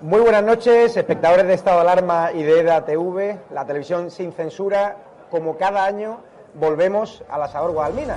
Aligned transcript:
Muy 0.00 0.20
buenas 0.20 0.42
noches, 0.42 0.96
espectadores 0.96 1.46
de 1.46 1.54
Estado 1.54 1.76
de 1.76 1.82
Alarma 1.82 2.30
y 2.32 2.42
de 2.42 2.60
EDA 2.60 2.84
TV, 2.84 3.38
la 3.52 3.66
televisión 3.66 4.10
sin 4.10 4.32
censura. 4.32 4.96
Como 5.30 5.58
cada 5.58 5.84
año, 5.84 6.20
volvemos 6.54 7.22
a 7.28 7.38
la 7.38 7.48
Sabor 7.48 7.72
Guadalmina. 7.72 8.16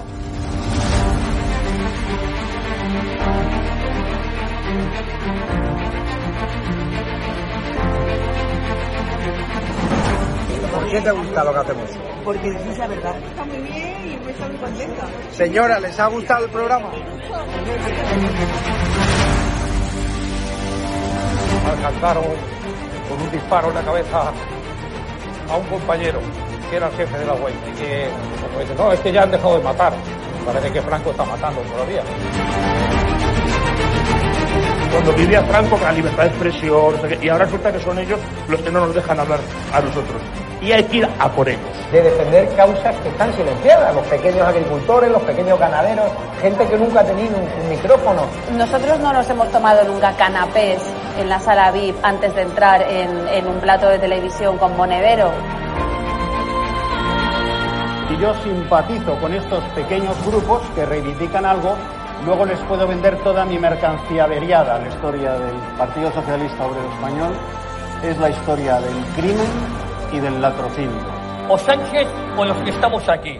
¿Por 10.73 10.89
qué 10.89 11.01
te 11.01 11.11
gusta 11.11 11.43
lo 11.43 11.53
que 11.53 11.59
hacemos? 11.59 11.89
Porque 12.23 12.47
es 12.47 12.77
la 12.77 12.87
verdad. 12.87 13.17
Está 13.17 13.45
muy 13.45 13.57
bien 13.57 13.82
está 14.33 14.47
muy 14.47 14.57
contenta. 14.57 15.07
Señora, 15.31 15.79
¿les 15.79 15.99
ha 15.99 16.07
gustado 16.07 16.45
el 16.45 16.51
programa? 16.51 16.91
alcanzaron 21.73 22.23
con 23.09 23.21
un 23.21 23.31
disparo 23.31 23.69
en 23.69 23.75
la 23.75 23.81
cabeza 23.81 24.31
a 25.49 25.57
un 25.57 25.65
compañero 25.65 26.19
que 26.69 26.77
era 26.77 26.87
el 26.87 26.93
jefe 26.93 27.17
de 27.17 27.25
la 27.25 27.33
web 27.33 27.53
y 27.67 27.71
que 27.77 28.07
como 28.41 28.59
dice, 28.59 28.75
no, 28.75 28.91
es 28.91 28.99
que 28.99 29.11
ya 29.11 29.23
han 29.23 29.31
dejado 29.31 29.57
de 29.57 29.63
matar. 29.63 29.93
Parece 30.45 30.71
que 30.71 30.81
Franco 30.81 31.11
está 31.11 31.23
matando 31.23 31.61
todavía. 31.61 32.03
Cuando 34.91 35.13
vivía 35.13 35.41
Franco 35.43 35.71
con 35.71 35.83
la 35.83 35.91
libertad 35.91 36.23
de 36.23 36.29
expresión, 36.29 36.95
y 37.21 37.29
ahora 37.29 37.45
resulta 37.45 37.71
que 37.71 37.79
son 37.79 37.97
ellos 37.97 38.19
los 38.47 38.61
que 38.61 38.71
no 38.71 38.81
nos 38.81 38.93
dejan 38.93 39.19
hablar 39.19 39.39
a 39.73 39.81
nosotros. 39.81 40.21
Y 40.63 40.71
hay 40.71 40.83
que 40.85 40.97
ir 40.97 41.09
a 41.19 41.29
por 41.29 41.49
ellos. 41.49 41.61
De 41.91 42.01
defender 42.01 42.47
causas 42.55 42.95
que 43.01 43.09
están 43.09 43.33
silenciadas, 43.35 43.93
los 43.93 44.07
pequeños 44.07 44.47
agricultores, 44.47 45.11
los 45.11 45.21
pequeños 45.23 45.59
ganaderos, 45.59 46.09
gente 46.41 46.65
que 46.65 46.77
nunca 46.77 47.01
ha 47.01 47.03
tenido 47.03 47.35
un, 47.35 47.63
un 47.63 47.69
micrófono. 47.69 48.21
Nosotros 48.57 48.97
no 49.01 49.11
nos 49.11 49.29
hemos 49.29 49.51
tomado 49.51 49.83
nunca 49.83 50.13
canapés 50.13 50.81
en 51.19 51.27
la 51.27 51.41
sala 51.41 51.69
VIP 51.71 51.97
antes 52.01 52.33
de 52.33 52.43
entrar 52.43 52.81
en, 52.81 53.27
en 53.27 53.47
un 53.47 53.59
plato 53.59 53.89
de 53.89 53.99
televisión 53.99 54.57
con 54.57 54.77
monedero. 54.77 55.31
Y 58.09 58.21
yo 58.21 58.33
simpatizo 58.43 59.15
con 59.19 59.33
estos 59.33 59.61
pequeños 59.75 60.15
grupos 60.25 60.61
que 60.75 60.85
reivindican 60.85 61.45
algo, 61.45 61.75
luego 62.25 62.45
les 62.45 62.59
puedo 62.61 62.87
vender 62.87 63.17
toda 63.17 63.43
mi 63.43 63.59
mercancía 63.59 64.23
averiada. 64.23 64.79
La 64.79 64.87
historia 64.87 65.33
del 65.33 65.55
Partido 65.77 66.09
Socialista 66.13 66.65
Obrero 66.65 66.89
Español 66.93 67.33
es 68.01 68.17
la 68.17 68.29
historia 68.29 68.79
del 68.79 68.95
crimen 69.15 69.92
y 70.13 70.19
del 70.19 70.41
latrocinio. 70.41 71.01
O 71.49 71.57
Sánchez 71.57 72.07
o 72.37 72.45
los 72.45 72.57
que 72.57 72.69
estamos 72.69 73.07
aquí. 73.09 73.39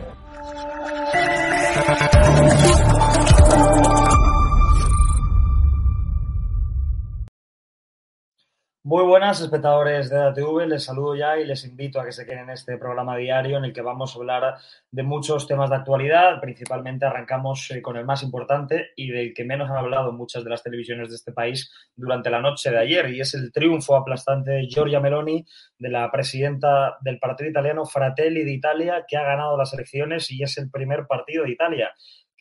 Muy 8.93 9.05
buenas, 9.05 9.41
espectadores 9.41 10.11
de 10.11 10.21
ATV. 10.21 10.67
Les 10.67 10.83
saludo 10.83 11.15
ya 11.15 11.39
y 11.39 11.45
les 11.45 11.65
invito 11.65 11.99
a 11.99 12.05
que 12.05 12.11
se 12.11 12.27
queden 12.27 12.41
en 12.41 12.49
este 12.51 12.77
programa 12.77 13.17
diario 13.17 13.57
en 13.57 13.65
el 13.65 13.73
que 13.73 13.81
vamos 13.81 14.13
a 14.13 14.19
hablar 14.19 14.57
de 14.91 15.01
muchos 15.01 15.47
temas 15.47 15.71
de 15.71 15.77
actualidad. 15.77 16.39
Principalmente 16.39 17.07
arrancamos 17.07 17.71
eh, 17.71 17.81
con 17.81 17.97
el 17.97 18.05
más 18.05 18.21
importante 18.21 18.91
y 18.95 19.09
del 19.09 19.33
que 19.33 19.45
menos 19.45 19.67
han 19.71 19.77
hablado 19.77 20.11
muchas 20.11 20.43
de 20.43 20.51
las 20.51 20.61
televisiones 20.61 21.09
de 21.09 21.15
este 21.15 21.31
país 21.31 21.71
durante 21.95 22.29
la 22.29 22.39
noche 22.39 22.69
de 22.69 22.77
ayer, 22.77 23.09
y 23.09 23.19
es 23.19 23.33
el 23.33 23.51
triunfo 23.51 23.95
aplastante 23.95 24.51
de 24.51 24.67
Giorgia 24.67 24.99
Meloni, 24.99 25.43
de 25.79 25.89
la 25.89 26.11
presidenta 26.11 26.99
del 27.01 27.17
partido 27.17 27.49
italiano 27.49 27.85
Fratelli 27.85 28.43
d'Italia, 28.43 29.05
que 29.07 29.17
ha 29.17 29.23
ganado 29.23 29.57
las 29.57 29.73
elecciones 29.73 30.29
y 30.29 30.43
es 30.43 30.55
el 30.59 30.69
primer 30.69 31.07
partido 31.07 31.45
de 31.45 31.51
Italia 31.51 31.91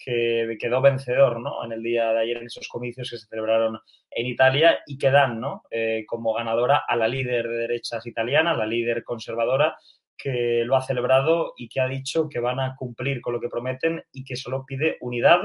que 0.05 0.57
quedó 0.59 0.81
vencedor 0.81 1.41
¿no? 1.41 1.65
en 1.65 1.73
el 1.73 1.83
día 1.83 2.13
de 2.13 2.21
ayer 2.21 2.37
en 2.39 2.47
esos 2.47 2.69
comicios 2.69 3.11
que 3.11 3.19
se 3.19 3.27
celebraron 3.27 3.79
en 4.11 4.27
Italia 4.27 4.81
y 4.87 4.99
que 4.99 5.11
dan 5.11 5.41
¿no? 5.41 5.63
eh, 5.71 6.05
como 6.07 6.35
ganadora 6.35 6.83
a 6.87 6.97
la 6.97 7.09
líder 7.09 7.49
de 7.49 7.57
derechas 7.57 8.07
italiana, 8.07 8.55
la 8.55 8.67
líder 8.67 9.05
conservadora, 9.05 9.77
que 10.17 10.65
lo 10.65 10.77
ha 10.77 10.83
celebrado 10.83 11.55
y 11.57 11.69
que 11.69 11.81
ha 11.81 11.89
dicho 11.89 12.29
que 12.29 12.41
van 12.41 12.61
a 12.61 12.75
cumplir 12.77 13.21
con 13.21 13.33
lo 13.33 13.41
que 13.41 13.49
prometen 13.49 14.03
y 14.13 14.25
que 14.25 14.37
solo 14.37 14.65
pide 14.67 14.97
unidad 15.01 15.41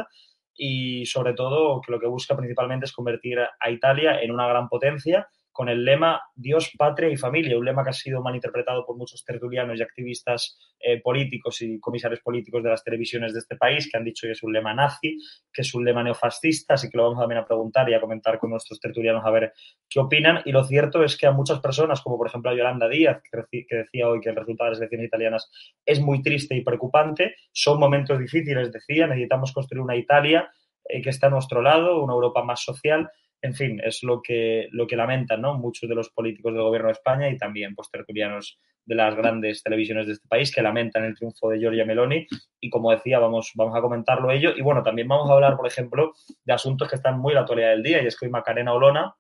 y 0.55 1.05
sobre 1.05 1.33
todo 1.33 1.81
que 1.81 1.91
lo 1.91 1.99
que 1.99 2.07
busca 2.07 2.35
principalmente 2.35 2.85
es 2.85 2.93
convertir 2.93 3.39
a 3.39 3.69
Italia 3.69 4.21
en 4.21 4.31
una 4.31 4.47
gran 4.47 4.67
potencia 4.67 5.27
con 5.57 5.69
el 5.69 5.83
lema 5.83 6.21
Dios, 6.35 6.71
patria 6.77 7.09
y 7.09 7.17
familia, 7.17 7.57
un 7.57 7.65
lema 7.65 7.83
que 7.83 7.89
ha 7.89 7.93
sido 7.93 8.21
malinterpretado 8.21 8.85
por 8.85 8.95
muchos 8.95 9.25
tertulianos 9.25 9.79
y 9.79 9.81
activistas 9.81 10.55
eh, 10.79 11.01
políticos 11.01 11.63
y 11.63 11.79
comisarios 11.79 12.19
políticos 12.19 12.61
de 12.61 12.69
las 12.69 12.83
televisiones 12.83 13.33
de 13.33 13.39
este 13.39 13.55
país, 13.55 13.89
que 13.89 13.97
han 13.97 14.03
dicho 14.03 14.27
que 14.27 14.33
es 14.33 14.43
un 14.43 14.53
lema 14.53 14.75
nazi, 14.75 15.17
que 15.51 15.63
es 15.63 15.73
un 15.73 15.83
lema 15.83 16.03
neofascista, 16.03 16.75
así 16.75 16.91
que 16.91 16.97
lo 16.97 17.05
vamos 17.05 17.17
también 17.17 17.41
a 17.41 17.45
preguntar 17.47 17.89
y 17.89 17.95
a 17.95 17.99
comentar 17.99 18.37
con 18.37 18.51
nuestros 18.51 18.79
tertulianos 18.79 19.25
a 19.25 19.31
ver 19.31 19.51
qué 19.89 19.99
opinan. 19.99 20.43
Y 20.45 20.51
lo 20.51 20.63
cierto 20.63 21.03
es 21.03 21.17
que 21.17 21.25
a 21.25 21.31
muchas 21.31 21.59
personas, 21.59 22.01
como 22.01 22.19
por 22.19 22.27
ejemplo 22.27 22.51
a 22.51 22.55
Yolanda 22.55 22.87
Díaz, 22.87 23.23
que, 23.23 23.65
decía 23.67 24.09
hoy 24.09 24.19
que 24.19 24.29
el 24.29 24.35
resultado 24.35 24.65
de 24.65 24.71
las 24.73 24.79
elecciones 24.79 25.07
italianas 25.07 25.51
es 25.83 25.99
muy 25.99 26.21
triste 26.21 26.55
y 26.55 26.61
preocupante, 26.61 27.33
son 27.51 27.79
momentos 27.79 28.19
difíciles, 28.19 28.71
decía, 28.71 29.07
necesitamos 29.07 29.53
construir 29.53 29.81
una 29.81 29.95
Italia 29.95 30.51
eh, 30.87 31.01
que 31.01 31.09
esté 31.09 31.25
a 31.25 31.31
nuestro 31.31 31.63
lado, 31.63 32.03
una 32.03 32.13
Europa 32.13 32.43
más 32.43 32.61
social 32.63 33.09
en 33.41 33.53
fin, 33.53 33.79
es 33.83 34.03
lo 34.03 34.21
que, 34.21 34.67
lo 34.71 34.87
que 34.87 34.95
lamentan 34.95 35.41
¿no? 35.41 35.55
muchos 35.55 35.87
de 35.87 35.95
los 35.95 36.09
políticos 36.09 36.53
del 36.53 36.63
gobierno 36.63 36.87
de 36.87 36.93
España 36.93 37.29
y 37.29 37.37
también 37.37 37.75
pues, 37.75 37.89
tertulianos 37.91 38.59
de 38.85 38.95
las 38.95 39.15
grandes 39.15 39.61
televisiones 39.61 40.07
de 40.07 40.13
este 40.13 40.27
país 40.27 40.53
que 40.53 40.61
lamentan 40.61 41.03
el 41.03 41.15
triunfo 41.15 41.49
de 41.49 41.59
Giorgia 41.59 41.85
Meloni 41.85 42.25
y 42.59 42.69
como 42.69 42.91
decía, 42.91 43.19
vamos, 43.19 43.51
vamos 43.55 43.77
a 43.77 43.81
comentarlo 43.81 44.31
ello 44.31 44.53
y 44.55 44.61
bueno, 44.61 44.81
también 44.81 45.07
vamos 45.07 45.29
a 45.29 45.33
hablar, 45.33 45.57
por 45.57 45.67
ejemplo, 45.67 46.13
de 46.43 46.53
asuntos 46.53 46.89
que 46.89 46.95
están 46.95 47.19
muy 47.19 47.33
a 47.33 47.35
la 47.35 47.41
actualidad 47.41 47.71
del 47.71 47.83
día 47.83 48.01
y 48.01 48.07
es 48.07 48.17
que 48.17 48.25
hoy 48.25 48.31
Macarena 48.31 48.73
Olona, 48.73 49.13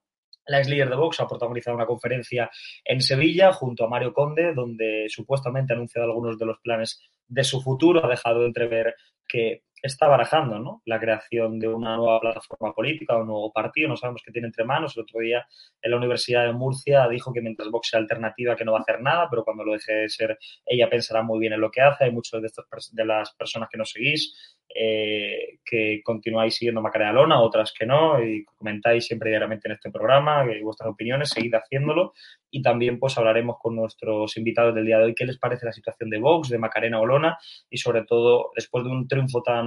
la 0.47 0.59
ex 0.59 0.69
líder 0.69 0.89
de 0.89 0.95
Vox 0.95 1.19
ha 1.19 1.27
protagonizado 1.27 1.75
una 1.75 1.85
conferencia 1.85 2.49
en 2.85 3.01
Sevilla 3.01 3.51
junto 3.51 3.83
a 3.83 3.89
Mario 3.89 4.13
Conde, 4.13 4.53
donde 4.53 5.07
supuestamente 5.09 5.73
ha 5.73 5.75
anunciado 5.75 6.07
algunos 6.07 6.39
de 6.39 6.45
los 6.45 6.59
planes 6.59 7.01
de 7.27 7.43
su 7.43 7.61
futuro, 7.61 8.03
ha 8.03 8.09
dejado 8.09 8.45
entrever 8.45 8.95
que 9.27 9.63
está 9.81 10.07
barajando 10.07 10.59
¿no? 10.59 10.81
la 10.85 10.99
creación 10.99 11.59
de 11.59 11.67
una 11.67 11.95
nueva 11.95 12.19
plataforma 12.19 12.73
política, 12.73 13.17
un 13.17 13.27
nuevo 13.27 13.51
partido, 13.51 13.89
no 13.89 13.97
sabemos 13.97 14.21
qué 14.25 14.31
tiene 14.31 14.47
entre 14.47 14.65
manos. 14.65 14.95
El 14.95 15.03
otro 15.03 15.19
día 15.19 15.45
en 15.81 15.91
la 15.91 15.97
Universidad 15.97 16.45
de 16.45 16.53
Murcia 16.53 17.07
dijo 17.07 17.31
que 17.33 17.41
mientras 17.41 17.69
Vox 17.69 17.89
sea 17.89 17.99
alternativa 17.99 18.55
que 18.55 18.65
no 18.65 18.73
va 18.73 18.79
a 18.79 18.81
hacer 18.81 19.01
nada, 19.01 19.27
pero 19.29 19.43
cuando 19.43 19.63
lo 19.63 19.73
deje 19.73 19.93
de 19.93 20.09
ser 20.09 20.37
ella 20.65 20.89
pensará 20.89 21.23
muy 21.23 21.39
bien 21.39 21.53
en 21.53 21.61
lo 21.61 21.71
que 21.71 21.81
hace. 21.81 22.05
Hay 22.05 22.11
muchas 22.11 22.41
de, 22.41 22.47
estas, 22.47 22.65
de 22.91 23.05
las 23.05 23.33
personas 23.35 23.69
que 23.69 23.77
nos 23.77 23.91
seguís 23.91 24.57
eh, 24.79 25.59
que 25.65 26.01
continuáis 26.03 26.55
siguiendo 26.55 26.81
Macarena 26.81 27.13
Lona, 27.13 27.41
otras 27.41 27.73
que 27.73 27.85
no, 27.85 28.21
y 28.21 28.43
comentáis 28.45 29.05
siempre 29.05 29.29
diariamente 29.29 29.67
en 29.67 29.75
este 29.75 29.89
programa 29.89 30.45
que 30.45 30.61
vuestras 30.61 30.89
opiniones, 30.89 31.29
seguid 31.29 31.53
haciéndolo 31.55 32.13
y 32.51 32.61
también 32.61 32.99
pues 32.99 33.17
hablaremos 33.17 33.57
con 33.59 33.75
nuestros 33.75 34.35
invitados 34.37 34.75
del 34.75 34.85
día 34.85 34.97
de 34.99 35.05
hoy 35.05 35.15
qué 35.15 35.25
les 35.25 35.37
parece 35.37 35.65
la 35.65 35.71
situación 35.71 36.09
de 36.09 36.19
Vox, 36.19 36.49
de 36.49 36.59
Macarena 36.59 36.99
Olona 36.99 37.37
y 37.69 37.77
sobre 37.77 38.03
todo 38.03 38.51
después 38.55 38.83
de 38.83 38.91
un 38.91 39.07
triunfo 39.07 39.41
tan 39.41 39.66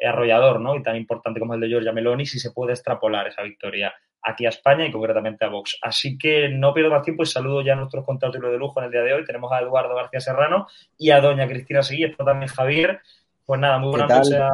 arrollador 0.00 0.60
¿no? 0.60 0.76
y 0.76 0.82
tan 0.82 0.96
importante 0.96 1.40
como 1.40 1.54
el 1.54 1.60
de 1.60 1.68
Giorgia 1.68 1.92
Meloni, 1.92 2.26
si 2.26 2.38
se 2.38 2.52
puede 2.52 2.72
extrapolar 2.72 3.26
esa 3.26 3.42
victoria 3.42 3.92
aquí 4.22 4.46
a 4.46 4.50
España 4.50 4.86
y 4.86 4.92
concretamente 4.92 5.44
a 5.44 5.48
Vox. 5.48 5.78
Así 5.82 6.18
que 6.18 6.48
no 6.48 6.74
pierdo 6.74 6.90
más 6.90 7.02
tiempo 7.02 7.22
y 7.22 7.26
saludo 7.26 7.62
ya 7.62 7.72
a 7.72 7.76
nuestros 7.76 8.04
contratos 8.04 8.40
de 8.40 8.58
lujo 8.58 8.80
en 8.80 8.86
el 8.86 8.92
día 8.92 9.02
de 9.02 9.14
hoy. 9.14 9.24
Tenemos 9.24 9.50
a 9.52 9.60
Eduardo 9.60 9.94
García 9.94 10.20
Serrano 10.20 10.66
y 10.96 11.10
a 11.10 11.20
doña 11.20 11.46
Cristina 11.46 11.82
Seguí, 11.82 12.04
esto 12.04 12.24
también 12.24 12.48
Javier. 12.50 13.00
Pues 13.44 13.60
nada, 13.60 13.78
muy 13.78 13.90
buenas 13.90 14.08
noches 14.08 14.34
a 14.34 14.50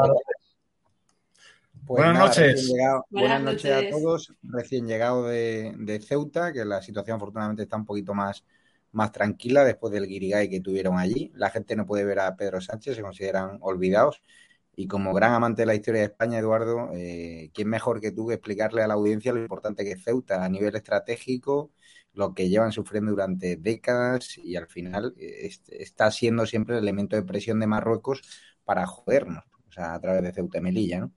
pues 1.86 1.98
buenas 1.98 2.14
nada, 2.14 2.26
noches. 2.26 2.66
Llegado, 2.66 3.04
buenas, 3.10 3.42
buenas, 3.42 3.54
noches. 3.54 3.72
a 3.72 3.90
todos. 3.90 4.32
Recién 4.42 4.86
llegado 4.86 5.26
de, 5.26 5.74
de, 5.76 6.00
Ceuta, 6.00 6.52
que 6.52 6.64
la 6.64 6.80
situación 6.80 7.16
afortunadamente 7.16 7.64
está 7.64 7.76
un 7.76 7.84
poquito 7.84 8.14
más, 8.14 8.42
más 8.92 9.12
tranquila 9.12 9.64
después 9.64 9.92
del 9.92 10.06
guirigay 10.06 10.48
que 10.48 10.60
tuvieron 10.60 10.98
allí. 10.98 11.30
La 11.34 11.50
gente 11.50 11.76
no 11.76 11.84
puede 11.84 12.04
ver 12.04 12.20
a 12.20 12.36
Pedro 12.36 12.60
Sánchez, 12.62 12.96
se 12.96 13.02
consideran 13.02 13.58
olvidados. 13.60 14.22
Y 14.76 14.88
como 14.88 15.14
gran 15.14 15.34
amante 15.34 15.62
de 15.62 15.66
la 15.66 15.74
historia 15.74 16.00
de 16.00 16.06
España, 16.06 16.38
Eduardo, 16.38 16.90
eh, 16.94 17.50
¿quién 17.54 17.68
mejor 17.68 18.00
que 18.00 18.10
tú 18.10 18.26
que 18.26 18.34
explicarle 18.34 18.82
a 18.82 18.86
la 18.88 18.94
audiencia 18.94 19.32
lo 19.32 19.40
importante 19.40 19.84
que 19.84 19.92
es 19.92 20.04
Ceuta 20.04 20.44
a 20.44 20.48
nivel 20.48 20.74
estratégico, 20.76 21.72
lo 22.12 22.34
que 22.34 22.48
llevan 22.48 22.72
sufriendo 22.72 23.10
durante 23.10 23.56
décadas 23.56 24.38
y 24.38 24.56
al 24.56 24.66
final 24.68 25.14
eh, 25.18 25.50
está 25.68 26.10
siendo 26.10 26.46
siempre 26.46 26.76
el 26.76 26.82
elemento 26.82 27.16
de 27.16 27.22
presión 27.22 27.60
de 27.60 27.66
Marruecos 27.66 28.22
para 28.64 28.86
jodernos, 28.86 29.44
o 29.68 29.72
sea, 29.72 29.94
a 29.94 30.00
través 30.00 30.22
de 30.22 30.32
Ceuta 30.32 30.58
y 30.58 30.62
Melilla, 30.62 31.00
¿no? 31.00 31.12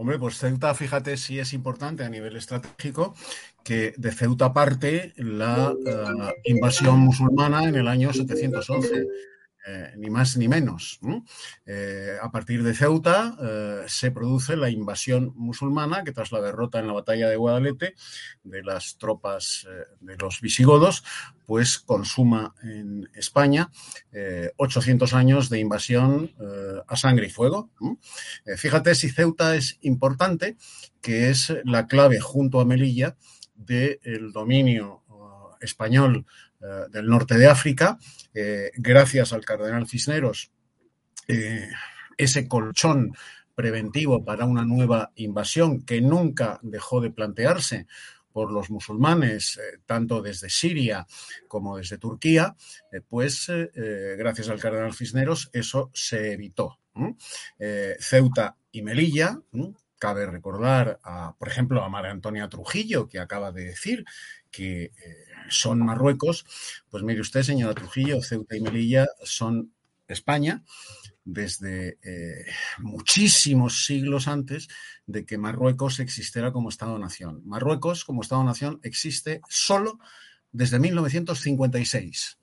Hombre, 0.00 0.18
pues 0.18 0.38
Ceuta, 0.38 0.74
fíjate 0.74 1.18
si 1.18 1.38
es 1.38 1.52
importante 1.52 2.04
a 2.04 2.08
nivel 2.08 2.34
estratégico 2.34 3.14
que 3.62 3.92
de 3.98 4.12
Ceuta 4.12 4.50
parte 4.50 5.12
la 5.16 5.72
uh, 5.72 6.32
invasión 6.44 7.00
musulmana 7.00 7.68
en 7.68 7.74
el 7.74 7.86
año 7.86 8.10
711. 8.10 9.06
Eh, 9.66 9.92
ni 9.96 10.08
más 10.08 10.38
ni 10.38 10.48
menos. 10.48 11.00
Eh, 11.66 12.16
a 12.20 12.30
partir 12.30 12.62
de 12.62 12.72
Ceuta 12.72 13.36
eh, 13.42 13.84
se 13.88 14.10
produce 14.10 14.56
la 14.56 14.70
invasión 14.70 15.34
musulmana 15.36 16.02
que 16.02 16.12
tras 16.12 16.32
la 16.32 16.40
derrota 16.40 16.78
en 16.78 16.86
la 16.86 16.94
batalla 16.94 17.28
de 17.28 17.36
Guadalete 17.36 17.94
de 18.42 18.62
las 18.62 18.96
tropas 18.96 19.66
de 20.00 20.16
los 20.16 20.40
visigodos, 20.40 21.04
pues 21.44 21.78
consuma 21.78 22.54
en 22.62 23.10
España 23.14 23.70
800 24.56 25.12
años 25.14 25.50
de 25.50 25.58
invasión 25.58 26.32
a 26.86 26.96
sangre 26.96 27.26
y 27.26 27.30
fuego. 27.30 27.70
fíjate 28.56 28.94
si 28.94 29.10
Ceuta 29.10 29.56
es 29.56 29.78
importante, 29.82 30.56
que 31.00 31.30
es 31.30 31.52
la 31.64 31.86
clave 31.86 32.20
junto 32.20 32.60
a 32.60 32.64
Melilla 32.64 33.16
del 33.54 34.32
dominio 34.32 35.02
español 35.60 36.26
del 36.90 37.06
norte 37.06 37.38
de 37.38 37.46
África, 37.46 37.98
eh, 38.34 38.70
gracias 38.76 39.32
al 39.32 39.44
cardenal 39.44 39.88
Cisneros, 39.88 40.52
eh, 41.26 41.70
ese 42.18 42.46
colchón 42.48 43.14
preventivo 43.54 44.24
para 44.24 44.44
una 44.44 44.64
nueva 44.64 45.10
invasión 45.16 45.84
que 45.84 46.00
nunca 46.00 46.58
dejó 46.62 47.00
de 47.00 47.10
plantearse 47.10 47.86
por 48.32 48.52
los 48.52 48.70
musulmanes, 48.70 49.58
tanto 49.86 50.22
desde 50.22 50.50
Siria 50.50 51.06
como 51.48 51.78
desde 51.78 51.98
Turquía, 51.98 52.54
pues 53.08 53.50
gracias 54.16 54.48
al 54.48 54.60
cardenal 54.60 54.94
Cisneros 54.94 55.50
eso 55.52 55.90
se 55.92 56.32
evitó. 56.32 56.78
Ceuta 57.98 58.56
y 58.70 58.82
Melilla, 58.82 59.40
cabe 59.98 60.26
recordar, 60.26 61.00
por 61.38 61.48
ejemplo, 61.48 61.82
a 61.84 61.88
María 61.88 62.12
Antonia 62.12 62.48
Trujillo, 62.48 63.08
que 63.08 63.18
acaba 63.18 63.52
de 63.52 63.64
decir 63.66 64.04
que 64.50 64.92
son 65.48 65.84
Marruecos, 65.84 66.44
pues 66.88 67.02
mire 67.02 67.20
usted, 67.20 67.42
señora 67.42 67.74
Trujillo, 67.74 68.22
Ceuta 68.22 68.56
y 68.56 68.60
Melilla 68.60 69.06
son 69.22 69.72
España 70.08 70.62
desde 71.24 71.98
eh, 72.02 72.46
muchísimos 72.78 73.84
siglos 73.84 74.26
antes 74.26 74.68
de 75.06 75.24
que 75.24 75.38
Marruecos 75.38 76.00
existiera 76.00 76.52
como 76.52 76.68
Estado-nación. 76.68 77.42
Marruecos 77.44 78.04
como 78.04 78.22
Estado-nación 78.22 78.80
existe 78.82 79.40
solo 79.48 79.98
desde 80.52 80.78
1956. 80.78 82.38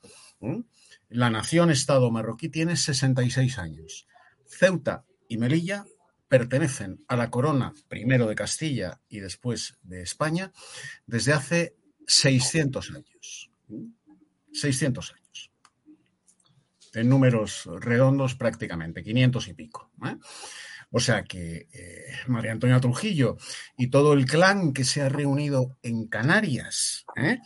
La 1.10 1.30
nación-Estado 1.30 2.12
marroquí 2.12 2.50
tiene 2.50 2.78
66 2.78 3.58
años. 3.58 4.08
Ceuta 4.46 5.06
y 5.28 5.38
Melilla 5.38 5.86
pertenecen 6.28 7.04
a 7.08 7.16
la 7.16 7.30
corona 7.30 7.74
primero 7.88 8.28
de 8.28 8.36
Castilla 8.36 9.00
y 9.10 9.20
después 9.20 9.78
de 9.84 10.02
España 10.02 10.52
desde 11.06 11.34
hace 11.34 11.76
600 12.08 12.92
años. 12.92 13.52
600 14.54 15.14
años. 15.14 15.52
En 16.94 17.10
números 17.10 17.70
redondos 17.80 18.36
prácticamente, 18.36 19.04
500 19.04 19.48
y 19.50 19.54
pico. 19.54 19.92
¿eh? 20.06 20.16
O 20.90 21.00
sea 21.00 21.24
que 21.24 21.68
eh, 21.72 22.06
María 22.28 22.54
Antonia 22.54 22.80
Trujillo 22.80 23.38
y 23.78 23.88
todo 23.88 24.14
el 24.14 24.26
clan 24.26 24.74
que 24.74 24.86
se 24.86 25.02
ha 25.02 25.10
reunido 25.10 25.78
en 25.84 26.08
Canarias, 26.08 27.06
¿eh? 27.18 27.40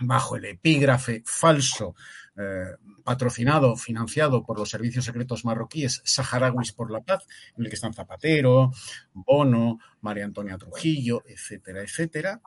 bajo 0.00 0.36
el 0.36 0.44
epígrafe 0.44 1.22
falso 1.24 1.94
eh, 2.38 2.76
patrocinado, 3.02 3.76
financiado 3.76 4.44
por 4.44 4.58
los 4.58 4.68
servicios 4.68 5.06
secretos 5.06 5.44
marroquíes 5.44 6.02
Saharauis 6.04 6.72
por 6.72 6.90
la 6.90 7.00
Paz, 7.00 7.26
en 7.56 7.64
el 7.64 7.70
que 7.70 7.76
están 7.76 7.94
Zapatero, 7.94 8.72
Bono, 9.14 9.78
María 10.02 10.26
Antonia 10.26 10.58
Trujillo, 10.58 11.22
etcétera, 11.26 11.80
etcétera, 11.82 12.42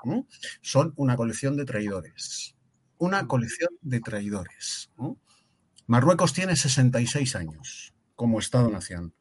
son 0.61 0.93
una 0.95 1.15
colección 1.15 1.57
de 1.57 1.65
traidores. 1.65 2.55
Una 2.97 3.25
colección 3.27 3.69
de 3.81 3.99
traidores. 4.01 4.91
Marruecos 5.87 6.33
tiene 6.33 6.55
66 6.55 7.35
años 7.35 7.93
como 8.15 8.39
Estado-nación. 8.39 9.15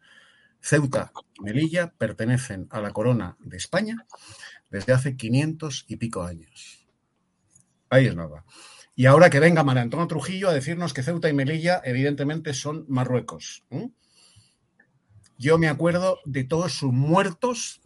Ceuta 0.60 1.12
y 1.34 1.42
Melilla 1.44 1.92
pertenecen 1.96 2.66
a 2.70 2.80
la 2.80 2.90
corona 2.90 3.36
de 3.38 3.56
España 3.56 4.04
desde 4.70 4.92
hace 4.92 5.16
500 5.16 5.86
y 5.88 5.96
pico 5.96 6.24
años. 6.24 6.86
Ahí 7.88 8.06
es 8.06 8.14
nada. 8.14 8.44
Y 8.98 9.06
ahora 9.06 9.30
que 9.30 9.38
venga 9.38 9.62
María 9.62 9.82
Antonio 9.82 10.08
Trujillo 10.08 10.48
a 10.48 10.52
decirnos 10.52 10.92
que 10.92 11.04
Ceuta 11.04 11.28
y 11.28 11.32
Melilla 11.32 11.80
evidentemente 11.84 12.52
son 12.52 12.84
Marruecos. 12.88 13.62
Yo 15.36 15.56
me 15.56 15.68
acuerdo 15.68 16.18
de 16.24 16.42
todos 16.42 16.72
sus 16.72 16.92
muertos 16.92 17.80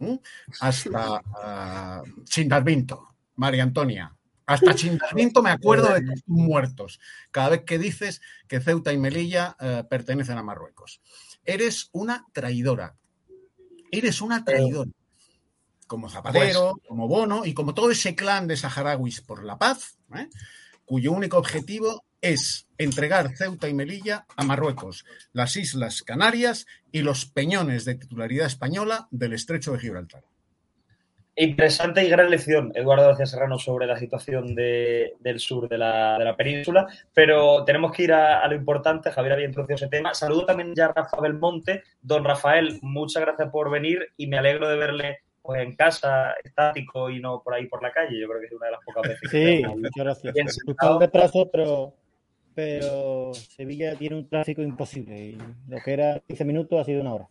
hasta 0.59 1.21
uh, 1.21 2.23
Chindalvinto, 2.23 3.09
María 3.35 3.61
Antonia. 3.61 4.15
Hasta 4.47 4.73
Chindalvinto 4.73 5.43
me 5.43 5.51
acuerdo 5.51 5.93
de 5.93 6.01
sus 6.01 6.23
muertos. 6.25 6.99
Cada 7.29 7.49
vez 7.49 7.63
que 7.63 7.77
dices 7.77 8.19
que 8.47 8.59
Ceuta 8.59 8.91
y 8.91 8.97
Melilla 8.97 9.55
eh, 9.59 9.83
pertenecen 9.87 10.39
a 10.39 10.43
Marruecos. 10.43 10.99
Eres 11.45 11.89
una 11.91 12.25
traidora. 12.33 12.97
Eres 13.91 14.19
una 14.19 14.43
traidora. 14.43 14.89
Como 15.85 16.09
Zapatero, 16.09 16.71
pues 16.71 16.87
como 16.87 17.07
Bono 17.07 17.45
y 17.45 17.53
como 17.53 17.75
todo 17.75 17.91
ese 17.91 18.15
clan 18.15 18.47
de 18.47 18.57
saharauis 18.57 19.21
por 19.21 19.43
la 19.43 19.59
paz. 19.59 19.99
¿eh? 20.15 20.27
Cuyo 20.85 21.11
único 21.11 21.37
objetivo 21.37 22.03
es 22.21 22.67
entregar 22.77 23.35
Ceuta 23.35 23.67
y 23.67 23.73
Melilla 23.73 24.25
a 24.35 24.43
Marruecos, 24.43 25.05
las 25.33 25.57
Islas 25.57 26.03
Canarias 26.03 26.65
y 26.91 27.01
los 27.01 27.25
peñones 27.25 27.85
de 27.85 27.95
titularidad 27.95 28.47
española 28.47 29.07
del 29.11 29.33
estrecho 29.33 29.73
de 29.73 29.79
Gibraltar. 29.79 30.23
Interesante 31.35 32.05
y 32.05 32.09
gran 32.09 32.29
lección, 32.29 32.71
Eduardo 32.75 33.07
García 33.07 33.25
Serrano, 33.25 33.57
sobre 33.57 33.87
la 33.87 33.97
situación 33.97 34.53
del 34.53 35.39
sur 35.39 35.67
de 35.67 35.79
la, 35.79 36.35
península, 36.37 36.87
pero 37.11 37.65
tenemos 37.65 37.91
que 37.91 38.03
ir 38.03 38.13
a, 38.13 38.47
lo 38.47 38.55
importante. 38.55 39.11
Javier 39.11 39.33
había 39.33 39.47
introducido 39.47 39.75
ese 39.77 39.87
tema. 39.87 40.13
Saludo 40.13 40.45
también 40.45 40.75
ya 40.75 40.85
a 40.85 40.93
Rafa 40.93 41.19
Belmonte. 41.19 41.83
Don 42.03 42.23
Rafael, 42.23 42.77
muchas 42.83 43.23
gracias 43.23 43.49
por 43.49 43.71
venir 43.71 44.09
y 44.15 44.27
me 44.27 44.37
alegro 44.37 44.69
de 44.69 44.77
verle 44.77 45.23
pues 45.43 45.61
en 45.61 45.75
casa, 45.75 46.33
estático 46.43 47.09
y 47.09 47.19
no 47.19 47.43
por 47.43 47.53
ahí 47.53 47.67
por 47.67 47.83
la 47.83 47.91
calle. 47.91 48.19
Yo 48.19 48.27
creo 48.27 48.39
que 48.39 48.47
es 48.47 48.53
una 48.53 48.67
de 48.67 48.71
las 48.71 48.81
pocas 48.83 49.03
veces. 49.03 49.29
Sí, 49.29 49.61
muchas 49.67 50.23
gracias. 50.23 50.57
Un 50.65 50.99
retraso, 51.01 51.49
pero, 51.51 51.93
pero 52.55 53.33
Sevilla 53.33 53.95
tiene 53.95 54.15
un 54.15 54.29
tráfico 54.29 54.61
imposible. 54.61 55.19
Y 55.19 55.37
lo 55.67 55.77
que 55.83 55.93
era 55.93 56.19
15 56.25 56.45
minutos 56.45 56.79
ha 56.79 56.85
sido 56.85 57.01
una 57.01 57.13
hora. 57.13 57.27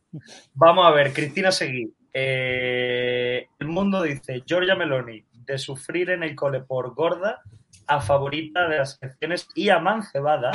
Vamos 0.55 0.87
a 0.87 0.91
ver, 0.91 1.13
Cristina 1.13 1.51
Seguí. 1.51 1.93
Eh, 2.13 3.47
el 3.59 3.67
mundo 3.69 4.03
dice, 4.03 4.43
Giorgia 4.45 4.75
Meloni, 4.75 5.25
de 5.33 5.57
sufrir 5.57 6.11
en 6.11 6.23
el 6.23 6.37
cole 6.37 6.61
por 6.61 6.95
gorda 6.95 7.41
a 7.87 8.01
favorita 8.03 8.69
de 8.69 8.79
las 8.79 9.03
elecciones 9.03 9.49
y 9.55 9.71
a 9.71 9.79
mancebada 9.79 10.53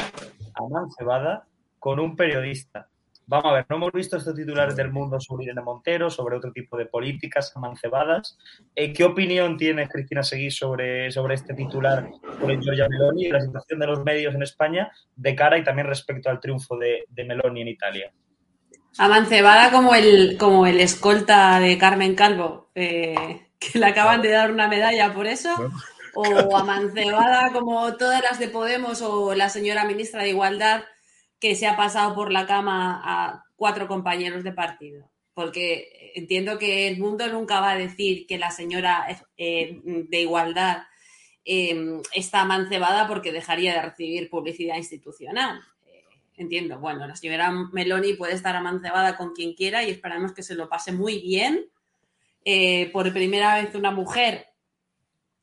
con 1.79 1.99
un 1.99 2.15
periodista. 2.15 2.87
Vamos 3.29 3.51
a 3.51 3.55
ver, 3.55 3.65
no 3.67 3.75
hemos 3.75 3.91
visto 3.91 4.15
estos 4.15 4.35
titulares 4.35 4.77
del 4.77 4.89
mundo 4.89 5.19
sobre 5.19 5.43
Irene 5.43 5.61
Montero, 5.61 6.09
sobre 6.09 6.37
otro 6.37 6.53
tipo 6.53 6.77
de 6.77 6.85
políticas 6.85 7.51
amancebadas. 7.57 8.37
Eh, 8.73 8.93
¿Qué 8.93 9.03
opinión 9.03 9.57
tiene 9.57 9.89
Cristina 9.89 10.23
Seguí 10.23 10.49
sobre, 10.49 11.11
sobre 11.11 11.35
este 11.35 11.53
titular 11.53 12.09
sobre 12.39 12.57
Giorgia 12.61 12.87
Meloni 12.87 13.25
y 13.25 13.29
la 13.29 13.41
situación 13.41 13.81
de 13.81 13.87
los 13.87 14.01
medios 14.05 14.33
en 14.33 14.43
España 14.43 14.89
de 15.13 15.35
cara 15.35 15.57
y 15.57 15.65
también 15.65 15.87
respecto 15.87 16.29
al 16.29 16.39
triunfo 16.39 16.77
de, 16.77 17.03
Meloni 17.17 17.63
en 17.63 17.67
Italia? 17.67 18.13
Amancebada 18.97 19.71
como 19.71 19.93
el, 19.93 20.37
como 20.37 20.65
el 20.65 20.79
escolta 20.79 21.59
de 21.59 21.77
Carmen 21.77 22.15
Calvo, 22.15 22.69
eh, 22.75 23.49
que 23.59 23.77
le 23.77 23.87
acaban 23.87 24.21
de 24.21 24.29
dar 24.29 24.53
una 24.53 24.69
medalla 24.69 25.13
por 25.13 25.27
eso. 25.27 25.53
O 26.15 26.55
amancebada 26.55 27.51
como 27.51 27.93
todas 27.97 28.23
las 28.23 28.39
de 28.39 28.47
Podemos 28.47 29.01
o 29.01 29.35
la 29.35 29.49
señora 29.49 29.83
ministra 29.83 30.23
de 30.23 30.29
Igualdad 30.29 30.83
que 31.39 31.55
se 31.55 31.67
ha 31.67 31.75
pasado 31.75 32.15
por 32.15 32.31
la 32.31 32.45
cama 32.45 33.01
a 33.03 33.43
cuatro 33.55 33.87
compañeros 33.87 34.43
de 34.43 34.53
partido. 34.53 35.09
Porque 35.33 36.11
entiendo 36.15 36.57
que 36.57 36.87
el 36.87 36.99
mundo 36.99 37.27
nunca 37.27 37.59
va 37.59 37.71
a 37.71 37.77
decir 37.77 38.25
que 38.25 38.39
la 38.39 38.49
señora 38.49 39.05
eh, 39.37 39.81
de 39.83 40.21
igualdad 40.21 40.83
em, 41.45 42.01
está 42.13 42.41
amancebada 42.41 43.07
porque 43.07 43.31
dejaría 43.31 43.73
de 43.73 43.81
recibir 43.81 44.29
publicidad 44.29 44.77
institucional. 44.77 45.61
Eh, 45.85 46.03
entiendo, 46.37 46.79
bueno, 46.79 47.05
la 47.05 47.15
señora 47.15 47.51
Meloni 47.71 48.13
puede 48.13 48.33
estar 48.33 48.55
amancebada 48.55 49.15
con 49.15 49.33
quien 49.33 49.53
quiera 49.53 49.83
y 49.83 49.91
esperamos 49.91 50.33
que 50.33 50.43
se 50.43 50.55
lo 50.55 50.67
pase 50.67 50.91
muy 50.91 51.19
bien. 51.19 51.65
Eh, 52.43 52.89
por 52.91 53.11
primera 53.13 53.61
vez 53.61 53.75
una 53.75 53.91
mujer 53.91 54.47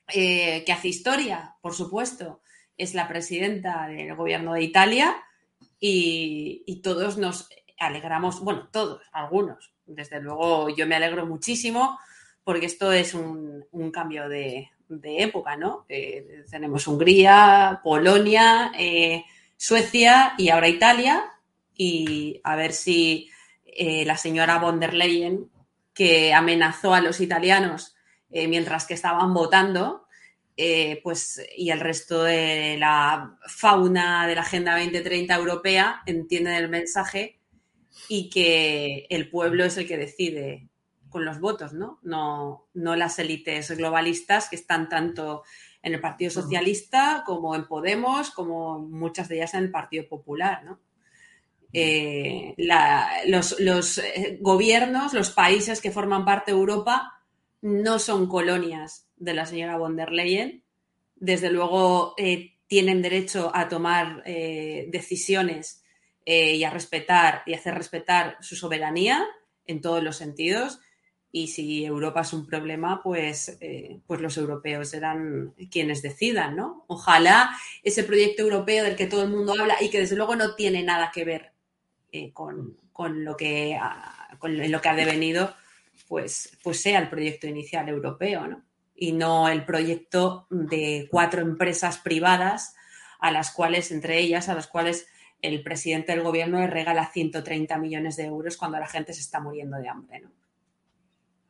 que 0.06 0.64
hace 0.68 0.88
historia, 0.88 1.56
por 1.62 1.72
supuesto, 1.72 2.42
es 2.76 2.94
la 2.94 3.08
presidenta 3.08 3.86
del 3.88 4.14
gobierno 4.14 4.52
de 4.52 4.62
Italia 4.62 5.16
y, 5.86 6.80
todos 6.82 7.18
nos 7.18 7.48
alegramos, 7.78 8.40
bueno, 8.40 8.68
todos, 8.72 9.02
algunos. 9.12 9.74
Desde 9.84 10.18
luego 10.18 10.70
yo 10.70 10.86
me 10.86 10.96
alegro 10.96 11.26
muchísimo 11.26 11.98
porque 12.42 12.66
esto 12.66 12.90
es 12.90 13.12
un, 13.12 13.66
cambio 13.92 14.28
de, 14.28 14.70
época, 14.88 15.56
¿no? 15.56 15.84
Eh, 15.88 16.44
tenemos 16.50 16.86
Hungría, 16.86 17.80
Polonia, 17.82 18.72
eh, 18.78 19.24
Suecia 19.58 20.34
y 20.38 20.48
ahora 20.48 20.68
Italia 20.68 21.22
y 21.76 22.40
a 22.44 22.56
ver 22.56 22.72
si 22.72 23.28
eh, 23.66 24.06
la 24.06 24.16
señora 24.16 24.58
von 24.58 24.80
der 24.80 24.94
Leyen, 24.94 25.50
que 25.92 26.32
amenazó 26.32 26.94
a 26.94 27.00
los 27.00 27.20
italianos 27.20 27.94
mientras 28.30 28.86
que 28.86 28.94
estaban 28.94 29.32
votando, 29.32 30.03
eh, 30.56 31.00
pues, 31.02 31.44
y 31.56 31.70
el 31.70 31.80
resto 31.80 32.22
de 32.22 32.76
la 32.78 33.38
fauna 33.46 34.26
de 34.26 34.36
la 34.36 34.42
Agenda 34.42 34.78
2030 34.78 35.34
europea 35.34 36.02
entienden 36.06 36.54
el 36.54 36.68
mensaje 36.68 37.40
y 38.08 38.30
que 38.30 39.06
el 39.10 39.30
pueblo 39.30 39.64
es 39.64 39.76
el 39.76 39.88
que 39.88 39.96
decide 39.96 40.68
con 41.08 41.24
los 41.24 41.40
votos, 41.40 41.72
¿no? 41.72 41.98
No, 42.02 42.68
no 42.74 42.96
las 42.96 43.18
élites 43.18 43.70
globalistas 43.76 44.48
que 44.48 44.56
están 44.56 44.88
tanto 44.88 45.42
en 45.82 45.94
el 45.94 46.00
Partido 46.00 46.30
Socialista 46.30 47.24
como 47.26 47.54
en 47.54 47.66
Podemos, 47.66 48.30
como 48.30 48.78
muchas 48.78 49.28
de 49.28 49.36
ellas 49.36 49.54
en 49.54 49.64
el 49.64 49.70
Partido 49.70 50.08
Popular, 50.08 50.64
¿no? 50.64 50.80
Eh, 51.72 52.54
los, 53.26 53.58
los 53.58 53.98
eh, 53.98 54.38
gobiernos, 54.40 55.12
los 55.12 55.30
países 55.30 55.80
que 55.80 55.90
forman 55.90 56.24
parte 56.24 56.52
de 56.52 56.58
Europa 56.58 57.20
no 57.62 57.98
son 57.98 58.28
colonias 58.28 59.03
de 59.16 59.34
la 59.34 59.46
señora 59.46 59.78
von 59.78 59.96
der 59.96 60.12
Leyen. 60.12 60.62
Desde 61.16 61.50
luego 61.50 62.14
eh, 62.18 62.56
tienen 62.66 63.02
derecho 63.02 63.50
a 63.54 63.68
tomar 63.68 64.24
decisiones 64.24 65.82
y 66.26 66.64
a 66.64 66.70
respetar 66.70 67.42
y 67.44 67.52
hacer 67.52 67.74
respetar 67.74 68.38
su 68.40 68.56
soberanía 68.56 69.24
en 69.66 69.80
todos 69.80 70.02
los 70.02 70.16
sentidos. 70.16 70.80
Y 71.30 71.48
si 71.48 71.84
Europa 71.84 72.22
es 72.22 72.32
un 72.32 72.46
problema, 72.46 73.02
pues, 73.02 73.58
pues 74.06 74.20
los 74.20 74.36
europeos 74.38 74.88
serán 74.88 75.54
quienes 75.70 76.00
decidan, 76.00 76.56
¿no? 76.56 76.84
Ojalá 76.88 77.50
ese 77.82 78.04
proyecto 78.04 78.42
europeo 78.42 78.84
del 78.84 78.96
que 78.96 79.06
todo 79.06 79.22
el 79.24 79.30
mundo 79.30 79.54
habla 79.58 79.76
y 79.80 79.90
que 79.90 80.00
desde 80.00 80.16
luego 80.16 80.34
no 80.34 80.54
tiene 80.54 80.82
nada 80.82 81.10
que 81.12 81.24
ver 81.24 81.54
eh, 82.16 82.32
con, 82.32 82.76
lo 83.24 83.36
que 83.36 83.74
ha, 83.74 84.36
con 84.38 84.70
lo 84.70 84.80
que 84.80 84.88
ha 84.88 84.94
devenido, 84.94 85.52
pues, 86.06 86.56
pues 86.62 86.80
sea 86.80 87.00
el 87.00 87.08
proyecto 87.08 87.48
inicial 87.48 87.88
europeo, 87.88 88.46
¿no? 88.46 88.62
Y 88.94 89.12
no 89.12 89.48
el 89.48 89.64
proyecto 89.64 90.46
de 90.50 91.08
cuatro 91.10 91.40
empresas 91.40 91.98
privadas 91.98 92.74
a 93.18 93.30
las 93.30 93.50
cuales, 93.50 93.90
entre 93.90 94.18
ellas, 94.18 94.48
a 94.48 94.54
las 94.54 94.66
cuales 94.66 95.08
el 95.42 95.62
presidente 95.62 96.12
del 96.12 96.22
gobierno 96.22 96.60
le 96.60 96.68
regala 96.68 97.10
130 97.10 97.76
millones 97.78 98.16
de 98.16 98.24
euros 98.24 98.56
cuando 98.56 98.78
la 98.78 98.86
gente 98.86 99.12
se 99.12 99.20
está 99.20 99.40
muriendo 99.40 99.76
de 99.78 99.88
hambre, 99.88 100.20
¿no? 100.20 100.43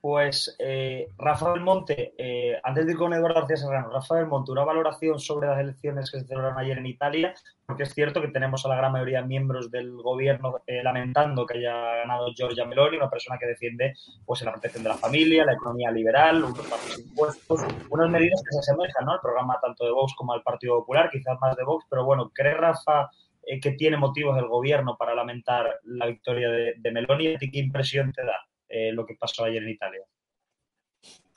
Pues 0.05 0.55
eh, 0.59 1.09
Rafael 1.17 1.63
Monte, 1.63 2.13
eh, 2.19 2.61
antes 2.63 2.85
de 2.85 2.93
ir 2.93 2.99
con 2.99 3.15
Eduardo 3.15 3.41
García 3.41 3.57
Serrano, 3.57 3.89
Rafael 3.89 4.27
Monte, 4.27 4.53
una 4.53 4.63
valoración 4.63 5.19
sobre 5.19 5.49
las 5.49 5.59
elecciones 5.59 6.11
que 6.11 6.21
se 6.21 6.27
celebraron 6.27 6.59
ayer 6.59 6.77
en 6.77 6.85
Italia, 6.85 7.33
porque 7.65 7.85
es 7.85 7.95
cierto 7.95 8.21
que 8.21 8.29
tenemos 8.29 8.67
a 8.67 8.69
la 8.69 8.77
gran 8.77 8.93
mayoría 8.93 9.23
de 9.23 9.29
miembros 9.29 9.71
del 9.71 9.97
gobierno 9.97 10.61
eh, 10.67 10.83
lamentando 10.83 11.47
que 11.47 11.57
haya 11.57 11.73
ganado 11.73 12.35
Giorgia 12.35 12.67
Meloni, 12.67 12.99
una 12.99 13.09
persona 13.09 13.39
que 13.39 13.47
defiende 13.47 13.95
pues, 14.27 14.43
la 14.43 14.53
protección 14.53 14.83
de 14.83 14.91
la 14.91 14.99
familia, 14.99 15.47
la 15.47 15.55
economía 15.55 15.91
liberal, 15.91 16.45
unos 16.45 16.69
bajos 16.69 16.99
impuestos, 16.99 17.65
unas 17.89 18.11
medidas 18.11 18.43
que 18.43 18.53
se 18.53 18.59
asemejan 18.59 19.07
¿no? 19.07 19.13
al 19.13 19.21
programa 19.21 19.59
tanto 19.63 19.87
de 19.87 19.91
Vox 19.91 20.13
como 20.17 20.35
al 20.35 20.43
Partido 20.43 20.81
Popular, 20.81 21.09
quizás 21.11 21.39
más 21.41 21.57
de 21.57 21.65
Vox, 21.65 21.87
pero 21.89 22.05
bueno, 22.05 22.31
¿cree 22.35 22.53
Rafa 22.53 23.09
eh, 23.47 23.59
que 23.59 23.71
tiene 23.71 23.97
motivos 23.97 24.37
el 24.37 24.49
gobierno 24.49 24.99
para 24.99 25.15
lamentar 25.15 25.81
la 25.85 26.05
victoria 26.05 26.51
de, 26.51 26.75
de 26.77 26.93
Meloni? 26.93 27.39
¿Qué 27.39 27.59
impresión 27.59 28.13
te 28.13 28.23
da? 28.23 28.37
Eh, 28.77 28.91
lo 28.91 29.07
que 29.07 29.15
pasó 29.15 29.45
ayer 29.45 29.63
en 29.63 29.69
Italia. 29.69 30.01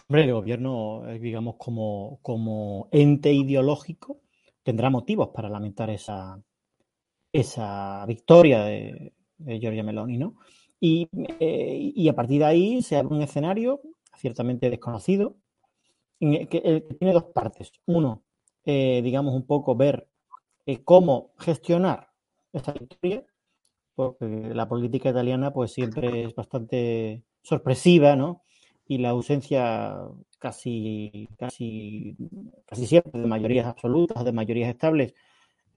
Hombre, 0.08 0.24
el 0.24 0.34
gobierno, 0.34 1.08
eh, 1.08 1.20
digamos, 1.20 1.58
como, 1.58 2.18
como 2.24 2.90
ente 2.92 3.32
ideológico, 3.32 4.22
tendrá 4.64 4.90
motivos 4.90 5.30
para 5.30 5.48
lamentar 5.48 5.92
esa, 5.92 6.42
esa 7.32 8.04
victoria 8.08 8.64
de, 8.64 9.14
de 9.38 9.60
Giorgia 9.60 9.84
Meloni, 9.84 10.18
¿no? 10.18 10.38
Y, 10.80 11.08
eh, 11.40 11.92
y, 11.94 12.10
a 12.10 12.16
partir 12.16 12.40
de 12.40 12.46
ahí 12.46 12.82
se 12.82 12.98
abre 12.98 13.14
un 13.14 13.22
escenario 13.22 13.82
ciertamente 14.16 14.72
desconocido, 14.72 15.36
que, 16.20 16.88
tiene 16.98 17.14
dos 17.14 17.26
partes. 17.26 17.72
Uno, 17.86 18.24
digamos, 18.66 19.36
un 19.36 19.46
poco 19.46 19.76
ver 19.76 20.08
cómo 20.84 21.34
gestionar 21.38 22.10
esa 22.52 22.74
victoria 22.74 23.24
porque 23.98 24.28
la 24.54 24.70
política 24.70 25.10
italiana 25.10 25.52
pues 25.52 25.74
siempre 25.74 26.26
es 26.26 26.36
bastante 26.36 27.24
sorpresiva, 27.48 28.16
¿no? 28.16 28.44
Y 28.88 28.98
la 28.98 29.10
ausencia 29.10 29.98
casi, 30.38 31.30
casi, 31.38 32.16
casi 32.66 32.88
siempre 32.88 33.22
de 33.22 33.28
mayorías 33.28 33.66
absolutas, 33.66 34.26
de 34.26 34.34
mayorías 34.34 34.70
estables, 34.70 35.14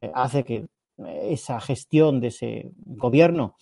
eh, 0.01 0.11
hace 0.13 0.43
que 0.43 0.67
esa 1.23 1.61
gestión 1.61 2.21
de 2.21 2.29
ese 2.29 2.71
gobierno 2.85 3.57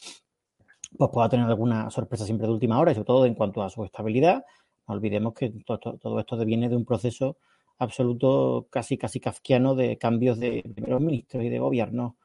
pues 0.97 1.11
pueda 1.13 1.29
tener 1.29 1.47
alguna 1.47 1.91
sorpresa 1.91 2.25
siempre 2.25 2.47
de 2.47 2.53
última 2.55 2.81
hora, 2.81 2.93
y 2.93 2.95
sobre 2.95 3.07
todo 3.07 3.27
en 3.27 3.35
cuanto 3.35 3.63
a 3.63 3.69
su 3.69 3.85
estabilidad. 3.85 4.45
No 4.89 4.95
olvidemos 4.95 5.35
que 5.35 5.53
todo, 5.67 6.19
esto 6.19 6.37
deviene 6.39 6.71
de 6.71 6.77
un 6.77 6.87
proceso 6.87 7.37
absoluto 7.79 8.67
casi 8.71 8.97
casi 8.97 9.21
kafkiano 9.21 9.75
de 9.75 9.99
cambios 9.99 10.41
de 10.41 10.65
primeros 10.75 11.03
ministros 11.03 11.45
y 11.45 11.51
de 11.51 11.59
gobierno 11.59 12.17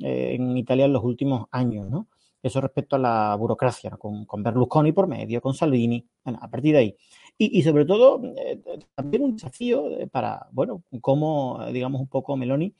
eh, 0.00 0.34
en 0.34 0.56
Italia 0.56 0.86
en 0.86 0.92
los 0.92 1.04
últimos 1.04 1.46
años, 1.52 1.88
¿no? 1.88 2.08
Eso 2.42 2.60
respecto 2.60 2.96
a 2.96 2.98
la 2.98 3.34
burocracia, 3.36 3.90
con, 3.90 4.24
con, 4.24 4.42
Berlusconi 4.42 4.92
por 4.92 5.08
medio, 5.08 5.40
con 5.40 5.54
Salvini, 5.54 6.04
bueno, 6.24 6.38
a 6.40 6.48
partir 6.48 6.72
de 6.72 6.78
ahí. 6.78 6.96
Y, 7.36 7.58
y 7.58 7.62
sobre 7.62 7.84
todo, 7.84 8.20
eh, 8.36 8.60
también 8.94 9.24
un 9.24 9.36
desafío 9.36 9.84
para, 10.10 10.46
bueno, 10.52 10.82
cómo, 11.00 11.66
digamos, 11.72 12.00
un 12.00 12.08
poco 12.08 12.36
Meloni 12.36 12.74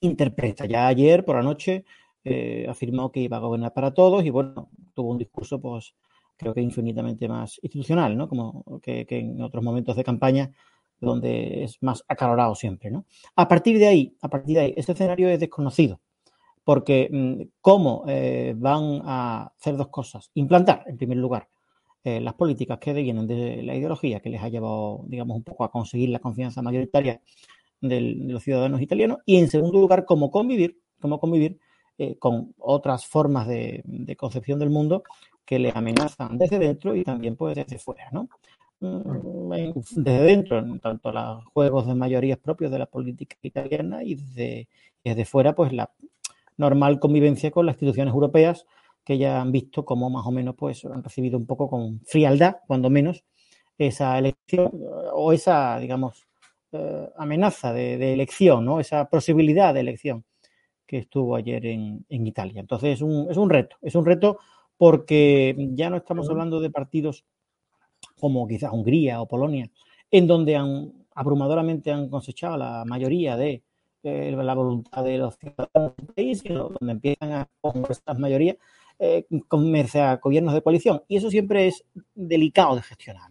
interpreta. 0.00 0.66
Ya 0.66 0.86
ayer 0.86 1.24
por 1.24 1.36
la 1.36 1.42
noche 1.42 1.84
eh, 2.24 2.66
afirmó 2.68 3.10
que 3.10 3.20
iba 3.20 3.36
a 3.36 3.40
gobernar 3.40 3.72
para 3.72 3.92
todos 3.94 4.24
y, 4.24 4.30
bueno, 4.30 4.70
tuvo 4.94 5.10
un 5.10 5.18
discurso, 5.18 5.60
pues, 5.60 5.94
creo 6.36 6.54
que 6.54 6.60
infinitamente 6.60 7.28
más 7.28 7.58
institucional, 7.62 8.16
¿no? 8.16 8.28
Como 8.28 8.80
que, 8.82 9.06
que 9.06 9.18
en 9.18 9.42
otros 9.42 9.62
momentos 9.64 9.96
de 9.96 10.04
campaña 10.04 10.50
donde 11.00 11.64
es 11.64 11.82
más 11.82 12.04
acalorado 12.08 12.54
siempre, 12.54 12.90
¿no? 12.90 13.06
A 13.36 13.48
partir 13.48 13.78
de 13.78 13.86
ahí, 13.86 14.16
a 14.20 14.28
partir 14.28 14.54
de 14.56 14.60
ahí, 14.62 14.74
este 14.76 14.92
escenario 14.92 15.28
es 15.28 15.40
desconocido, 15.40 16.00
porque 16.66 17.08
mm, 17.12 17.42
cómo 17.60 18.02
eh, 18.08 18.52
van 18.56 19.00
a 19.04 19.52
hacer 19.56 19.76
dos 19.76 19.86
cosas, 19.86 20.32
implantar, 20.34 20.82
en 20.88 20.96
primer 20.96 21.16
lugar, 21.16 21.48
eh, 22.02 22.20
las 22.20 22.34
políticas 22.34 22.80
que 22.80 22.92
vienen 22.92 23.28
de 23.28 23.62
la 23.62 23.76
ideología 23.76 24.18
que 24.18 24.30
les 24.30 24.42
ha 24.42 24.48
llevado, 24.48 25.04
digamos, 25.06 25.36
un 25.36 25.44
poco 25.44 25.62
a 25.62 25.70
conseguir 25.70 26.08
la 26.08 26.18
confianza 26.18 26.62
mayoritaria 26.62 27.20
de 27.80 28.00
los 28.00 28.42
ciudadanos 28.42 28.82
italianos, 28.82 29.18
y 29.24 29.36
en 29.36 29.48
segundo 29.48 29.78
lugar, 29.78 30.04
cómo 30.04 30.32
convivir, 30.32 30.80
cómo 31.00 31.20
convivir 31.20 31.56
eh, 31.98 32.16
con 32.18 32.52
otras 32.58 33.06
formas 33.06 33.46
de, 33.46 33.84
concepción 34.18 34.58
del 34.58 34.70
mundo 34.70 35.04
que 35.44 35.60
le 35.60 35.70
amenazan 35.72 36.36
desde 36.36 36.58
dentro 36.58 36.96
y 36.96 37.04
también 37.04 37.36
pues 37.36 37.54
desde 37.54 37.78
fuera, 37.78 38.08
¿no? 38.10 38.28
Mm, 38.80 39.70
desde 39.94 40.22
dentro, 40.24 40.58
en 40.58 40.80
tanto 40.80 41.12
los 41.12 41.44
juegos 41.44 41.86
de 41.86 41.94
mayorías 41.94 42.38
propios 42.38 42.72
de 42.72 42.80
la 42.80 42.86
política 42.86 43.36
italiana 43.42 44.02
y 44.02 44.16
desde 44.16 45.24
fuera, 45.24 45.54
pues 45.54 45.72
la 45.72 45.92
normal 46.56 46.98
convivencia 46.98 47.50
con 47.50 47.66
las 47.66 47.74
instituciones 47.74 48.12
europeas 48.12 48.66
que 49.04 49.18
ya 49.18 49.40
han 49.40 49.52
visto 49.52 49.84
como 49.84 50.10
más 50.10 50.26
o 50.26 50.32
menos 50.32 50.56
pues 50.56 50.84
han 50.84 51.02
recibido 51.02 51.38
un 51.38 51.46
poco 51.46 51.70
con 51.70 52.00
frialdad, 52.06 52.56
cuando 52.66 52.90
menos, 52.90 53.24
esa 53.78 54.18
elección 54.18 54.70
o 55.12 55.32
esa, 55.32 55.78
digamos, 55.78 56.26
eh, 56.72 57.08
amenaza 57.16 57.72
de, 57.72 57.98
de, 57.98 58.12
elección, 58.12 58.64
¿no? 58.64 58.80
esa 58.80 59.08
posibilidad 59.08 59.72
de 59.72 59.80
elección 59.80 60.24
que 60.86 60.98
estuvo 60.98 61.36
ayer 61.36 61.66
en, 61.66 62.04
en 62.08 62.26
Italia. 62.26 62.60
Entonces 62.60 62.94
es 62.94 63.02
un, 63.02 63.28
es 63.30 63.36
un 63.36 63.48
reto, 63.48 63.76
es 63.80 63.94
un 63.94 64.04
reto 64.04 64.38
porque 64.76 65.54
ya 65.74 65.88
no 65.88 65.98
estamos 65.98 66.28
hablando 66.28 66.60
de 66.60 66.70
partidos 66.70 67.24
como 68.18 68.46
quizás 68.48 68.72
Hungría 68.72 69.20
o 69.20 69.28
Polonia, 69.28 69.70
en 70.10 70.26
donde 70.26 70.56
han, 70.56 70.92
abrumadoramente 71.14 71.92
han 71.92 72.08
cosechado 72.08 72.56
la 72.56 72.84
mayoría 72.84 73.36
de 73.36 73.62
la 74.10 74.54
voluntad 74.54 75.04
de 75.04 75.18
los 75.18 75.36
ciudadanos 75.36 75.96
del 75.96 76.06
país, 76.14 76.42
donde 76.44 76.92
empiezan 76.92 77.32
a 77.32 77.48
con 77.60 77.84
estas 77.88 78.18
mayorías, 78.18 78.56
eh, 78.98 79.26
a 80.00 80.16
gobiernos 80.16 80.54
de 80.54 80.62
coalición. 80.62 81.02
Y 81.08 81.16
eso 81.16 81.30
siempre 81.30 81.68
es 81.68 81.84
delicado 82.14 82.76
de 82.76 82.82
gestionar. 82.82 83.30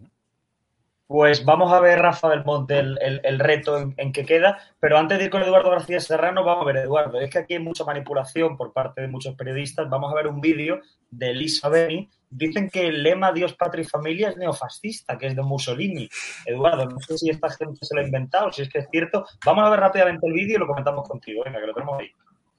Pues 1.07 1.45
vamos 1.45 1.71
a 1.71 1.79
ver, 1.79 1.99
Rafa 1.99 2.29
del 2.29 2.43
Monte, 2.43 2.79
el, 2.79 2.97
el, 3.23 3.39
reto 3.39 3.77
en, 3.77 3.93
en, 3.97 4.11
que 4.11 4.25
queda. 4.25 4.57
Pero 4.79 4.97
antes 4.97 5.19
de 5.19 5.25
ir 5.25 5.29
con 5.29 5.43
Eduardo 5.43 5.69
García 5.69 5.99
Serrano, 5.99 6.43
vamos 6.43 6.63
a 6.63 6.65
ver, 6.65 6.77
Eduardo, 6.77 7.19
es 7.19 7.29
que 7.29 7.37
aquí 7.39 7.53
hay 7.53 7.59
mucha 7.59 7.83
manipulación 7.83 8.57
por 8.57 8.73
parte 8.73 9.01
de 9.01 9.07
muchos 9.07 9.35
periodistas. 9.35 9.87
Vamos 9.87 10.11
a 10.11 10.15
ver 10.15 10.25
un 10.25 10.41
vídeo 10.41 10.81
de 11.11 11.29
Elisa 11.29 11.69
Beni. 11.69 12.09
Dicen 12.27 12.71
que 12.71 12.87
el 12.87 13.03
lema 13.03 13.31
Dios, 13.31 13.53
patria 13.53 13.83
y 13.83 13.87
familia 13.87 14.29
es 14.29 14.37
neofascista, 14.37 15.15
que 15.15 15.27
es 15.27 15.35
de 15.35 15.43
Mussolini. 15.43 16.09
Eduardo, 16.43 16.85
no 16.85 16.99
sé 16.99 17.19
si 17.19 17.29
esta 17.29 17.51
gente 17.51 17.85
se 17.85 17.93
lo 17.93 18.01
ha 18.01 18.05
inventado, 18.05 18.51
si 18.51 18.63
es 18.63 18.69
que 18.69 18.79
es 18.79 18.87
cierto. 18.89 19.25
Vamos 19.45 19.63
a 19.63 19.69
ver 19.69 19.79
rápidamente 19.79 20.25
el 20.25 20.33
vídeo 20.33 20.55
y 20.55 20.59
lo 20.59 20.67
comentamos 20.67 21.07
contigo. 21.07 21.43
Venga, 21.45 21.59
que 21.59 21.67
lo 21.67 21.73
tenemos 21.75 21.99
ahí. 21.99 22.11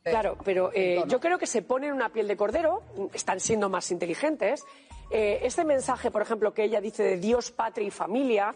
Claro, 0.05 0.39
pero 0.45 0.71
eh, 0.73 1.03
yo 1.09 1.19
creo 1.19 1.37
que 1.37 1.49
se 1.49 1.63
ponen 1.63 1.93
una 1.93 2.11
piel 2.11 2.29
de 2.29 2.37
cordero, 2.37 2.83
están 3.13 3.41
siendo 3.41 3.69
más 3.69 3.91
inteligentes. 3.91 4.65
Eh, 5.11 5.41
este 5.43 5.65
mensaje, 5.65 6.11
por 6.11 6.23
ejemplo, 6.23 6.53
que 6.53 6.65
ella 6.65 6.81
dice 6.81 7.03
de 7.03 7.17
Dios, 7.17 7.51
patria 7.51 7.87
y 7.87 7.91
familia, 7.91 8.55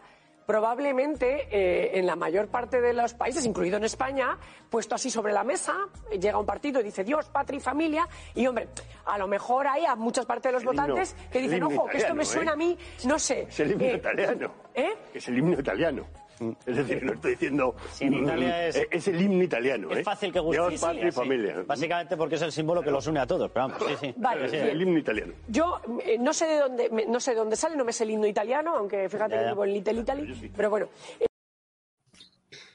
probablemente 0.51 1.47
eh, 1.49 1.97
en 1.97 2.07
la 2.07 2.17
mayor 2.17 2.49
parte 2.49 2.81
de 2.81 2.93
los 2.93 3.15
países, 3.15 3.47
incluido 3.47 3.77
en 3.77 3.85
España, 3.85 4.37
puesto 4.69 4.97
así 4.97 5.09
sobre 5.09 5.33
la 5.33 5.45
mesa, 5.45 5.77
llega 6.11 6.39
un 6.39 6.45
partido 6.45 6.81
y 6.81 6.83
dice 6.83 7.05
Dios, 7.05 7.29
patria 7.29 7.59
y 7.59 7.61
familia, 7.61 8.09
y 8.35 8.49
hombre, 8.49 8.67
a 9.05 9.17
lo 9.17 9.29
mejor 9.29 9.69
hay 9.69 9.85
a 9.85 9.95
muchas 9.95 10.27
partes 10.27 10.51
de 10.51 10.55
los 10.55 10.65
votantes 10.65 11.15
que 11.31 11.41
dicen, 11.41 11.63
ojo, 11.63 11.87
que 11.87 11.99
esto 11.99 12.17
me 12.17 12.25
suena 12.25 12.51
¿eh? 12.51 12.55
a 12.55 12.57
mí, 12.57 12.77
no 13.05 13.17
sé. 13.17 13.43
Es 13.43 13.61
el 13.61 13.71
himno 13.71 13.85
eh, 13.85 13.95
italiano. 13.95 14.53
¿Eh? 14.75 14.91
Es 15.15 15.29
el 15.29 15.39
himno 15.39 15.61
italiano. 15.61 16.07
Es 16.67 16.77
decir, 16.77 17.03
no 17.05 17.13
estoy 17.13 17.33
diciendo. 17.33 17.75
en 18.01 18.15
Italia 18.15 18.67
es. 18.67 18.87
Es 18.91 19.09
el 19.09 19.21
himno 19.21 19.43
italiano. 19.45 19.91
Es 19.91 19.99
¿eh? 19.99 20.03
fácil 20.05 20.33
que 20.33 20.41
guste. 20.41 20.61
Dios, 20.61 20.81
patria 20.81 21.09
y 21.09 21.13
familia. 21.13 21.63
Básicamente 21.67 22.17
porque 22.17 22.37
es 22.37 22.43
el 22.43 22.53
símbolo 22.53 22.83
que 22.83 22.91
los 22.91 23.07
une 23.07 23.21
a 23.21 23.27
todos. 23.27 23.51
Pero 23.51 23.69
vamos, 23.69 23.83
sí, 23.89 23.95
sí. 24.01 24.15
Vale. 24.17 24.47
Es 24.47 24.53
el 24.55 24.81
himno 24.81 24.99
italiano. 24.99 25.33
Yo 25.49 25.81
eh, 26.05 26.17
no 26.19 26.33
sé 26.33 26.47
de 26.47 26.59
dónde 26.59 26.91
me- 26.91 27.07
no 27.07 27.21
sé 27.21 27.33
de 27.33 27.37
dónde 27.37 27.57
sale, 27.57 27.77
no 27.77 27.85
me 27.85 27.93
sé 27.93 28.05
el 28.05 28.11
himno 28.13 28.27
italiano, 28.27 28.77
aunque 28.77 29.09
fíjate 29.09 29.35
Ya, 29.35 29.41
que 29.43 29.47
vivo 29.49 29.65
en 29.65 29.73
Little 29.75 30.01
Italy, 30.01 30.51
pero 30.57 30.71
bueno. 30.71 30.89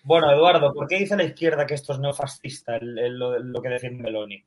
Bueno, 0.04 0.32
Eduardo, 0.32 0.72
¿por 0.74 0.88
qué 0.88 1.00
dice 1.00 1.16
la 1.18 1.24
izquierda 1.24 1.66
que 1.66 1.74
esto 1.74 1.94
es 1.94 2.00
neofascista, 2.00 2.76
el- 2.78 3.00
el- 3.00 3.18
lo, 3.18 3.40
lo 3.40 3.62
que 3.62 3.70
defiende 3.70 4.04
Meloni? 4.04 4.44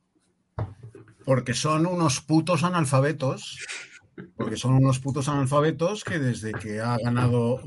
Porque 1.25 1.53
son 1.53 1.85
unos 1.85 2.21
putos 2.21 2.63
analfabetos. 2.63 3.57
Porque 4.35 4.57
son 4.57 4.75
unos 4.75 4.99
putos 4.99 5.29
analfabetos 5.29 6.03
que 6.03 6.19
desde 6.19 6.53
que 6.53 6.79
ha 6.79 6.97
ganado 6.97 7.61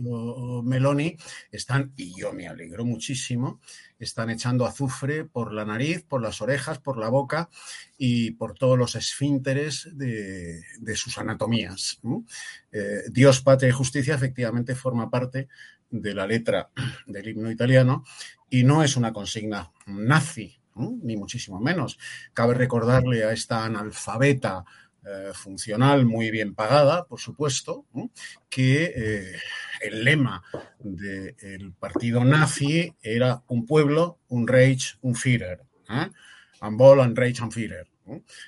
Meloni 0.63 1.17
están, 1.51 1.93
y 1.97 2.19
yo 2.19 2.33
me 2.33 2.49
alegro 2.49 2.85
muchísimo, 2.85 3.61
están 3.99 4.31
echando 4.31 4.67
azufre 4.67 5.25
por 5.25 5.53
la 5.53 5.65
nariz, 5.65 6.05
por 6.05 6.21
las 6.23 6.41
orejas, 6.43 6.79
por 6.79 6.99
la 6.99 7.09
boca 7.09 7.49
y 7.97 8.33
por 8.33 8.55
todos 8.55 8.79
los 8.79 8.95
esfínteres 8.95 9.89
de, 9.93 10.63
sus 10.95 11.19
anatomías. 11.19 12.01
Eh, 12.71 13.03
Dios, 13.11 13.41
patria 13.41 13.69
y 13.69 13.73
justicia 13.73 14.15
efectivamente 14.15 14.75
forma 14.75 15.11
parte 15.11 15.49
de 15.91 16.15
la 16.15 16.27
letra 16.27 16.71
del 17.07 17.29
himno 17.29 17.51
italiano 17.51 18.05
y 18.51 18.65
no 18.65 18.83
es 18.83 18.97
una 18.97 19.13
consigna 19.13 19.71
nazi, 19.87 20.59
ni 20.75 21.17
muchísimo 21.17 21.61
menos. 21.61 21.99
Cabe 22.33 22.55
recordarle 22.55 23.25
a 23.25 23.33
esta 23.33 23.65
analfabeta 23.65 24.65
eh, 25.05 25.33
funcional 25.35 26.07
muy 26.07 26.31
bien 26.31 26.55
pagada, 26.55 27.07
por 27.07 27.19
supuesto, 27.19 27.87
que 28.49 28.93
eh, 28.95 29.37
el 29.81 30.05
lema 30.05 30.45
del 30.79 31.73
partido 31.73 32.25
nazi 32.25 32.95
era 33.03 33.43
un 33.49 33.67
pueblo, 33.67 34.21
un 34.29 34.47
Reich, 34.47 34.99
un 35.01 35.17
Führer. 35.17 35.61
¿eh? 35.91 36.09
Volk, 36.61 37.03
ein 37.03 37.17
Reich, 37.17 37.41
ein 37.41 37.51
Führer. 37.51 37.89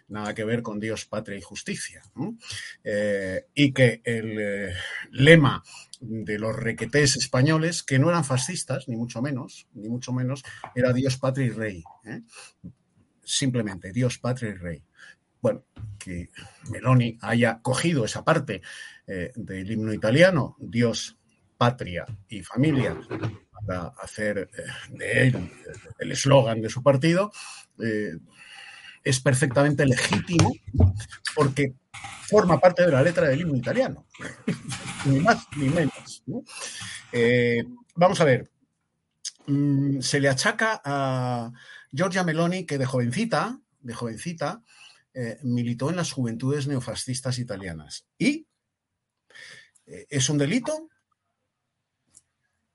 Nada 0.09 0.33
que 0.33 0.45
ver 0.45 0.63
con 0.63 0.79
Dios, 0.79 1.07
patria 1.07 1.39
y 1.39 1.43
justicia. 1.43 2.03
Eh, 2.85 3.47
y 3.55 3.73
que 3.73 4.01
el 4.05 4.73
lema 5.11 5.63
de 6.01 6.39
los 6.39 6.55
requetés 6.55 7.17
españoles, 7.17 7.83
que 7.83 7.99
no 7.99 8.11
eran 8.11 8.25
fascistas, 8.25 8.89
ni 8.89 8.95
mucho 8.95 9.23
menos, 9.23 9.67
ni 9.75 9.89
mucho 9.89 10.13
menos, 10.13 10.45
era 10.77 10.93
Dios, 10.93 11.17
patria 11.17 11.47
y 11.47 11.51
rey. 11.51 11.85
Simplemente 13.25 13.91
Dios, 13.93 14.19
patria 14.19 14.51
y 14.51 14.55
rey. 14.55 14.83
Bueno, 15.45 15.63
que 15.99 16.31
Meloni 16.71 17.19
haya 17.21 17.61
cogido 17.61 18.07
esa 18.07 18.25
parte 18.25 18.63
eh, 19.07 19.31
del 19.37 19.71
himno 19.71 19.93
italiano, 19.93 20.57
Dios, 20.59 21.19
patria 21.59 22.07
y 22.31 22.41
familia, 22.41 22.97
para 23.53 23.89
hacer 24.03 24.49
eh, 24.57 24.63
de 24.89 25.27
él 25.27 25.37
eh, 25.37 25.73
el 25.99 26.13
eslogan 26.13 26.63
de 26.63 26.71
su 26.71 26.83
partido, 26.83 27.31
es 29.05 29.21
perfectamente 29.21 29.85
legítimo 29.85 30.51
porque 31.35 31.75
forma 32.23 32.59
parte 32.59 32.87
de 32.87 32.93
la 32.93 33.03
letra 33.03 33.29
del 33.29 33.43
himno 33.43 33.57
italiano, 33.57 34.07
ni 35.05 35.21
más 35.21 35.47
ni 35.59 35.69
menos. 35.69 36.23
¿no? 36.25 36.43
Vamos 37.97 38.19
a 38.19 38.25
ver, 38.25 38.51
mm, 39.47 40.01
se 40.01 40.21
le 40.21 40.31
achaca 40.31 40.81
a 40.83 41.53
Giorgia 41.93 42.25
Meloni 42.25 42.65
que 42.65 42.79
de 42.79 42.87
jovencita, 42.87 43.61
de 43.81 43.93
jovencita, 43.93 44.63
eh, 45.17 45.39
militó 45.45 45.91
en 45.91 45.97
las 45.97 46.11
juventudes 46.11 46.67
neofascistas 46.67 47.39
italianas. 47.39 48.05
¿Y 48.19 48.49
eh, 49.87 50.07
es 50.11 50.29
un 50.29 50.39
delito? 50.39 50.89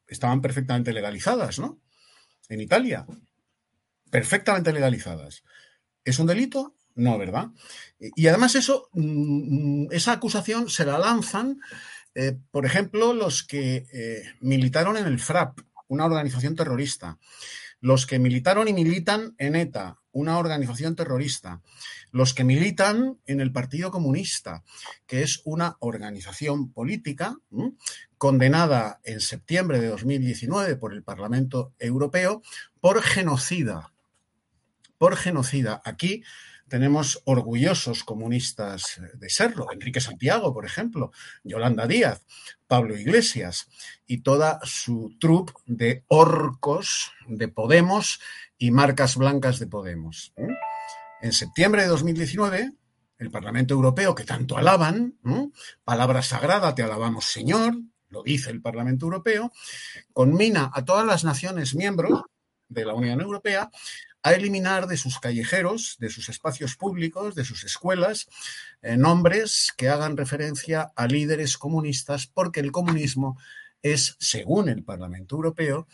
Estaban 0.07 0.41
perfectamente 0.41 0.93
legalizadas, 0.93 1.59
¿no? 1.59 1.81
En 2.47 2.61
Italia. 2.61 3.05
Perfectamente 4.09 4.71
legalizadas. 4.71 5.43
¿Es 6.05 6.17
un 6.17 6.27
delito? 6.27 6.77
No, 6.95 7.17
¿verdad? 7.17 7.49
Y 7.99 8.27
además 8.27 8.55
eso, 8.55 8.89
mm, 8.93 9.91
esa 9.91 10.13
acusación 10.13 10.69
se 10.69 10.85
la 10.85 10.97
lanzan, 10.97 11.59
eh, 12.15 12.37
por 12.51 12.65
ejemplo, 12.65 13.13
los 13.13 13.43
que 13.43 13.85
militaron 14.39 14.95
en 14.95 15.07
el 15.07 15.19
FRAP, 15.19 15.59
una 15.89 16.05
organización 16.05 16.55
terrorista, 16.55 17.19
los 17.81 18.07
que 18.07 18.17
militaron 18.17 18.69
y 18.69 18.73
militan 18.73 19.35
en 19.37 19.55
ETA, 19.55 19.98
una 20.11 20.37
organización 20.37 20.95
terrorista, 20.95 21.61
los 22.11 22.33
que 22.33 22.43
militan 22.43 23.17
en 23.25 23.41
el 23.41 23.51
Partido 23.51 23.91
Comunista, 23.91 24.63
que 25.05 25.21
es 25.21 25.41
una 25.45 25.77
organización 25.79 26.71
política 26.71 27.37
condenada 28.17 28.99
en 29.03 29.21
septiembre 29.21 29.79
de 29.79 29.87
2019 29.87 30.75
por 30.75 30.93
el 30.93 31.03
Parlamento 31.03 31.73
Europeo 31.79 32.41
por 32.81 33.01
genocida. 33.01 33.93
Por 34.97 35.15
genocida. 35.15 35.81
Aquí 35.85 36.23
tenemos 36.69 37.21
orgullosos 37.25 38.03
comunistas 38.03 39.01
de 39.13 39.29
serlo, 39.29 39.71
Enrique 39.71 39.99
Santiago, 39.99 40.53
por 40.53 40.65
ejemplo, 40.65 41.11
Yolanda 41.43 41.87
Díaz, 41.87 42.23
Pablo 42.67 42.95
Iglesias 42.97 43.67
y 44.07 44.21
toda 44.21 44.59
su 44.63 45.17
troupe 45.19 45.53
de 45.65 46.05
orcos 46.07 47.11
de 47.27 47.47
Podemos 47.47 48.19
y 48.57 48.71
marcas 48.71 49.17
blancas 49.17 49.59
de 49.59 49.67
Podemos. 49.67 50.33
¿eh? 50.37 50.47
En 51.21 51.33
septiembre 51.33 51.81
de 51.81 51.89
2019, 51.89 52.71
el 53.17 53.31
Parlamento 53.31 53.73
Europeo, 53.73 54.15
que 54.15 54.23
tanto 54.23 54.57
alaban, 54.57 55.17
palabra 55.83 56.21
sagrada, 56.21 56.73
te 56.73 56.83
alabamos 56.83 57.25
Señor, 57.25 57.75
lo 58.09 58.23
dice 58.23 58.49
el 58.49 58.61
Parlamento 58.61 59.05
Europeo, 59.05 59.51
conmina 60.13 60.71
a 60.73 60.85
todas 60.85 61.05
las 61.05 61.23
naciones 61.23 61.75
miembros 61.75 62.21
de 62.69 62.85
la 62.85 62.93
Unión 62.93 63.19
Europea 63.19 63.69
a 64.23 64.33
eliminar 64.33 64.87
de 64.87 64.97
sus 64.97 65.19
callejeros, 65.19 65.95
de 65.99 66.09
sus 66.09 66.29
espacios 66.29 66.75
públicos, 66.75 67.35
de 67.35 67.45
sus 67.45 67.63
escuelas, 67.63 68.27
eh, 68.81 68.97
nombres 68.97 69.73
que 69.77 69.89
hagan 69.89 70.17
referencia 70.17 70.91
a 70.95 71.07
líderes 71.07 71.57
comunistas, 71.57 72.27
porque 72.27 72.59
el 72.59 72.71
comunismo 72.71 73.37
es, 73.81 74.17
según 74.19 74.69
el 74.69 74.83
Parlamento 74.83 75.35
Europeo, 75.35 75.87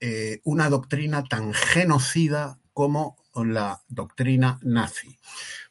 eh, 0.00 0.40
una 0.44 0.70
doctrina 0.70 1.24
tan 1.24 1.52
genocida 1.52 2.58
como 2.72 3.16
la 3.34 3.82
doctrina 3.88 4.58
nazi. 4.62 5.18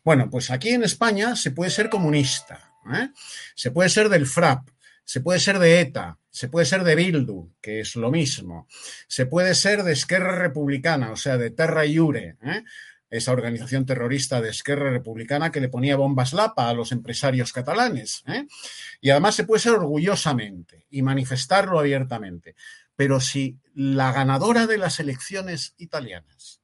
Bueno, 0.04 0.30
pues 0.30 0.52
aquí 0.52 0.69
en 0.69 0.84
España 0.84 1.36
se 1.36 1.52
puede 1.52 1.71
ser 1.71 1.89
comunista, 1.89 2.73
¿eh? 2.93 3.10
se 3.56 3.71
puede 3.71 3.89
ser 3.89 4.10
del 4.10 4.28
FRAP, 4.28 4.69
se 5.10 5.22
puede 5.22 5.39
ser 5.39 5.58
de 5.58 5.82
ETA, 5.82 6.19
se 6.30 6.50
puede 6.50 6.67
ser 6.67 6.84
de 6.84 6.93
Bildu, 6.93 7.52
que 7.62 7.80
es 7.80 7.95
lo 7.95 8.12
mismo, 8.12 8.67
se 9.08 9.26
puede 9.26 9.56
ser 9.56 9.82
de 9.82 9.93
Esquerra 9.93 10.38
Republicana, 10.38 11.12
o 11.12 11.15
sea, 11.15 11.36
de 11.39 11.50
Terra 11.50 11.84
Iure, 11.88 12.38
¿eh? 12.43 12.63
esa 13.10 13.32
organización 13.32 13.88
terrorista 13.88 14.39
de 14.39 14.50
Esquerra 14.52 14.91
Republicana 14.91 15.52
que 15.52 15.62
le 15.62 15.67
ponía 15.67 15.95
bombas 15.95 16.32
lapa 16.34 16.69
a 16.69 16.76
los 16.76 16.91
empresarios 16.91 17.52
catalanes. 17.54 18.22
¿eh? 18.28 18.45
Y 19.02 19.10
además 19.10 19.34
se 19.34 19.45
puede 19.45 19.62
ser 19.62 19.72
orgullosamente 19.72 20.86
y 20.91 21.02
manifestarlo 21.02 21.80
abiertamente. 21.80 22.54
Pero 22.95 23.19
si 23.19 23.58
la 23.74 24.12
ganadora 24.12 24.67
de 24.67 24.78
las 24.78 25.00
elecciones 25.00 25.74
italianas, 25.80 26.62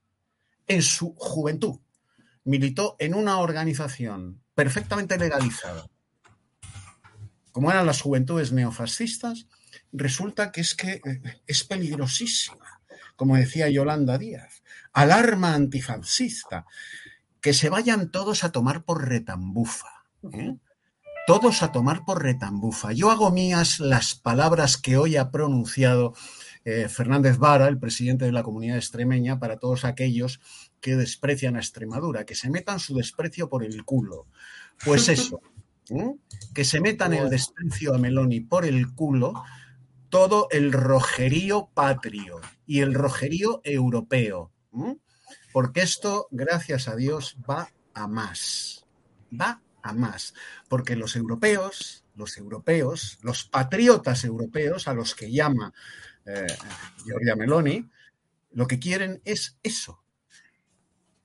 en 0.67 0.83
su 0.83 1.15
juventud, 1.15 1.79
militó 2.43 2.95
en 2.99 3.15
una 3.15 3.39
organización 3.39 4.43
perfectamente 4.53 5.17
legalizada, 5.17 5.87
como 7.55 7.71
eran 7.71 7.85
las 7.85 8.01
juventudes 8.01 8.51
neofascistas, 8.51 9.47
resulta 9.93 10.51
que 10.51 10.59
es 10.59 10.75
que 10.75 10.99
es 11.47 11.63
peligrosísima, 11.63 12.81
como 13.15 13.37
decía 13.37 13.69
Yolanda 13.69 14.17
Díaz, 14.17 14.61
alarma 14.91 15.53
antifascista, 15.53 16.65
que 17.39 17.53
se 17.53 17.69
vayan 17.69 18.11
todos 18.11 18.43
a 18.43 18.51
tomar 18.51 18.83
por 18.83 19.07
retambufa. 19.07 19.87
¿eh? 20.33 20.57
Todos 21.27 21.63
a 21.63 21.71
tomar 21.71 22.03
por 22.03 22.21
retambufa. 22.23 22.91
Yo 22.91 23.09
hago 23.09 23.31
mías 23.31 23.79
las 23.79 24.15
palabras 24.15 24.75
que 24.75 24.97
hoy 24.97 25.15
ha 25.15 25.31
pronunciado 25.31 26.13
eh, 26.65 26.89
Fernández 26.89 27.37
Vara, 27.37 27.69
el 27.69 27.79
presidente 27.79 28.25
de 28.25 28.33
la 28.33 28.43
comunidad 28.43 28.75
extremeña, 28.75 29.39
para 29.39 29.59
todos 29.59 29.85
aquellos 29.85 30.41
que 30.81 30.97
desprecian 30.97 31.55
a 31.55 31.59
Extremadura, 31.59 32.25
que 32.25 32.35
se 32.35 32.49
metan 32.49 32.81
su 32.81 32.95
desprecio 32.95 33.47
por 33.47 33.63
el 33.63 33.85
culo. 33.85 34.27
Pues 34.83 35.07
eso, 35.07 35.39
¿eh? 35.89 36.15
que 36.53 36.65
se 36.65 36.81
metan 36.81 37.13
el 37.13 37.29
desprecio 37.29 37.93
a 37.93 37.97
Meloni 37.97 38.41
por 38.41 38.65
el 38.65 38.93
culo 38.93 39.43
todo 40.09 40.47
el 40.51 40.71
rojerío 40.71 41.69
patrio 41.73 42.39
y 42.65 42.79
el 42.79 42.93
rojerío 42.93 43.61
europeo. 43.63 44.51
¿eh? 44.73 44.97
Porque 45.51 45.81
esto, 45.81 46.27
gracias 46.31 46.87
a 46.87 46.95
Dios, 46.95 47.37
va 47.49 47.69
a 47.93 48.07
más. 48.07 48.85
Va 49.39 49.61
a 49.81 49.93
más. 49.93 50.33
Porque 50.69 50.95
los 50.95 51.15
europeos, 51.15 52.05
los 52.15 52.37
europeos, 52.37 53.17
los 53.21 53.45
patriotas 53.45 54.23
europeos, 54.23 54.87
a 54.87 54.93
los 54.93 55.15
que 55.15 55.31
llama 55.31 55.73
eh, 56.25 56.47
Giorgia 57.05 57.35
Meloni, 57.35 57.89
lo 58.51 58.67
que 58.67 58.79
quieren 58.79 59.21
es 59.25 59.57
eso. 59.63 60.01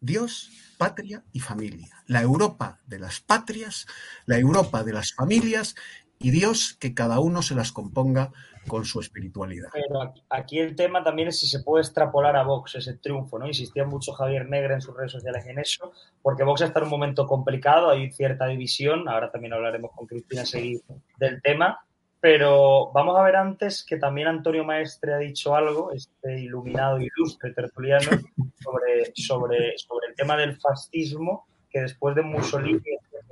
Dios, 0.01 0.51
patria 0.81 1.23
y 1.31 1.41
familia. 1.41 1.91
La 2.07 2.23
Europa 2.23 2.79
de 2.87 2.99
las 2.99 3.21
patrias, 3.21 3.87
la 4.25 4.39
Europa 4.39 4.83
de 4.83 4.95
las 4.95 5.13
familias 5.13 5.77
y 6.19 6.31
Dios 6.31 6.79
que 6.81 6.95
cada 6.95 7.21
uno 7.21 7.43
se 7.43 7.55
las 7.55 7.71
componga 7.71 8.33
con 8.67 8.87
su 8.87 8.99
espiritualidad. 8.99 9.69
Pero 9.75 10.15
aquí 10.31 10.59
el 10.59 10.75
tema 10.77 11.05
también 11.05 11.29
es 11.29 11.39
si 11.39 11.47
se 11.49 11.61
puede 11.61 11.83
extrapolar 11.83 12.35
a 12.35 12.45
Vox 12.45 12.77
ese 12.77 12.95
triunfo, 12.95 13.39
¿no? 13.39 13.47
Insistía 13.47 13.85
mucho 13.85 14.15
Javier 14.15 14.49
Negra 14.49 14.73
en 14.75 14.81
sus 14.81 14.97
redes 14.97 15.13
sociales 15.13 15.45
en 15.47 15.59
eso, 15.59 15.93
porque 16.23 16.45
Vox 16.45 16.63
está 16.63 16.79
en 16.79 16.85
un 16.87 16.91
momento 16.91 17.27
complicado, 17.27 17.91
hay 17.91 18.11
cierta 18.13 18.47
división, 18.47 19.07
ahora 19.07 19.31
también 19.31 19.53
hablaremos 19.53 19.91
con 19.95 20.07
Cristina 20.07 20.47
Seguí 20.47 20.81
del 21.19 21.43
tema, 21.43 21.85
pero 22.21 22.93
vamos 22.93 23.19
a 23.19 23.23
ver 23.23 23.37
antes 23.37 23.85
que 23.85 23.97
también 23.97 24.29
Antonio 24.29 24.63
Maestre 24.65 25.15
ha 25.15 25.19
dicho 25.19 25.55
algo, 25.55 25.93
este 25.93 26.41
iluminado 26.41 26.99
ilustre 26.99 27.53
tertuliano, 27.53 28.11
sobre, 28.63 29.13
sobre, 29.15 29.79
sobre 29.79 30.09
el 30.09 30.15
tema 30.15 30.37
del 30.37 30.57
fascismo, 30.61 31.47
que 31.71 31.81
después 31.81 32.15
de 32.15 32.23
Mussolini 32.23 32.81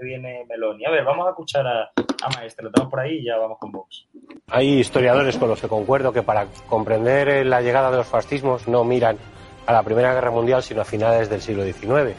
viene 0.00 0.46
Meloni. 0.48 0.86
A 0.86 0.90
ver, 0.90 1.04
vamos 1.04 1.26
a 1.26 1.30
escuchar 1.30 1.66
a, 1.66 1.82
a 2.22 2.30
Maestre, 2.36 2.64
lo 2.64 2.70
tenemos 2.70 2.90
por 2.90 3.00
ahí 3.00 3.18
y 3.18 3.24
ya 3.24 3.36
vamos 3.36 3.58
con 3.58 3.72
Vox. 3.72 4.06
Hay 4.48 4.78
historiadores 4.78 5.36
con 5.36 5.48
los 5.48 5.60
que 5.60 5.68
concuerdo 5.68 6.12
que 6.12 6.22
para 6.22 6.46
comprender 6.68 7.44
la 7.44 7.60
llegada 7.60 7.90
de 7.90 7.98
los 7.98 8.06
fascismos 8.06 8.68
no 8.68 8.84
miran 8.84 9.18
a 9.66 9.72
la 9.72 9.82
Primera 9.82 10.14
Guerra 10.14 10.30
Mundial, 10.30 10.62
sino 10.62 10.80
a 10.80 10.84
finales 10.84 11.28
del 11.28 11.42
siglo 11.42 11.64
XIX. 11.64 12.16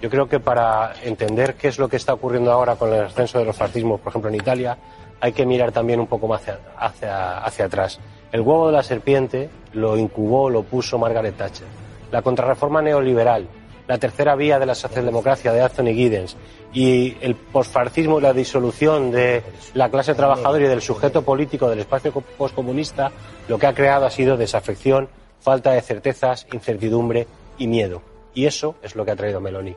Yo 0.00 0.10
creo 0.10 0.28
que 0.28 0.40
para 0.40 0.94
entender 1.02 1.54
qué 1.54 1.68
es 1.68 1.78
lo 1.78 1.88
que 1.88 1.96
está 1.96 2.14
ocurriendo 2.14 2.52
ahora 2.52 2.76
con 2.76 2.92
el 2.92 3.00
ascenso 3.00 3.38
de 3.38 3.44
los 3.44 3.56
fascismos, 3.56 4.00
por 4.00 4.10
ejemplo 4.10 4.30
en 4.30 4.36
Italia, 4.36 4.78
hay 5.20 5.32
que 5.32 5.46
mirar 5.46 5.72
también 5.72 6.00
un 6.00 6.06
poco 6.06 6.28
más 6.28 6.42
hacia, 6.78 7.38
hacia, 7.38 7.64
atrás. 7.64 7.98
El 8.32 8.40
huevo 8.40 8.66
de 8.66 8.72
la 8.72 8.82
serpiente 8.82 9.48
lo 9.72 9.96
incubó, 9.96 10.50
lo 10.50 10.62
puso 10.62 10.98
Margaret 10.98 11.36
Thatcher. 11.36 11.66
La 12.10 12.22
contrarreforma 12.22 12.82
neoliberal, 12.82 13.46
la 13.88 13.98
tercera 13.98 14.34
vía 14.34 14.58
de 14.58 14.66
la 14.66 14.74
socialdemocracia 14.74 15.52
de 15.52 15.62
Anthony 15.62 15.94
Giddens 15.94 16.36
y 16.72 17.16
el 17.20 17.34
posfascismo 17.34 18.18
y 18.18 18.22
la 18.22 18.32
disolución 18.32 19.10
de 19.10 19.42
la 19.74 19.90
clase 19.90 20.14
trabajadora 20.14 20.64
y 20.64 20.68
del 20.68 20.82
sujeto 20.82 21.22
político 21.22 21.68
del 21.68 21.80
espacio 21.80 22.12
postcomunista, 22.12 23.10
lo 23.48 23.58
que 23.58 23.66
ha 23.66 23.74
creado 23.74 24.06
ha 24.06 24.10
sido 24.10 24.36
desafección, 24.36 25.08
falta 25.40 25.72
de 25.72 25.80
certezas, 25.80 26.46
incertidumbre 26.52 27.26
y 27.58 27.66
miedo. 27.66 28.02
Y 28.34 28.44
eso 28.44 28.74
es 28.82 28.94
lo 28.96 29.04
que 29.04 29.12
ha 29.12 29.16
traído 29.16 29.40
Meloni. 29.40 29.74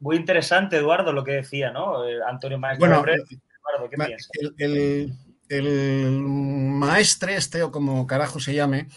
Muy 0.00 0.16
interesante, 0.16 0.76
Eduardo, 0.76 1.12
lo 1.12 1.24
que 1.24 1.32
decía, 1.32 1.70
¿no? 1.70 2.06
Eh, 2.06 2.18
Antonio 2.26 2.58
Maestro. 2.58 2.88
Bueno, 2.88 3.04
Eduardo, 3.04 3.90
¿qué 3.90 3.96
piensas? 3.96 4.30
El, 4.58 5.12
el, 5.48 6.10
maestre, 6.10 7.36
este 7.36 7.62
o 7.62 7.70
como 7.70 8.06
carajo 8.06 8.40
se 8.40 8.54
llame, 8.54 8.88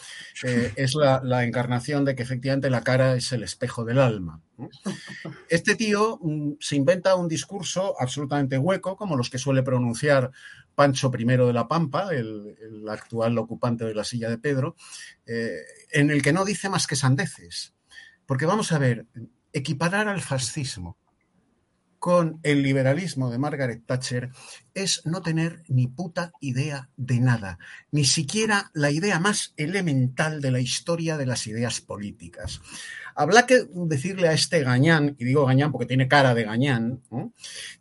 eh, 0.43 0.73
es 0.75 0.95
la, 0.95 1.21
la, 1.23 1.43
encarnación 1.43 2.03
de 2.05 2.15
que 2.15 2.23
efectivamente 2.23 2.71
la 2.71 2.83
cara 2.83 3.15
es 3.15 3.31
el 3.31 3.43
espejo 3.43 3.85
del 3.85 3.99
alma. 3.99 4.41
Este 5.47 5.75
tío 5.75 6.19
mm, 6.21 6.53
se 6.59 6.75
inventa 6.75 7.15
un 7.15 7.27
discurso 7.27 7.95
absolutamente 7.99 8.57
hueco, 8.57 8.97
como 8.97 9.15
los 9.15 9.29
que 9.29 9.37
suele 9.37 9.61
pronunciar 9.61 10.31
Pancho 10.79 11.11
I 11.13 11.25
de 11.25 11.53
la 11.53 11.67
Pampa, 11.67 12.09
el, 12.13 12.55
el 12.61 12.87
actual 12.87 13.37
ocupante 13.37 13.83
de 13.83 13.93
la 13.93 14.05
silla 14.05 14.29
de 14.29 14.37
Pedro, 14.37 14.75
eh, 15.25 15.57
en 15.91 16.09
el 16.09 16.21
que 16.21 16.31
no 16.31 16.45
dice 16.45 16.69
más 16.69 16.87
que 16.87 16.95
sandeces. 16.95 17.73
Porque 18.25 18.45
vamos 18.45 18.71
a 18.71 18.79
ver, 18.79 19.05
equiparar 19.53 20.07
al 20.07 20.21
fascismo 20.21 20.97
con 21.99 22.39
el 22.43 22.63
liberalismo 22.63 23.29
de 23.29 23.37
Margaret 23.37 23.85
Thatcher 23.85 24.31
es 24.73 25.05
no 25.05 25.21
tener 25.21 25.63
ni 25.67 25.87
puta 25.87 26.31
idea 26.39 26.89
de 26.95 27.19
nada, 27.19 27.59
ni 27.91 28.05
siquiera 28.05 28.71
la 28.73 28.89
idea 28.89 29.19
más 29.19 29.53
elemental 29.57 30.41
de 30.41 30.51
la 30.51 30.61
historia 30.61 31.17
de 31.17 31.25
las 31.25 31.45
ideas 31.45 31.81
políticas. 31.81 32.61
Habla 33.15 33.45
que 33.45 33.67
decirle 33.73 34.29
a 34.29 34.33
este 34.33 34.63
gañán, 34.63 35.17
y 35.19 35.25
digo 35.25 35.45
gañán 35.45 35.73
porque 35.73 35.87
tiene 35.87 36.07
cara 36.07 36.33
de 36.33 36.45
gañán, 36.45 37.03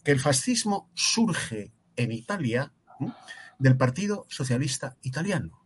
que 0.03 0.11
el 0.11 0.21
fascismo 0.21 0.91
surge 0.95 1.73
en 1.95 2.11
Italia 2.11 2.73
del 3.59 3.77
Partido 3.77 4.27
Socialista 4.29 4.97
Italiano. 5.03 5.65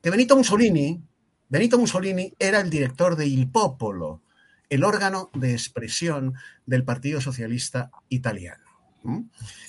Que 0.00 0.10
Benito 0.10 0.36
Mussolini, 0.36 1.02
Benito 1.48 1.78
Mussolini 1.78 2.32
era 2.38 2.60
el 2.60 2.70
director 2.70 3.16
de 3.16 3.26
Il 3.26 3.50
Popolo, 3.50 4.22
el 4.68 4.84
órgano 4.84 5.30
de 5.34 5.52
expresión 5.52 6.34
del 6.66 6.84
Partido 6.84 7.20
Socialista 7.20 7.90
Italiano. 8.08 8.64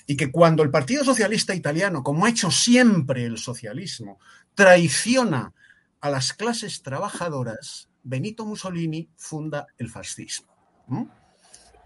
Y 0.05 0.17
que 0.17 0.31
cuando 0.31 0.63
el 0.63 0.71
Partido 0.71 1.03
Socialista 1.05 1.55
Italiano, 1.55 2.03
como 2.03 2.25
ha 2.25 2.29
hecho 2.29 2.51
siempre 2.51 3.25
el 3.25 3.37
socialismo, 3.37 4.19
traiciona 4.53 5.53
a 6.01 6.09
las 6.09 6.33
clases 6.33 6.81
trabajadoras, 6.81 7.89
Benito 8.03 8.45
Mussolini 8.45 9.09
funda 9.15 9.67
el 9.77 9.89
fascismo, 9.89 10.47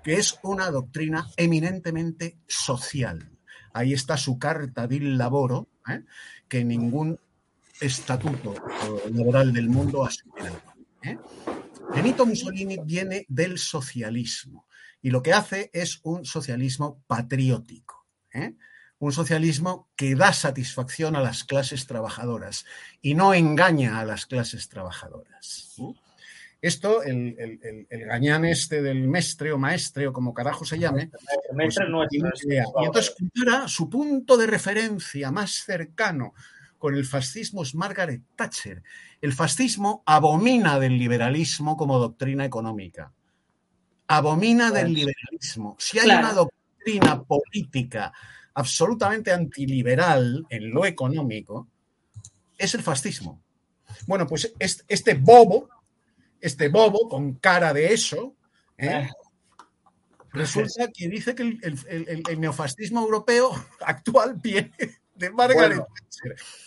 que 0.03 0.15
es 0.15 0.39
una 0.43 0.71
doctrina 0.71 1.27
eminentemente 1.37 2.37
social. 2.47 3.29
Ahí 3.73 3.93
está 3.93 4.17
su 4.17 4.37
carta 4.39 4.87
del 4.87 5.17
laboro, 5.17 5.67
¿eh? 5.89 6.03
que 6.47 6.63
ningún 6.63 7.19
estatuto 7.81 8.53
laboral 9.11 9.51
del 9.51 9.69
mundo 9.69 10.05
ha 10.05 10.11
superado. 10.11 10.61
¿eh? 11.01 11.17
Benito 11.91 12.25
Mussolini 12.25 12.77
viene 12.83 13.25
del 13.27 13.57
socialismo 13.57 14.67
y 15.01 15.09
lo 15.11 15.21
que 15.21 15.33
hace 15.33 15.69
es 15.73 15.99
un 16.03 16.25
socialismo 16.25 17.03
patriótico. 17.07 18.05
¿eh? 18.33 18.55
Un 18.99 19.11
socialismo 19.11 19.89
que 19.95 20.15
da 20.15 20.31
satisfacción 20.31 21.15
a 21.15 21.21
las 21.21 21.43
clases 21.43 21.85
trabajadoras 21.85 22.65
y 23.01 23.15
no 23.15 23.33
engaña 23.33 23.99
a 23.99 24.05
las 24.05 24.25
clases 24.25 24.69
trabajadoras. 24.69 25.75
Esto, 26.61 27.03
el, 27.03 27.35
el, 27.89 28.05
gañán 28.05 28.45
este 28.45 28.81
del 28.81 29.09
mestre 29.09 29.51
o 29.51 29.57
maestre 29.57 30.07
o 30.07 30.13
como 30.13 30.33
carajo 30.33 30.63
se 30.63 30.79
llame, 30.79 31.11
pues, 31.53 31.77
y 32.77 32.85
entonces 32.85 33.15
su 33.67 33.89
punto 33.89 34.37
de 34.37 34.47
referencia 34.47 35.29
más 35.29 35.51
cercano 35.51 36.33
con 36.83 36.95
el 36.95 37.05
fascismo 37.05 37.63
es 37.63 37.75
Margaret 37.75 38.21
Thatcher. 38.35 38.83
El 39.21 39.31
fascismo 39.31 40.03
abomina 40.05 40.77
del 40.79 40.97
liberalismo 40.97 41.77
como 41.77 41.97
doctrina 41.97 42.43
económica. 42.43 43.13
Abomina 44.09 44.69
del 44.69 44.93
liberalismo. 44.93 45.77
Si 45.79 45.97
hay 45.97 46.09
una 46.09 46.33
doctrina 46.33 47.23
política 47.23 48.11
absolutamente 48.55 49.31
antiliberal 49.31 50.45
en 50.49 50.71
lo 50.71 50.85
económico, 50.85 51.69
es 52.57 52.75
el 52.75 52.83
fascismo. 52.83 53.41
Bueno, 54.05 54.27
pues 54.27 54.53
este 54.59 55.13
bobo, 55.13 55.69
este 56.41 56.67
bobo 56.67 57.07
con 57.07 57.35
cara 57.35 57.71
de 57.71 57.93
eso, 57.93 58.35
¿eh? 58.77 59.07
resulta 60.33 60.89
que 60.93 61.07
dice 61.07 61.33
que 61.33 61.43
el 61.43 62.41
neofascismo 62.41 62.99
europeo 62.99 63.51
actual 63.85 64.35
viene 64.35 64.73
de 65.15 65.31
Margaret 65.31 65.83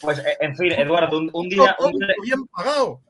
Pues, 0.01 0.19
eh, 0.19 0.37
en 0.41 0.57
fin, 0.57 0.73
Eduardo, 0.73 1.19
un, 1.19 1.49
día. 1.49 1.77
bien 2.23 2.47
pagado. 2.47 3.01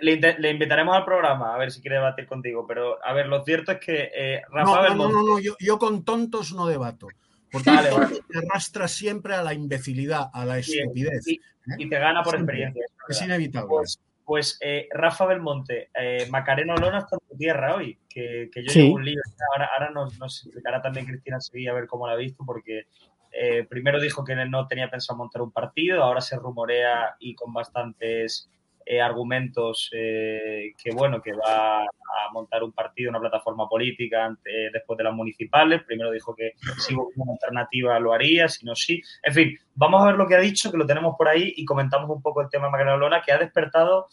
le, 0.00 0.50
invitaremos 0.50 0.96
al 0.96 1.04
programa 1.04 1.54
a 1.54 1.58
ver 1.58 1.70
si 1.70 1.80
quiere 1.80 1.96
debatir 1.96 2.26
contigo, 2.26 2.66
pero 2.66 3.04
a 3.04 3.12
ver, 3.12 3.26
lo 3.26 3.44
cierto 3.44 3.72
es 3.72 3.78
que 3.78 4.10
eh, 4.14 4.42
Rafa 4.50 4.88
no, 4.90 4.94
no, 4.94 5.08
no, 5.08 5.22
no, 5.22 5.38
yo, 5.38 5.78
con 5.78 6.04
tontos 6.04 6.52
no 6.52 6.66
debato. 6.66 7.08
Porque 7.52 7.70
vale, 7.70 7.90
te 8.30 8.38
arrastra 8.38 8.86
siempre 8.86 9.34
a 9.34 9.42
la 9.42 9.54
imbecilidad, 9.54 10.30
a 10.32 10.44
la 10.44 10.58
estupidez. 10.58 11.26
Y, 11.26 11.34
¿eh? 11.34 11.88
te 11.88 11.98
gana 11.98 12.22
por 12.22 12.36
experiencia. 12.36 12.84
Es, 13.08 13.22
inevitable. 13.22 13.68
Pues, 13.68 14.00
pues 14.24 14.60
Rafa 14.92 15.26
Belmonte, 15.26 15.90
Macareno 16.30 16.76
Lona 16.76 16.98
está 16.98 17.16
en 17.16 17.28
tu 17.28 17.36
tierra 17.36 17.74
hoy, 17.74 17.98
que, 18.08 18.48
yo 18.54 18.72
llevo 18.72 18.94
un 18.94 19.04
libro. 19.04 19.22
Ahora, 19.52 19.70
ahora 19.76 19.90
nos, 19.90 20.16
nos, 20.20 20.44
explicará 20.44 20.80
también 20.80 21.06
Cristina 21.06 21.40
Sevilla 21.40 21.72
a 21.72 21.74
ver 21.74 21.88
cómo 21.88 22.06
la 22.06 22.12
ha 22.12 22.16
visto, 22.16 22.44
porque 22.46 22.86
eh, 23.32 23.64
primero 23.68 24.00
dijo 24.00 24.24
que 24.24 24.34
no 24.34 24.66
tenía 24.66 24.90
pensado 24.90 25.18
montar 25.18 25.42
un 25.42 25.52
partido, 25.52 26.02
ahora 26.02 26.20
se 26.20 26.36
rumorea 26.36 27.16
y 27.20 27.34
con 27.34 27.52
bastantes 27.52 28.50
eh, 28.84 29.00
argumentos 29.00 29.88
eh, 29.92 30.72
que 30.82 30.90
bueno 30.92 31.22
que 31.22 31.32
va 31.32 31.82
a 31.82 32.32
montar 32.32 32.64
un 32.64 32.72
partido, 32.72 33.10
una 33.10 33.20
plataforma 33.20 33.68
política 33.68 34.36
después 34.72 34.96
de 34.98 35.04
las 35.04 35.14
municipales. 35.14 35.82
Primero 35.86 36.10
dijo 36.10 36.34
que 36.34 36.54
si 36.78 36.94
hubo 36.94 37.10
una 37.14 37.32
alternativa 37.32 38.00
lo 38.00 38.12
haría, 38.12 38.48
si 38.48 38.66
no 38.66 38.74
sí. 38.74 39.00
En 39.22 39.32
fin, 39.32 39.58
vamos 39.74 40.02
a 40.02 40.06
ver 40.06 40.16
lo 40.16 40.26
que 40.26 40.34
ha 40.34 40.40
dicho, 40.40 40.70
que 40.72 40.78
lo 40.78 40.86
tenemos 40.86 41.14
por 41.16 41.28
ahí 41.28 41.54
y 41.56 41.64
comentamos 41.64 42.10
un 42.10 42.20
poco 42.20 42.42
el 42.42 42.48
tema 42.48 42.66
de 42.66 42.72
Magdalena 42.72 42.96
Lona, 42.96 43.22
que 43.24 43.32
ha 43.32 43.38
despertado 43.38 44.08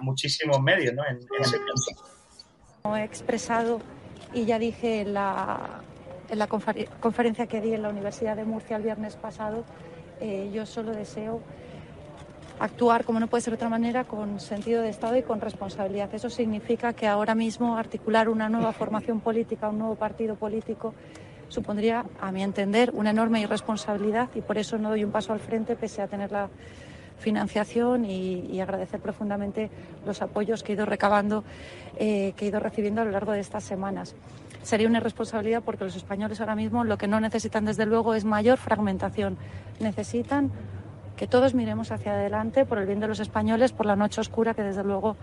muchísimos 0.00 0.60
medios 0.60 0.94
¿no? 0.94 1.04
en, 1.04 1.16
en 1.16 1.40
ese 1.40 1.56
He 2.84 3.02
expresado 3.02 3.80
y 4.32 4.44
ya 4.44 4.58
dije 4.58 5.04
la 5.04 5.82
en 6.28 6.38
la 6.38 6.46
conferencia 6.46 7.46
que 7.46 7.60
di 7.60 7.74
en 7.74 7.82
la 7.82 7.88
Universidad 7.88 8.36
de 8.36 8.44
Murcia 8.44 8.76
el 8.76 8.82
viernes 8.82 9.16
pasado, 9.16 9.64
eh, 10.20 10.50
yo 10.52 10.66
solo 10.66 10.92
deseo 10.92 11.40
actuar, 12.58 13.04
como 13.04 13.20
no 13.20 13.26
puede 13.26 13.42
ser 13.42 13.52
de 13.52 13.56
otra 13.56 13.68
manera, 13.68 14.04
con 14.04 14.40
sentido 14.40 14.82
de 14.82 14.88
Estado 14.88 15.16
y 15.16 15.22
con 15.22 15.40
responsabilidad. 15.40 16.14
Eso 16.14 16.30
significa 16.30 16.92
que 16.92 17.06
ahora 17.06 17.34
mismo 17.34 17.76
articular 17.76 18.28
una 18.28 18.48
nueva 18.48 18.72
formación 18.72 19.20
política, 19.20 19.68
un 19.68 19.78
nuevo 19.78 19.96
partido 19.96 20.36
político, 20.36 20.94
supondría, 21.48 22.04
a 22.20 22.32
mi 22.32 22.42
entender, 22.42 22.90
una 22.94 23.10
enorme 23.10 23.40
irresponsabilidad 23.40 24.28
y 24.34 24.40
por 24.40 24.58
eso 24.58 24.78
no 24.78 24.90
doy 24.90 25.04
un 25.04 25.10
paso 25.10 25.32
al 25.32 25.40
frente 25.40 25.76
pese 25.76 26.02
a 26.02 26.08
tener 26.08 26.32
la 26.32 26.48
financiación 27.18 28.04
y, 28.04 28.60
agradecer 28.60 29.00
profundamente 29.00 29.70
los 30.06 30.20
apoyos 30.22 30.62
que 30.62 30.72
he 30.72 30.74
ido 30.74 30.86
recabando, 30.86 31.44
eh, 31.96 32.32
que 32.36 32.44
he 32.44 32.48
ido 32.48 32.60
recibiendo 32.60 33.02
a 33.02 33.04
lo 33.04 33.10
largo 33.10 33.32
de 33.32 33.40
estas 33.40 33.64
semanas. 33.64 34.14
Sería 34.64 34.88
una 34.88 34.98
irresponsabilidad 34.98 35.62
porque 35.62 35.84
los 35.84 35.94
españoles 35.94 36.40
ahora 36.40 36.54
mismo 36.54 36.84
lo 36.84 36.96
que 36.96 37.06
no 37.06 37.20
necesitan 37.20 37.66
desde 37.66 37.84
luego 37.84 38.14
es 38.14 38.24
mayor 38.24 38.56
fragmentación. 38.56 39.36
Necesitan 39.78 40.50
que 41.16 41.26
todos 41.26 41.52
miremos 41.52 41.92
hacia 41.92 42.12
adelante 42.12 42.64
por 42.64 42.78
el 42.78 42.86
bien 42.86 42.98
de 42.98 43.06
los 43.06 43.20
españoles, 43.20 43.72
por 43.72 43.84
la 43.84 43.94
noche 43.94 44.22
oscura 44.22 44.54
que 44.54 44.62
desde 44.62 44.82
luego 44.82 45.16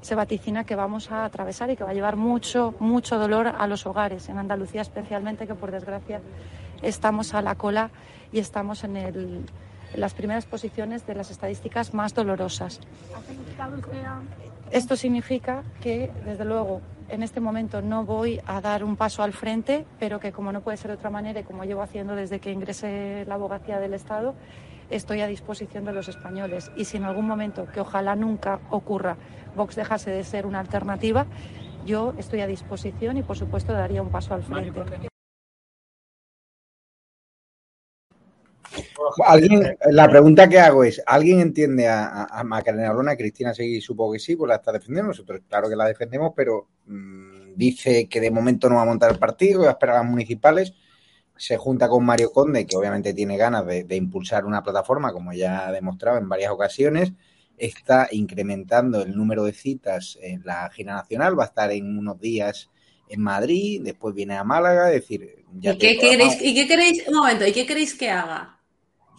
se 0.00 0.14
vaticina 0.14 0.64
que 0.64 0.74
vamos 0.74 1.12
a 1.12 1.26
atravesar 1.26 1.68
y 1.68 1.76
que 1.76 1.84
va 1.84 1.90
a 1.90 1.94
llevar 1.94 2.16
mucho, 2.16 2.74
mucho 2.80 3.18
dolor 3.18 3.46
a 3.46 3.66
los 3.66 3.86
hogares, 3.86 4.30
en 4.30 4.38
Andalucía 4.38 4.80
especialmente, 4.80 5.46
que 5.46 5.54
por 5.54 5.70
desgracia 5.70 6.22
estamos 6.80 7.34
a 7.34 7.42
la 7.42 7.56
cola 7.56 7.90
y 8.32 8.38
estamos 8.38 8.84
en, 8.84 8.96
el, 8.96 9.44
las 9.94 10.14
primeras 10.14 10.46
posiciones 10.46 11.06
de 11.06 11.14
las 11.14 11.30
estadísticas 11.30 11.92
más 11.92 12.14
dolorosas. 12.14 12.80
Esto 14.70 14.96
significa 14.96 15.62
que, 15.82 16.10
desde 16.24 16.46
luego, 16.46 16.80
en 17.12 17.22
este 17.22 17.40
momento 17.40 17.82
no 17.82 18.04
voy 18.04 18.40
a 18.46 18.60
dar 18.62 18.82
un 18.82 18.96
paso 18.96 19.22
al 19.22 19.34
frente, 19.34 19.84
pero 20.00 20.18
que 20.18 20.32
como 20.32 20.50
no 20.50 20.62
puede 20.62 20.78
ser 20.78 20.90
de 20.90 20.96
otra 20.96 21.10
manera 21.10 21.40
y 21.40 21.44
como 21.44 21.64
llevo 21.64 21.82
haciendo 21.82 22.16
desde 22.16 22.40
que 22.40 22.50
ingresé 22.50 23.24
la 23.28 23.34
abogacía 23.34 23.78
del 23.78 23.92
Estado, 23.92 24.34
estoy 24.88 25.20
a 25.20 25.26
disposición 25.26 25.84
de 25.84 25.92
los 25.92 26.08
españoles. 26.08 26.72
Y 26.74 26.86
si 26.86 26.96
en 26.96 27.04
algún 27.04 27.26
momento, 27.26 27.66
que 27.66 27.80
ojalá 27.80 28.16
nunca 28.16 28.60
ocurra, 28.70 29.18
Vox 29.54 29.76
dejase 29.76 30.10
de 30.10 30.24
ser 30.24 30.46
una 30.46 30.60
alternativa, 30.60 31.26
yo 31.84 32.14
estoy 32.16 32.40
a 32.40 32.46
disposición 32.46 33.18
y, 33.18 33.22
por 33.22 33.36
supuesto, 33.36 33.74
daría 33.74 34.00
un 34.00 34.08
paso 34.08 34.32
al 34.32 34.42
frente. 34.42 35.11
¿Alguien, 39.26 39.76
la 39.90 40.08
pregunta 40.08 40.48
que 40.48 40.58
hago 40.58 40.84
es, 40.84 41.02
¿alguien 41.06 41.40
entiende 41.40 41.88
a, 41.88 42.42
Macarena 42.44 42.92
Lona? 42.92 43.16
Cristina 43.16 43.54
Seguí 43.54 43.80
supongo 43.80 44.12
que 44.12 44.18
sí, 44.18 44.36
pues 44.36 44.48
la 44.48 44.56
está 44.56 44.72
defendiendo. 44.72 45.08
Nosotros 45.08 45.40
claro 45.48 45.68
que 45.68 45.76
la 45.76 45.86
defendemos, 45.86 46.32
pero 46.34 46.68
mm, 46.86 47.54
dice 47.56 48.08
que 48.08 48.20
de 48.20 48.30
momento 48.30 48.68
no 48.68 48.76
va 48.76 48.82
a 48.82 48.86
montar 48.86 49.12
el 49.12 49.18
partido, 49.18 49.62
va 49.62 49.68
a 49.68 49.72
esperar 49.72 49.96
a 49.96 50.02
las 50.02 50.10
municipales 50.10 50.74
se 51.36 51.56
junta 51.56 51.88
con 51.88 52.04
Mario 52.04 52.30
Conde, 52.30 52.66
que 52.66 52.76
obviamente 52.76 53.14
tiene 53.14 53.36
ganas 53.36 53.66
de, 53.66 53.96
impulsar 53.96 54.44
una 54.44 54.62
plataforma, 54.62 55.12
como 55.12 55.32
ya 55.32 55.66
ha 55.66 55.72
demostrado 55.72 56.18
en 56.18 56.28
varias 56.28 56.52
ocasiones, 56.52 57.12
está 57.58 58.08
incrementando 58.12 59.02
el 59.02 59.16
número 59.16 59.42
de 59.44 59.52
citas 59.52 60.18
en 60.22 60.42
la 60.44 60.70
gira 60.70 60.94
nacional, 60.94 61.36
va 61.36 61.42
a 61.42 61.46
estar 61.46 61.72
en 61.72 61.98
unos 61.98 62.20
días 62.20 62.70
en 63.08 63.20
Madrid, 63.22 63.82
después 63.82 64.14
viene 64.14 64.36
a 64.36 64.44
Málaga, 64.44 64.92
es 64.92 65.00
decir... 65.00 65.44
¿Y, 65.60 65.76
qué 65.78 65.98
queréis, 65.98 66.40
¿Y 66.40 66.54
qué 66.54 66.66
queréis, 66.66 67.06
un 67.08 67.14
momento, 67.14 67.44
¿y 67.44 67.52
qué 67.52 67.66
queréis 67.66 67.94
que 67.94 68.08
haga? 68.08 68.58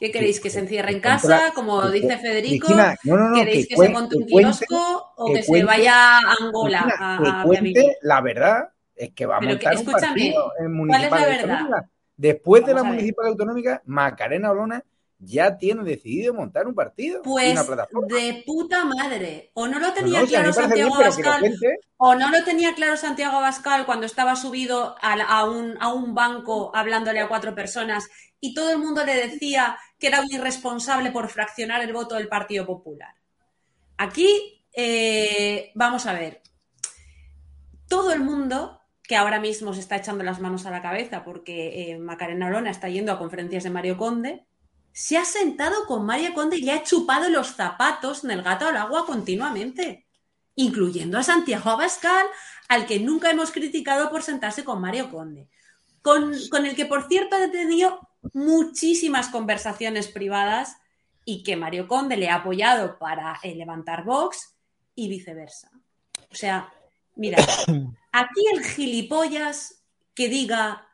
¿Qué 0.04 0.12
queréis? 0.12 0.42
¿Que 0.42 0.50
se 0.50 0.60
encierre 0.60 0.92
en 0.92 1.00
casa, 1.00 1.54
como 1.56 1.90
dice 1.90 2.18
Federico? 2.18 2.68
¿Queréis 3.34 3.70
que, 3.70 3.78
se 3.78 3.88
monte 3.88 4.18
un 4.18 4.26
kiosco 4.26 5.14
o 5.16 5.34
que, 5.34 5.42
se 5.42 5.64
vaya 5.64 6.18
a 6.18 6.36
Angola? 6.42 6.94
a, 7.00 7.44
cuente, 7.46 8.00
la 8.02 8.20
verdad 8.20 8.68
es 8.94 9.14
que 9.14 9.26
va 9.26 9.38
a 9.38 9.40
montar 9.40 9.78
un 9.78 9.86
partido 9.86 10.52
en 10.60 10.74
municipal 10.74 11.10
¿cuál 11.10 11.24
es 11.24 11.48
la 11.48 11.58
verdad? 11.58 11.86
Después 12.18 12.66
de 12.66 12.74
la 12.74 12.84
municipal 12.84 13.28
autonómica, 13.28 13.82
Macarena 13.86 14.52
Olona 14.52 14.84
ya 15.24 15.58
tiene 15.58 15.84
decidido 15.84 16.34
montar 16.34 16.68
un 16.68 16.76
partido. 16.76 17.22
Pues 17.22 17.56
de 18.08 18.44
puta 18.46 18.86
madre. 18.86 19.52
O 19.54 19.68
no 19.68 19.80
lo 19.80 19.94
tenía 19.94 20.26
claro 20.26 20.54
Santiago 20.54 20.96
Abascal. 20.96 21.56
O 21.98 22.16
no 22.16 22.30
lo 22.30 22.44
tenía 22.44 22.74
claro 22.76 22.98
Santiago 22.98 23.38
Abascal 23.38 23.86
cuando 23.86 24.06
estaba 24.06 24.36
subido 24.36 24.96
a, 25.02 25.46
un, 25.46 25.78
a 25.80 25.94
un 25.94 26.14
banco 26.14 26.76
hablándole 26.76 27.20
a 27.20 27.28
cuatro 27.28 27.56
personas 27.56 28.10
y 28.40 28.54
todo 28.54 28.72
el 28.72 28.80
mundo 28.80 29.06
le 29.06 29.16
decía 29.16 29.78
que 29.98 30.08
era 30.08 30.22
un 30.22 30.32
irresponsable 30.32 31.12
por 31.12 31.30
fraccionar 31.30 31.82
el 31.82 31.94
voto 31.94 32.16
del 32.16 32.28
Partido 32.28 32.66
Popular. 32.66 33.16
Aquí, 33.98 34.66
eh, 34.74 35.72
vamos 35.76 36.06
a 36.06 36.14
ver. 36.14 36.42
Todo 37.88 38.12
el 38.12 38.20
mundo 38.20 38.82
que 39.04 39.16
ahora 39.16 39.40
mismo 39.40 39.74
se 39.74 39.82
está 39.82 39.98
echando 39.98 40.24
las 40.24 40.40
manos 40.40 40.66
a 40.66 40.72
la 40.72 40.82
cabeza 40.82 41.24
porque 41.24 41.92
eh, 41.92 42.00
Macarena 42.00 42.48
Olona 42.48 42.72
está 42.72 42.90
yendo 42.90 43.12
a 43.12 43.20
conferencias 43.20 43.64
de 43.64 43.70
Mario 43.70 43.98
Conde, 43.98 44.46
se 44.94 45.18
ha 45.18 45.26
sentado 45.26 45.86
con 45.86 46.06
Mario 46.06 46.34
Conde 46.34 46.58
y 46.58 46.62
le 46.62 46.72
ha 46.72 46.84
chupado 46.84 47.30
los 47.30 47.56
zapatos 47.56 48.24
en 48.24 48.32
el 48.32 48.44
gato 48.44 48.68
al 48.68 48.78
agua 48.78 49.06
continuamente, 49.06 50.06
incluyendo 50.56 51.18
a 51.18 51.24
Santiago 51.24 51.72
Abascal, 51.72 52.26
al 52.70 52.86
que 52.86 53.00
nunca 53.00 53.32
hemos 53.32 53.52
criticado 53.52 54.10
por 54.10 54.24
sentarse 54.24 54.64
con 54.64 54.80
Mario 54.80 55.12
Conde, 55.12 55.50
con, 56.02 56.34
el 56.34 56.76
que, 56.76 56.86
por 56.86 57.08
cierto, 57.08 57.36
ha 57.36 57.52
tenido 57.52 58.08
muchísimas 58.34 59.30
conversaciones 59.30 60.08
privadas 60.08 60.78
y 61.26 61.44
que 61.44 61.56
Mario 61.56 61.88
Conde 61.88 62.16
le 62.16 62.30
ha 62.30 62.36
apoyado 62.36 62.98
para 63.00 63.40
eh, 63.44 63.56
levantar 63.56 64.06
Vox 64.06 64.56
y 64.96 65.10
viceversa. 65.10 65.72
O 66.32 66.36
sea, 66.36 66.72
mira, 67.16 67.38
Aquí 68.16 68.46
el 68.54 68.64
gilipollas 68.64 69.84
que 70.14 70.30
diga 70.30 70.88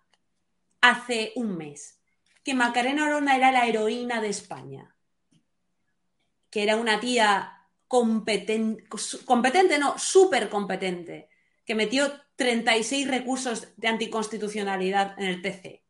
hace 0.80 1.34
un 1.36 1.58
mes 1.58 1.99
que 2.44 2.54
Macarena 2.54 3.06
Orona 3.06 3.36
era 3.36 3.52
la 3.52 3.68
heroína 3.68 4.22
de 4.22 4.30
España, 4.30 4.96
que 6.50 6.64
era 6.64 6.78
una 6.78 7.00
tía 7.00 7.68
competente, 7.88 8.86
competente 9.26 9.80
no, 9.80 9.98
súper 9.98 10.50
competente, 10.50 11.30
que 11.66 11.76
metió 11.76 12.12
36 12.36 13.08
recursos 13.08 13.68
de 13.78 13.88
anticonstitucionalidad 13.88 15.20
en 15.20 15.26
el 15.26 15.42
TC 15.42 15.84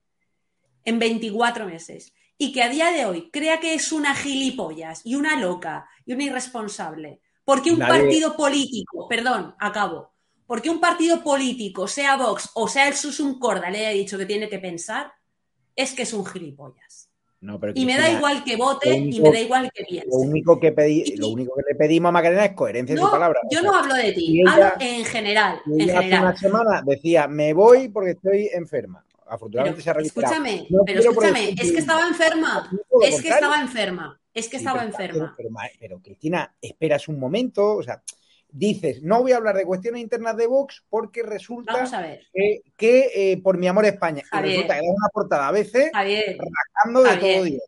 en 0.84 1.00
24 1.00 1.66
meses 1.66 2.14
y 2.38 2.52
que 2.52 2.64
a 2.64 2.70
día 2.70 2.92
de 2.92 3.06
hoy 3.06 3.30
crea 3.32 3.60
que 3.60 3.74
es 3.74 3.92
una 3.92 4.16
gilipollas 4.16 5.02
y 5.06 5.16
una 5.16 5.36
loca 5.36 5.88
y 6.06 6.14
una 6.14 6.24
irresponsable, 6.24 7.22
porque 7.44 7.72
un 7.72 7.80
partido 7.80 8.36
político, 8.36 9.08
perdón, 9.08 9.56
acabo, 9.60 10.14
porque 10.48 10.70
un 10.70 10.80
partido 10.80 11.22
político, 11.22 11.88
sea 11.88 12.16
Vox 12.16 12.50
o 12.56 12.68
sea 12.68 12.88
el 12.88 12.96
Susum 12.96 13.38
Corda, 13.40 13.70
le 13.70 13.80
haya 13.86 13.90
dicho 13.90 14.18
que 14.18 14.26
tiene 14.26 14.50
que 14.50 14.58
pensar, 14.58 15.14
es 15.80 15.94
que 15.94 16.04
es 16.04 16.13
un 16.13 16.26
gilipollas. 16.26 17.10
y 17.74 17.86
me 17.86 17.98
da 17.98 18.10
igual 18.10 18.44
que 18.44 18.58
vote 18.58 18.94
y 18.94 19.22
me 19.22 19.32
da 19.32 19.39
igual 19.39 19.72
que 19.74 19.86
piense. 19.86 20.10
Lo 20.10 20.18
único 20.18 20.60
que, 20.60 21.15
lo 21.18 21.30
único 21.30 21.56
que 21.56 21.63
le 21.70 21.76
pedimos 21.76 22.10
a 22.10 22.12
Macarena 22.12 22.44
es 22.44 22.54
coherencia 22.54 22.94
en 22.94 23.00
su 23.00 23.10
palabra. 23.10 23.39
Yo 23.50 23.62
no 23.62 23.74
hablo 23.74 23.96
de 23.96 24.12
ti, 24.12 24.44
hablo 24.46 24.74
en 24.80 25.06
general. 25.06 25.62
En 25.65 25.89
hace 25.98 26.20
una 26.20 26.36
semana 26.36 26.84
decía, 26.86 27.28
me 27.30 27.54
voy 27.54 27.88
porque 27.88 28.12
estoy 28.12 28.50
enferma. 28.54 29.06
Afortunadamente 29.26 29.82
se 29.82 29.89
ha 29.89 29.94
recuperado. 29.94 30.34
Escúchame, 30.34 30.68
pero 30.86 31.00
escúchame, 31.00 31.50
es 31.52 31.72
que 31.72 31.78
estaba 31.78 32.08
enferma. 32.08 32.70
Es 33.02 33.22
que 33.22 33.30
estaba 33.30 33.62
enferma. 33.62 34.20
Es 34.34 34.50
que 34.50 34.58
estaba 34.58 34.84
enferma. 34.84 35.34
Pero, 35.38 35.50
pero, 35.80 36.00
Cristina, 36.02 36.54
esperas 36.62 37.08
un 37.08 37.20
momento, 37.20 37.76
o 37.78 37.84
sea, 37.84 38.02
dices, 38.52 39.02
no 39.04 39.22
voy 39.22 39.32
a 39.32 39.38
hablar 39.38 39.56
de 39.56 39.66
cuestiones 39.66 40.02
internas 40.02 40.36
de 40.38 40.48
Vox 40.48 40.84
porque 40.90 41.24
resulta 41.24 41.86
que, 42.78 43.12
eh, 43.14 43.42
por 43.42 43.58
mi 43.58 43.68
amor 43.68 43.86
a 43.86 43.90
España, 43.90 44.24
y 44.32 44.38
resulta 44.38 44.76
que 44.76 44.86
da 44.86 44.92
una 44.92 45.10
portada 45.14 45.48
a 45.48 45.52
veces 45.52 45.92
rascando 45.94 47.04
de 47.04 47.18
todo 47.18 47.44
día. 47.44 47.60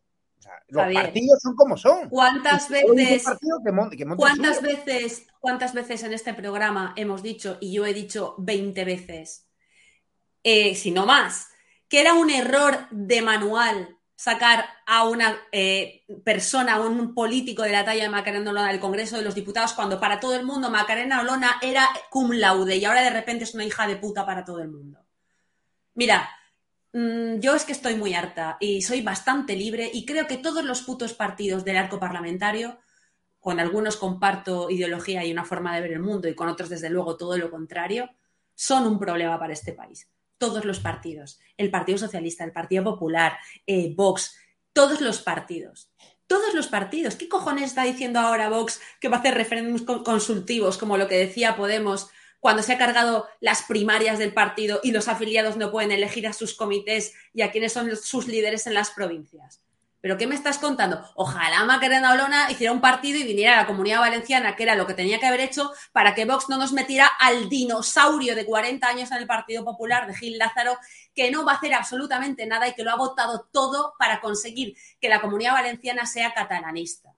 los 0.68 0.94
partidos 0.94 1.38
son 1.40 1.54
como 1.54 1.76
son. 1.76 2.08
¿Cuántas 2.08 2.68
veces, 2.68 3.24
¿cuántas 4.16 4.62
veces, 4.62 5.26
cuántas 5.40 5.74
veces 5.74 6.02
en 6.02 6.12
este 6.12 6.34
programa 6.34 6.94
hemos 6.96 7.22
dicho, 7.22 7.58
y 7.60 7.72
yo 7.72 7.86
he 7.86 7.94
dicho 7.94 8.34
20 8.38 8.84
veces, 8.84 9.46
eh, 10.42 10.74
si 10.74 10.90
no 10.90 11.06
más, 11.06 11.48
que 11.88 12.00
era 12.00 12.14
un 12.14 12.30
error 12.30 12.86
de 12.90 13.22
manual 13.22 13.98
sacar 14.22 14.64
a 14.86 15.08
una 15.08 15.36
eh, 15.50 16.04
persona, 16.22 16.74
a 16.74 16.80
un 16.80 17.12
político 17.12 17.64
de 17.64 17.72
la 17.72 17.84
talla 17.84 18.04
de 18.04 18.08
Macarena 18.08 18.52
Olona 18.52 18.68
del 18.68 18.78
Congreso 18.78 19.16
de 19.16 19.24
los 19.24 19.34
Diputados, 19.34 19.72
cuando 19.72 19.98
para 19.98 20.20
todo 20.20 20.36
el 20.36 20.44
mundo 20.44 20.70
Macarena 20.70 21.22
Olona 21.22 21.58
era 21.60 21.88
cum 22.08 22.30
laude 22.30 22.76
y 22.76 22.84
ahora 22.84 23.02
de 23.02 23.10
repente 23.10 23.42
es 23.42 23.52
una 23.52 23.64
hija 23.64 23.84
de 23.84 23.96
puta 23.96 24.24
para 24.24 24.44
todo 24.44 24.60
el 24.60 24.68
mundo. 24.68 25.04
Mira, 25.94 26.30
mm, 26.92 27.40
yo 27.40 27.56
es 27.56 27.64
que 27.64 27.72
estoy 27.72 27.96
muy 27.96 28.14
harta 28.14 28.58
y 28.60 28.82
soy 28.82 29.00
bastante 29.02 29.56
libre 29.56 29.90
y 29.92 30.06
creo 30.06 30.28
que 30.28 30.36
todos 30.36 30.64
los 30.64 30.82
putos 30.82 31.14
partidos 31.14 31.64
del 31.64 31.78
arco 31.78 31.98
parlamentario, 31.98 32.78
con 33.40 33.58
algunos 33.58 33.96
comparto 33.96 34.70
ideología 34.70 35.24
y 35.24 35.32
una 35.32 35.44
forma 35.44 35.74
de 35.74 35.80
ver 35.80 35.92
el 35.94 35.98
mundo 35.98 36.28
y 36.28 36.36
con 36.36 36.46
otros 36.46 36.68
desde 36.68 36.90
luego 36.90 37.16
todo 37.16 37.36
lo 37.36 37.50
contrario, 37.50 38.08
son 38.54 38.86
un 38.86 39.00
problema 39.00 39.36
para 39.36 39.52
este 39.52 39.72
país 39.72 40.08
todos 40.42 40.64
los 40.64 40.80
partidos, 40.80 41.38
el 41.56 41.70
Partido 41.70 41.98
Socialista, 41.98 42.42
el 42.42 42.50
Partido 42.50 42.82
Popular, 42.82 43.38
eh, 43.64 43.94
Vox, 43.94 44.36
todos 44.72 45.00
los 45.00 45.22
partidos. 45.22 45.92
Todos 46.26 46.52
los 46.52 46.66
partidos. 46.66 47.14
¿Qué 47.14 47.28
cojones 47.28 47.66
está 47.66 47.84
diciendo 47.84 48.18
ahora 48.18 48.48
Vox 48.48 48.80
que 49.00 49.08
va 49.08 49.18
a 49.18 49.20
hacer 49.20 49.34
referéndums 49.34 49.82
consultivos, 49.82 50.78
como 50.78 50.96
lo 50.96 51.06
que 51.06 51.16
decía 51.16 51.56
Podemos 51.56 52.10
cuando 52.40 52.64
se 52.64 52.72
ha 52.72 52.78
cargado 52.78 53.28
las 53.38 53.62
primarias 53.62 54.18
del 54.18 54.34
partido 54.34 54.80
y 54.82 54.90
los 54.90 55.06
afiliados 55.06 55.56
no 55.56 55.70
pueden 55.70 55.92
elegir 55.92 56.26
a 56.26 56.32
sus 56.32 56.54
comités 56.54 57.14
y 57.32 57.42
a 57.42 57.52
quienes 57.52 57.72
son 57.72 57.94
sus 57.94 58.26
líderes 58.26 58.66
en 58.66 58.74
las 58.74 58.90
provincias? 58.90 59.61
¿Pero 60.02 60.18
qué 60.18 60.26
me 60.26 60.34
estás 60.34 60.58
contando? 60.58 61.00
Ojalá 61.14 61.64
Macarena 61.64 62.12
Olona 62.12 62.50
hiciera 62.50 62.72
un 62.72 62.80
partido 62.80 63.20
y 63.20 63.22
viniera 63.22 63.54
a 63.54 63.62
la 63.62 63.66
comunidad 63.68 64.00
valenciana, 64.00 64.56
que 64.56 64.64
era 64.64 64.74
lo 64.74 64.84
que 64.84 64.94
tenía 64.94 65.20
que 65.20 65.26
haber 65.26 65.38
hecho, 65.38 65.70
para 65.92 66.12
que 66.12 66.24
Vox 66.24 66.48
no 66.48 66.58
nos 66.58 66.72
metiera 66.72 67.06
al 67.20 67.48
dinosaurio 67.48 68.34
de 68.34 68.44
40 68.44 68.84
años 68.84 69.12
en 69.12 69.18
el 69.18 69.28
Partido 69.28 69.64
Popular 69.64 70.08
de 70.08 70.16
Gil 70.16 70.38
Lázaro, 70.38 70.76
que 71.14 71.30
no 71.30 71.44
va 71.44 71.52
a 71.52 71.54
hacer 71.54 71.72
absolutamente 71.72 72.46
nada 72.46 72.66
y 72.66 72.74
que 72.74 72.82
lo 72.82 72.90
ha 72.90 72.96
votado 72.96 73.48
todo 73.52 73.94
para 73.96 74.20
conseguir 74.20 74.76
que 75.00 75.08
la 75.08 75.20
comunidad 75.20 75.52
valenciana 75.52 76.04
sea 76.04 76.34
catalanista. 76.34 77.10
O 77.10 77.14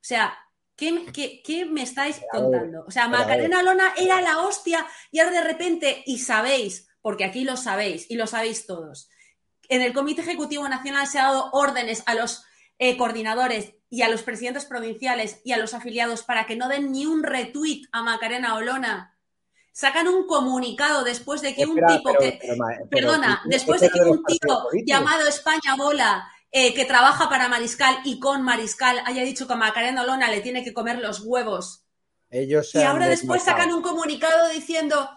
sea, 0.00 0.38
¿qué, 0.76 1.68
me 1.70 1.82
estáis 1.82 2.18
contando? 2.32 2.82
O 2.86 2.90
sea, 2.90 3.08
Macarena 3.08 3.60
Olona 3.60 3.92
era 3.98 4.22
la 4.22 4.40
hostia 4.40 4.86
y 5.10 5.18
ahora 5.18 5.32
de 5.32 5.44
repente, 5.44 6.02
y 6.06 6.18
sabéis, 6.18 6.88
porque 7.02 7.26
aquí 7.26 7.44
lo 7.44 7.58
sabéis 7.58 8.10
y 8.10 8.16
lo 8.16 8.26
sabéis 8.26 8.64
todos, 8.64 9.10
en 9.70 9.82
el 9.82 9.94
Comité 9.94 10.20
Ejecutivo 10.20 10.68
Nacional 10.68 11.06
se 11.06 11.18
ha 11.18 11.24
dado 11.24 11.48
órdenes 11.52 12.02
a 12.06 12.14
los 12.14 12.44
eh, 12.78 12.96
coordinadores 12.96 13.74
y 13.88 14.02
a 14.02 14.08
los 14.08 14.22
presidentes 14.22 14.64
provinciales 14.64 15.40
y 15.44 15.52
a 15.52 15.58
los 15.58 15.74
afiliados 15.74 16.22
para 16.22 16.46
que 16.46 16.56
no 16.56 16.68
den 16.68 16.92
ni 16.92 17.06
un 17.06 17.22
retweet 17.22 17.82
a 17.92 18.02
Macarena 18.02 18.56
Olona. 18.56 19.16
Sacan 19.72 20.08
un 20.08 20.26
comunicado 20.26 21.04
después 21.04 21.40
de 21.40 21.54
que 21.54 21.66
un 21.66 21.78
tipo 21.86 22.12
que. 22.18 22.40
perdona, 22.90 23.42
después 23.46 23.80
de 23.80 23.88
que 23.90 24.00
un 24.00 24.24
tipo 24.24 24.68
llamado 24.84 25.28
España 25.28 25.76
Bola, 25.78 26.28
eh, 26.50 26.74
que 26.74 26.84
trabaja 26.84 27.28
para 27.28 27.48
Mariscal 27.48 28.00
y 28.04 28.18
con 28.18 28.42
Mariscal, 28.42 29.00
haya 29.06 29.22
dicho 29.22 29.46
que 29.46 29.52
a 29.52 29.56
Macarena 29.56 30.02
Olona 30.02 30.30
le 30.30 30.40
tiene 30.40 30.64
que 30.64 30.74
comer 30.74 30.98
los 30.98 31.20
huevos. 31.20 31.84
Ellos 32.28 32.74
y 32.74 32.82
ahora 32.82 33.08
después 33.08 33.42
sacan 33.42 33.72
un 33.72 33.82
comunicado 33.82 34.48
diciendo 34.50 35.10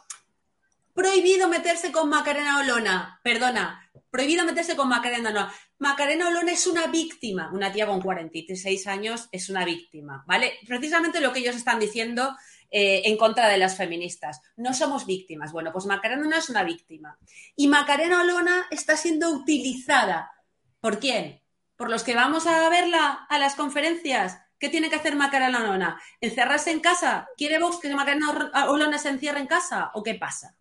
prohibido 0.93 1.47
meterse 1.47 1.91
con 1.91 2.09
Macarena 2.09 2.59
Olona. 2.59 3.19
Perdona, 3.23 3.82
prohibido 4.13 4.45
meterse 4.45 4.76
con 4.76 4.89
Macarena 4.89 5.32
Olona. 5.32 5.52
Macarena 5.80 6.28
Olona 6.28 6.52
es 6.52 6.67
una 6.67 6.86
víctima. 6.86 7.49
Una 7.52 7.71
tía 7.71 7.88
con 7.88 7.99
46 7.99 8.86
años 8.86 9.28
es 9.32 9.49
una 9.49 9.65
víctima, 9.65 10.23
¿vale? 10.28 10.54
Precisamente 10.67 11.19
lo 11.19 11.34
que 11.34 11.39
ellos 11.39 11.56
están 11.56 11.80
diciendo 11.80 12.38
eh, 12.69 13.02
en 13.06 13.17
contra 13.17 13.49
de 13.49 13.58
las 13.58 13.76
feministas. 13.76 14.39
No 14.56 14.76
somos 14.76 15.08
víctimas. 15.08 15.52
Bueno, 15.52 15.71
pues 15.73 15.88
Macarena 15.88 16.21
Olona 16.21 16.38
es 16.38 16.49
una 16.52 16.63
víctima. 16.63 17.17
Y 17.56 17.67
Macarena 17.67 18.21
Olona 18.21 18.67
está 18.69 18.95
siendo 18.97 19.32
utilizada. 19.32 20.32
¿Por 20.80 20.99
quién? 20.99 21.41
¿Por 21.76 21.89
los 21.89 22.04
que 22.04 22.13
vamos 22.13 22.45
a 22.45 22.69
verla 22.69 23.26
a 23.28 23.39
las 23.39 23.56
conferencias? 23.56 24.38
¿Qué 24.60 24.69
tiene 24.69 24.91
que 24.91 24.97
hacer 24.97 25.15
Macarena 25.15 25.58
Olona? 25.58 25.99
¿Encerrarse 26.21 26.69
en 26.69 26.82
casa? 26.82 27.28
¿Quiere 27.36 27.58
Vox 27.58 27.80
que 27.80 27.91
Macarena 27.95 28.30
Olona 28.69 28.99
se 28.99 29.10
encierre 29.10 29.39
en 29.39 29.47
casa? 29.47 29.89
¿O 29.95 30.04
qué 30.04 30.13
pasa? 30.13 30.56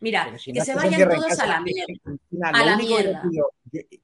Mira, 0.00 0.34
que 0.42 0.60
se 0.60 0.74
vayan 0.74 1.08
todos 1.08 1.38
a 1.38 1.46
la 1.46 1.60
mierda. 1.60 1.94
a 2.42 2.64
la 2.64 2.76
mierda. 2.76 3.22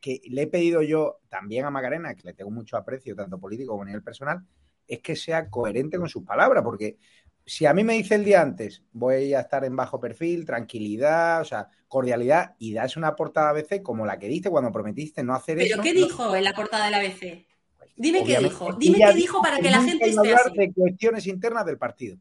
Que, 0.01 0.21
le 0.29 0.43
he 0.43 0.47
pedido 0.47 0.83
yo 0.83 1.21
también 1.29 1.65
a 1.65 1.71
Macarena, 1.71 2.15
que 2.15 2.23
le 2.25 2.35
tengo 2.35 2.51
mucho 2.51 2.77
aprecio, 2.77 3.17
tanto 3.17 3.39
político 3.39 3.73
como 3.73 3.83
a 3.83 3.87
nivel 3.87 4.03
personal, 4.03 4.45
es 4.87 5.01
que 5.01 5.17
sea 5.17 5.49
coherente 5.49 5.99
con 5.99 6.09
sus 6.09 6.23
palabras, 6.23 6.63
porque 6.63 6.99
si 7.45 7.65
a 7.65 7.73
mí 7.73 7.83
me 7.83 7.95
dice 7.95 8.17
el 8.17 8.25
día 8.25 8.43
antes, 8.43 8.83
voy 8.93 9.33
a 9.33 9.41
estar 9.41 9.65
en 9.65 9.75
bajo 9.75 9.99
perfil, 9.99 10.45
tranquilidad, 10.45 11.41
o 11.41 11.45
sea, 11.45 11.69
cordialidad, 11.89 12.55
y 12.59 12.75
das 12.75 12.97
una 12.97 13.17
portada 13.17 13.51
ABC 13.51 13.83
como 13.83 14.05
la 14.05 14.19
que 14.19 14.29
diste 14.29 14.51
cuando 14.51 14.71
prometiste 14.71 15.23
no 15.23 15.35
hacer 15.35 15.59
eso. 15.61 15.69
¿Pero 15.71 15.83
qué 15.83 15.93
dijo 15.93 16.37
en 16.37 16.45
la 16.45 16.53
portada 16.53 16.85
de 16.87 16.91
la 16.91 16.99
ABC? 16.99 17.47
Dime 17.97 18.23
qué 18.25 18.39
dijo, 18.39 18.75
dime 18.75 18.99
qué 18.99 19.15
dijo 19.15 19.41
para 19.41 19.59
que 19.59 19.71
la 19.71 19.83
gente 19.83 20.11
esté 20.11 20.35
así. 20.35 20.59
de 20.59 20.73
cuestiones 20.73 21.27
internas 21.27 21.65
del 21.65 21.79
partido. 21.79 22.19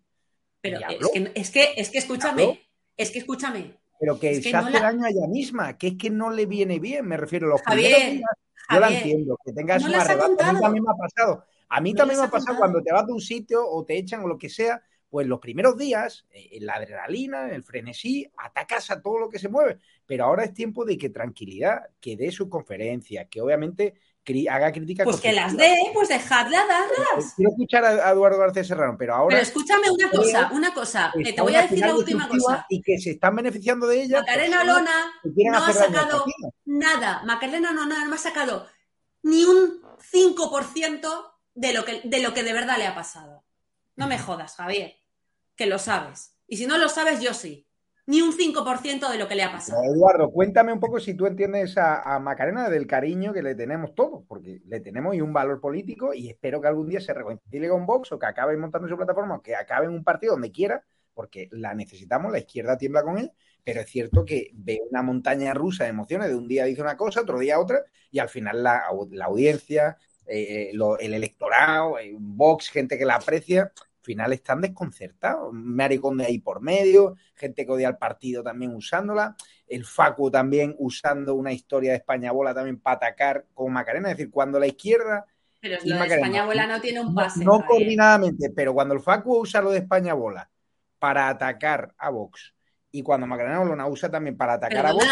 Pero 0.61 0.79
es 0.79 1.09
que, 1.11 1.31
es 1.35 1.51
que, 1.51 1.73
es 1.75 1.89
que 1.89 1.97
escúchame, 1.97 2.64
es 2.97 3.11
que 3.11 3.19
escúchame. 3.19 3.77
Pero 3.99 4.19
que, 4.19 4.41
se 4.41 4.55
hace 4.55 4.71
daño 4.71 5.05
a 5.05 5.09
ella 5.09 5.27
misma, 5.27 5.77
que 5.77 5.87
es 5.87 5.97
que 5.97 6.09
no 6.09 6.29
le 6.29 6.45
viene 6.45 6.79
bien, 6.79 7.07
me 7.07 7.17
refiero 7.17 7.47
a 7.47 7.49
los 7.51 7.61
Javier, 7.61 8.21
yo 8.69 8.79
la 8.79 8.89
entiendo, 8.89 9.37
que 9.43 9.53
tengas 9.53 9.83
una 9.83 10.01
arrebato. 10.01 10.43
A 10.43 10.53
mí 10.53 10.59
también 10.59 10.83
me 10.83 10.91
ha 10.91 10.97
pasado. 10.97 11.45
A 11.69 11.81
mí 11.81 11.93
también 11.93 12.19
me 12.19 12.25
ha 12.25 12.29
pasado 12.29 12.57
cuando 12.57 12.81
te 12.81 12.91
vas 12.91 13.07
de 13.07 13.13
un 13.13 13.21
sitio 13.21 13.67
o 13.67 13.85
te 13.85 13.97
echan 13.97 14.23
o 14.23 14.27
lo 14.27 14.37
que 14.37 14.49
sea, 14.49 14.83
pues 15.09 15.27
los 15.27 15.39
primeros 15.39 15.77
días, 15.77 16.25
eh, 16.31 16.49
en 16.51 16.65
la 16.65 16.73
adrenalina, 16.73 17.47
en 17.47 17.55
el 17.55 17.63
frenesí, 17.63 18.29
atacas 18.37 18.91
a 18.91 19.01
todo 19.01 19.19
lo 19.19 19.29
que 19.29 19.39
se 19.39 19.49
mueve. 19.49 19.79
Pero 20.05 20.25
ahora 20.25 20.43
es 20.43 20.53
tiempo 20.53 20.85
de 20.85 20.97
que 20.97 21.09
tranquilidad, 21.09 21.83
que 22.01 22.17
dé 22.17 22.31
su 22.31 22.49
conferencia, 22.49 23.25
que 23.25 23.41
obviamente 23.41 23.95
haga 24.49 24.71
críticas. 24.71 25.05
Pues 25.05 25.21
que 25.21 25.31
las 25.31 25.55
dé, 25.55 25.75
pues 25.93 26.09
dejadla 26.09 26.65
darlas. 26.65 27.33
Quiero 27.35 27.51
escuchar 27.51 27.85
a 27.85 28.11
Eduardo 28.11 28.39
García 28.39 28.63
Serrano, 28.63 28.95
pero 28.97 29.15
ahora. 29.15 29.35
Pero 29.35 29.41
escúchame 29.41 29.89
una 29.89 30.09
cosa, 30.09 30.49
una 30.51 30.73
cosa, 30.73 31.13
que 31.23 31.33
te 31.33 31.41
voy 31.41 31.55
a 31.55 31.63
decir 31.63 31.79
la 31.79 31.95
última 31.95 32.27
cosa. 32.27 32.65
Y 32.69 32.81
que 32.81 32.97
se 32.99 33.11
están 33.11 33.35
beneficiando 33.35 33.87
de 33.87 34.03
ella. 34.03 34.19
Macarena 34.19 34.63
Lona 34.63 35.13
no 35.23 35.57
ha 35.57 35.73
sacado 35.73 36.25
nada. 36.65 37.23
Macarena 37.23 37.71
Lona 37.71 38.05
no 38.05 38.13
ha 38.13 38.17
sacado 38.17 38.67
ni 39.23 39.43
un 39.43 39.81
5% 40.11 41.33
de 41.55 41.73
lo, 41.73 41.85
que, 41.85 42.01
de 42.03 42.19
lo 42.21 42.33
que 42.33 42.43
de 42.43 42.53
verdad 42.53 42.77
le 42.77 42.87
ha 42.87 42.95
pasado. 42.95 43.43
No 43.95 44.07
me 44.07 44.19
jodas, 44.19 44.55
Javier, 44.55 44.97
que 45.55 45.65
lo 45.65 45.79
sabes. 45.79 46.37
Y 46.47 46.57
si 46.57 46.67
no 46.67 46.77
lo 46.77 46.89
sabes, 46.89 47.21
yo 47.21 47.33
sí 47.33 47.64
ni 48.07 48.21
un 48.21 48.33
5% 48.33 49.09
de 49.09 49.17
lo 49.17 49.27
que 49.27 49.35
le 49.35 49.43
ha 49.43 49.51
pasado. 49.51 49.81
Eduardo, 49.83 50.29
cuéntame 50.31 50.71
un 50.71 50.79
poco 50.79 50.99
si 50.99 51.15
tú 51.15 51.25
entiendes 51.25 51.75
a, 51.77 52.19
Macarena 52.19 52.69
del 52.69 52.85
cariño 52.85 53.33
que 53.33 53.41
le 53.41 53.55
tenemos 53.55 53.95
todos, 53.95 54.23
porque 54.27 54.61
le 54.65 54.79
tenemos 54.79 55.15
y 55.15 55.21
un 55.21 55.33
valor 55.33 55.59
político 55.59 56.13
y 56.13 56.29
espero 56.29 56.61
que 56.61 56.67
algún 56.67 56.87
día 56.87 57.01
se 57.01 57.13
reconcilie 57.13 57.69
con 57.69 57.85
Vox 57.85 58.11
o 58.11 58.19
que 58.19 58.27
acabe 58.27 58.55
montando 58.57 58.87
su 58.87 58.95
plataforma 58.95 59.35
o 59.35 59.41
que 59.41 59.55
acabe 59.55 59.87
en 59.87 59.93
un 59.93 60.03
partido 60.03 60.33
donde 60.33 60.51
quiera, 60.51 60.83
porque 61.13 61.49
la 61.51 61.73
necesitamos, 61.73 62.31
la 62.31 62.39
izquierda 62.39 62.77
tiembla 62.77 63.03
con 63.03 63.17
él, 63.17 63.31
pero 63.63 63.81
es 63.81 63.89
cierto 63.89 64.23
que 64.23 64.51
ve 64.53 64.81
una 64.91 65.01
montaña 65.01 65.53
rusa 65.53 65.85
de 65.85 65.89
emociones, 65.89 66.29
de 66.29 66.35
un 66.35 66.47
día 66.47 66.65
dice 66.65 66.81
una 66.81 66.97
cosa, 66.97 67.21
otro 67.21 67.39
día 67.39 67.59
otra, 67.59 67.83
y 68.11 68.19
al 68.19 68.29
final 68.29 68.61
la, 68.61 68.83
audiencia, 69.23 69.97
eh, 70.27 70.71
eh, 70.71 70.79
el 70.99 71.13
electorado, 71.13 71.97
eh, 71.97 72.13
Vox, 72.17 72.69
gente 72.69 72.97
que 72.97 73.05
la 73.05 73.15
aprecia, 73.15 73.71
final 74.05 74.31
están 74.31 74.61
desconcertados. 74.61 75.51
Maricón 75.51 76.17
de 76.17 76.25
ahí 76.25 76.39
por 76.39 76.61
medio, 76.61 77.15
gente 77.33 77.65
que 77.65 77.71
odia 77.71 77.87
al 77.87 77.97
partido 77.97 78.43
también 78.43 78.73
usándola, 78.73 79.35
el 79.67 79.83
Facu 79.83 80.31
también 80.31 80.75
usando 80.77 81.35
una 81.35 81.51
historia 81.51 81.91
de 81.91 81.97
España 81.97 82.31
Bola 82.31 82.53
también 82.53 82.79
para 82.79 82.97
atacar 82.97 83.45
con 83.53 83.73
Macarena. 83.73 84.11
Es 84.11 84.17
decir, 84.17 84.31
cuando 84.31 84.59
la 84.59 84.67
izquierda. 84.67 85.25
Pero 85.59 85.77
lo 85.83 85.97
de 85.97 86.15
España 86.15 86.45
Bola 86.45 86.67
no 86.67 86.79
tiene 86.79 87.01
un 87.01 87.13
pase. 87.13 87.43
No, 87.43 87.65
coordinadamente, 87.65 88.51
pero 88.55 88.73
cuando 88.73 88.93
el 88.93 89.01
Facu 89.01 89.41
usa 89.41 89.61
lo 89.61 89.71
de 89.71 89.79
España 89.79 90.13
Bola 90.13 90.49
para 90.99 91.27
atacar 91.27 91.93
a 91.97 92.09
Vox 92.11 92.55
y 92.95 93.03
cuando 93.03 93.27
Macarena 93.27 93.59
Olona 93.59 93.87
usa 93.87 94.09
también 94.09 94.37
para 94.37 94.53
atacar 94.53 94.85
a 94.85 94.93
Vox. 94.93 95.05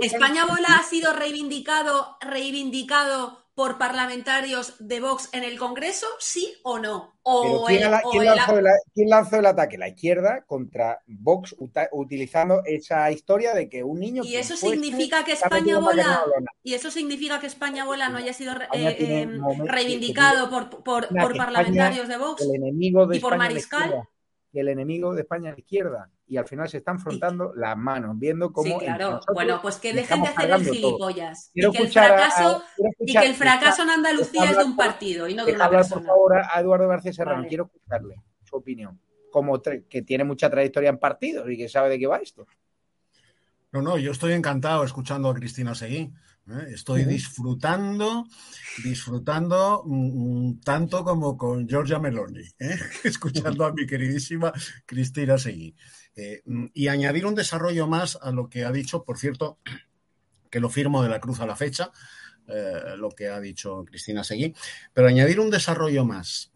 España 0.00 0.46
Bola 0.46 0.78
ha 0.80 0.82
sido 0.82 1.12
reivindicado, 1.12 2.16
reivindicado 2.20 3.49
por 3.60 3.76
parlamentarios 3.76 4.74
de 4.78 5.00
Vox 5.00 5.28
en 5.34 5.44
el 5.44 5.58
Congreso, 5.58 6.06
sí 6.18 6.54
o 6.62 6.78
no? 6.78 7.12
O 7.20 7.66
¿quién, 7.66 7.82
lanzó 7.82 9.38
el, 9.38 9.44
ataque? 9.44 9.76
La 9.76 9.88
izquierda 9.88 10.46
contra 10.46 11.02
Vox 11.06 11.54
utilizando 11.92 12.62
esa 12.64 13.12
historia 13.12 13.52
de 13.52 13.68
que 13.68 13.84
un 13.84 14.00
niño... 14.00 14.22
Y 14.24 14.36
eso 14.36 14.56
significa 14.56 15.26
que 15.26 15.32
España 15.32 15.78
bola... 15.78 16.24
Y 16.62 16.72
eso 16.72 16.90
significa 16.90 17.38
que 17.38 17.48
España 17.48 17.84
bola 17.84 18.08
no 18.08 18.16
haya 18.16 18.32
sido 18.32 18.54
eh, 18.72 19.28
reivindicado 19.66 20.48
por, 20.48 20.82
por, 20.82 21.36
parlamentarios 21.36 22.08
de 22.08 22.16
Vox 22.16 22.42
enemigo 22.42 23.12
y 23.12 23.20
por 23.20 23.36
Mariscal. 23.36 24.08
Que 24.50 24.60
el 24.60 24.68
enemigo 24.68 25.14
de 25.14 25.20
España 25.20 25.50
es 25.50 25.56
la 25.56 25.60
izquierda 25.60 26.10
y 26.30 26.36
al 26.36 26.46
final 26.46 26.68
se 26.68 26.78
están 26.78 27.00
frontando 27.00 27.52
las 27.56 27.76
manos, 27.76 28.16
viendo 28.16 28.52
cómo. 28.52 28.78
Sí, 28.78 28.84
claro. 28.84 29.18
Bueno, 29.34 29.58
pues 29.60 29.78
que 29.78 29.92
dejen 29.92 30.22
de 30.22 30.28
hacer 30.28 30.48
el 30.48 30.64
gilipollas. 30.64 31.50
Y 31.52 31.68
que 31.72 31.78
el, 31.82 31.88
fracaso, 31.88 32.62
y 33.00 33.12
que 33.12 33.26
el 33.26 33.34
fracaso 33.34 33.82
en 33.82 33.90
Andalucía 33.90 34.44
es 34.44 34.56
de 34.56 34.62
un 34.62 34.76
partido 34.76 35.26
y 35.26 35.34
no 35.34 35.44
de 35.44 35.54
una 35.54 35.64
hablar, 35.64 35.88
por 35.88 36.04
favor, 36.04 36.36
a 36.36 36.60
Eduardo 36.60 36.86
García 36.86 37.12
Serrano. 37.12 37.44
Quiero 37.48 37.64
escucharle 37.64 38.22
su 38.44 38.54
opinión. 38.54 39.00
Como 39.32 39.60
que 39.60 40.02
tiene 40.02 40.22
mucha 40.22 40.48
trayectoria 40.48 40.90
en 40.90 40.98
partidos 40.98 41.50
y 41.50 41.56
que 41.56 41.68
sabe 41.68 41.88
de 41.88 41.98
qué 41.98 42.06
va 42.06 42.18
esto. 42.18 42.46
No, 43.72 43.82
no, 43.82 43.98
yo 43.98 44.12
estoy 44.12 44.32
encantado 44.32 44.84
escuchando 44.84 45.30
a 45.30 45.34
Cristina 45.34 45.74
Seguí. 45.74 46.12
¿eh? 46.48 46.66
Estoy 46.74 47.04
disfrutando, 47.04 48.24
disfrutando 48.84 49.82
mm, 49.84 50.48
mm, 50.48 50.60
tanto 50.60 51.02
como 51.02 51.36
con 51.36 51.68
Giorgia 51.68 51.98
Meloni, 51.98 52.44
¿eh? 52.60 52.78
escuchando 53.04 53.64
a 53.64 53.72
mi 53.72 53.84
queridísima 53.84 54.52
Cristina 54.86 55.38
Seguí. 55.38 55.74
Eh, 56.20 56.42
mm, 56.44 56.66
y 56.74 56.88
añadir 56.88 57.24
un 57.24 57.34
desarrollo 57.34 57.86
más 57.86 58.18
a 58.20 58.30
lo 58.30 58.50
que 58.50 58.64
ha 58.64 58.72
dicho, 58.72 59.04
por 59.04 59.18
cierto, 59.18 59.58
que 60.50 60.60
lo 60.60 60.68
firmo 60.68 61.02
de 61.02 61.08
la 61.08 61.20
cruz 61.20 61.40
a 61.40 61.46
la 61.46 61.56
fecha, 61.56 61.90
lo 62.96 63.10
que 63.10 63.28
ha 63.28 63.38
dicho 63.38 63.84
Cristina 63.84 64.24
Seguí, 64.24 64.52
pero 64.92 65.06
añadir 65.06 65.38
un 65.38 65.50
desarrollo 65.50 66.04
más. 66.04 66.50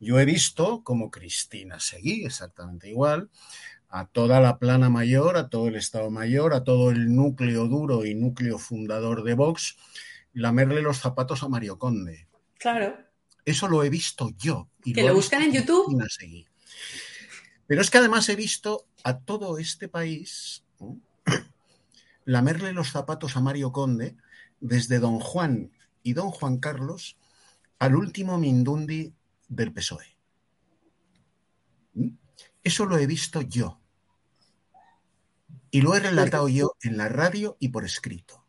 Yo 0.00 0.18
he 0.18 0.24
visto 0.24 0.82
como 0.82 1.10
Cristina 1.10 1.78
Seguí, 1.78 2.24
exactamente 2.24 2.88
igual, 2.88 3.28
a 3.88 4.06
toda 4.06 4.40
la 4.40 4.58
plana 4.58 4.90
mayor, 4.90 5.36
a 5.36 5.48
todo 5.48 5.68
el 5.68 5.76
Estado 5.76 6.10
Mayor, 6.10 6.54
a 6.54 6.64
todo 6.64 6.90
el 6.90 7.14
núcleo 7.14 7.66
duro 7.66 8.04
y 8.04 8.14
núcleo 8.14 8.58
fundador 8.58 9.22
de 9.22 9.34
Vox, 9.34 9.76
lamerle 10.32 10.82
los 10.82 10.98
zapatos 10.98 11.42
a 11.42 11.48
Mario 11.48 11.78
Conde. 11.78 12.28
Claro. 12.58 12.96
Eso 13.44 13.68
lo 13.68 13.84
he 13.84 13.90
visto 13.90 14.30
yo. 14.36 14.68
Y 14.84 14.92
que 14.92 15.02
lo, 15.02 15.14
buscan 15.14 15.42
en 15.42 15.52
YouTube. 15.52 15.96
Pero 17.66 17.80
es 17.80 17.90
que 17.90 17.98
además 17.98 18.28
he 18.28 18.36
visto 18.36 18.86
a 19.02 19.18
todo 19.18 19.58
este 19.58 19.88
país 19.88 20.64
lamerle 22.24 22.72
los 22.72 22.90
zapatos 22.90 23.36
a 23.36 23.40
Mario 23.40 23.72
Conde 23.72 24.16
desde 24.60 24.98
don 24.98 25.18
Juan 25.20 25.72
y 26.02 26.12
don 26.12 26.30
Juan 26.30 26.58
Carlos 26.58 27.16
al 27.78 27.96
último 27.96 28.38
Mindundi 28.38 29.12
del 29.48 29.72
PSOE. 29.72 30.16
Eso 32.62 32.86
lo 32.86 32.98
he 32.98 33.06
visto 33.06 33.40
yo. 33.42 33.80
Y 35.70 35.82
lo 35.82 35.94
he 35.94 36.00
relatado 36.00 36.48
yo 36.48 36.76
en 36.82 36.96
la 36.96 37.08
radio 37.08 37.56
y 37.60 37.68
por 37.68 37.84
escrito. 37.84 38.44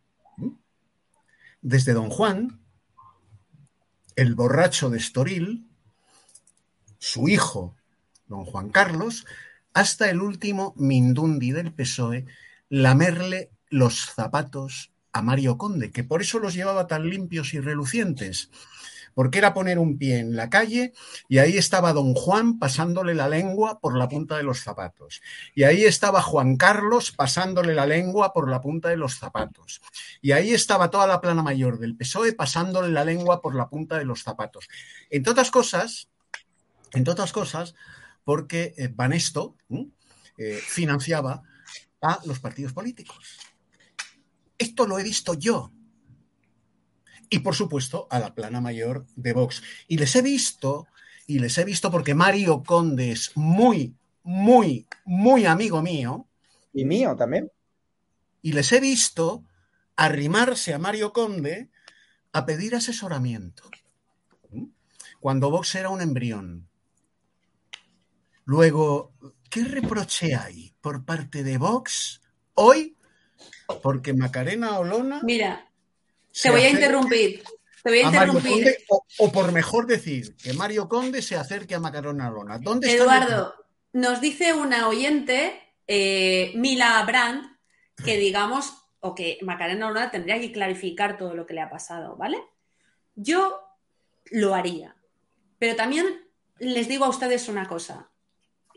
Desde 1.62 1.94
don 1.94 2.10
Juan, 2.10 2.62
el 4.16 4.34
borracho 4.34 4.90
de 4.90 4.98
Estoril, 4.98 5.70
su 6.98 7.28
hijo, 7.28 7.77
don 8.28 8.46
Juan 8.46 8.70
Carlos, 8.70 9.26
hasta 9.74 10.10
el 10.10 10.22
último 10.22 10.74
Mindundi 10.78 11.52
del 11.52 11.74
PSOE, 11.74 12.26
lamerle 12.70 13.52
los 13.70 14.06
zapatos 14.06 14.92
a 15.12 15.22
Mario 15.22 15.58
Conde, 15.58 15.92
que 15.92 16.04
por 16.04 16.22
eso 16.22 16.40
los 16.40 16.54
llevaba 16.54 16.88
tan 16.88 17.10
limpios 17.10 17.54
y 17.54 17.60
relucientes 17.60 18.50
porque 19.18 19.40
era 19.40 19.52
poner 19.52 19.80
un 19.80 19.98
pie 19.98 20.20
en 20.20 20.36
la 20.36 20.48
calle 20.48 20.94
y 21.28 21.40
ahí 21.40 21.58
estaba 21.58 21.92
don 21.92 22.14
Juan 22.14 22.60
pasándole 22.60 23.16
la 23.16 23.28
lengua 23.28 23.80
por 23.80 23.98
la 23.98 24.08
punta 24.08 24.38
de 24.38 24.44
los 24.44 24.60
zapatos. 24.60 25.24
Y 25.56 25.64
ahí 25.64 25.86
estaba 25.86 26.22
Juan 26.22 26.56
Carlos 26.56 27.14
pasándole 27.14 27.74
la 27.74 27.88
lengua 27.88 28.32
por 28.32 28.48
la 28.48 28.62
punta 28.62 28.90
de 28.90 28.98
los 28.98 29.18
zapatos. 29.18 29.82
Y 30.22 30.34
ahí 30.34 30.54
estaba 30.54 30.92
toda 30.92 31.08
la 31.08 31.20
plana 31.20 31.42
mayor 31.42 31.80
del 31.80 31.98
PSOE 31.98 32.34
pasándole 32.34 32.90
la 32.90 33.04
lengua 33.04 33.42
por 33.42 33.56
la 33.56 33.70
punta 33.70 33.98
de 33.98 34.06
los 34.06 34.22
zapatos. 34.22 34.70
Entre 35.10 35.32
otras 35.32 35.50
cosas, 35.50 36.10
entre 36.94 37.12
otras 37.12 37.32
cosas, 37.32 37.74
porque 38.28 38.74
eh, 38.76 38.90
Banesto 38.94 39.56
eh, 40.38 40.60
financiaba 40.62 41.44
a 42.02 42.20
los 42.26 42.42
partidos 42.42 42.74
políticos. 42.74 43.38
Esto 44.58 44.86
lo 44.86 45.00
he 45.00 45.04
visto 45.04 45.34
yo 45.34 45.72
y 47.30 47.40
por 47.40 47.56
supuesto 47.56 48.06
a 48.10 48.20
la 48.20 48.36
plana 48.36 48.60
mayor 48.60 49.06
de 49.16 49.32
Vox. 49.32 49.64
Y 49.88 49.98
les 49.98 50.14
he 50.18 50.22
visto, 50.22 50.88
y 51.26 51.40
les 51.40 51.58
he 51.58 51.64
visto 51.64 51.90
porque 51.90 52.16
Mario 52.16 52.64
Conde 52.64 53.14
es 53.14 53.32
muy, 53.36 53.96
muy, 54.24 54.86
muy 55.06 55.46
amigo 55.46 55.82
mío. 55.82 56.28
Y 56.74 56.84
mío 56.84 57.16
también. 57.16 57.50
Y 58.42 58.52
les 58.52 58.74
he 58.74 58.82
visto 58.82 59.46
arrimarse 59.96 60.74
a 60.74 60.80
Mario 60.80 61.14
Conde 61.14 61.70
a 62.34 62.46
pedir 62.46 62.76
asesoramiento. 62.76 63.72
Cuando 65.22 65.50
Vox 65.50 65.76
era 65.76 65.88
un 65.88 66.02
embrión. 66.02 66.68
Luego, 68.48 69.12
¿qué 69.50 69.66
reproche 69.66 70.34
hay 70.34 70.74
por 70.80 71.04
parte 71.04 71.44
de 71.44 71.58
Vox 71.58 72.22
hoy? 72.54 72.96
Porque 73.84 74.14
Macarena 74.14 74.80
Olona. 74.80 75.20
Mira, 75.22 75.70
te 76.42 76.50
voy 76.50 76.62
a 76.62 76.70
interrumpir. 76.70 77.44
Te 77.84 77.90
voy 77.90 78.00
a 78.00 78.04
interrumpir. 78.04 78.78
o, 79.18 79.32
por 79.34 79.52
mejor 79.52 79.86
decir, 79.86 80.38
que 80.38 80.54
Mario 80.54 80.88
Conde 80.88 81.22
se 81.22 81.36
acerque 81.36 81.76
a 81.76 81.82
Macarena 81.82 82.30
Lona. 82.30 82.58
¿Dónde 82.58 82.90
Eduardo, 82.90 83.54
nos 83.92 84.22
dice 84.22 84.54
una 84.54 84.88
oyente, 84.88 85.62
eh, 85.86 86.54
Mila 86.56 87.04
Brandt, 87.06 87.52
que 88.02 88.18
digamos, 88.18 88.74
o 89.02 89.14
que 89.14 89.40
Macarena 89.42 89.90
Lona 89.90 90.10
tendría 90.10 90.40
que 90.40 90.54
clarificar 90.54 91.18
todo 91.18 91.36
lo 91.36 91.46
que 91.46 91.54
le 91.54 91.62
ha 91.62 91.70
pasado, 91.70 92.16
¿vale? 92.16 92.38
Yo 93.14 93.60
lo 94.32 94.56
haría. 94.56 94.96
Pero 95.60 95.76
también 95.76 96.30
les 96.60 96.88
digo 96.88 97.04
a 97.04 97.10
ustedes 97.10 97.50
una 97.50 97.68
cosa. 97.68 98.10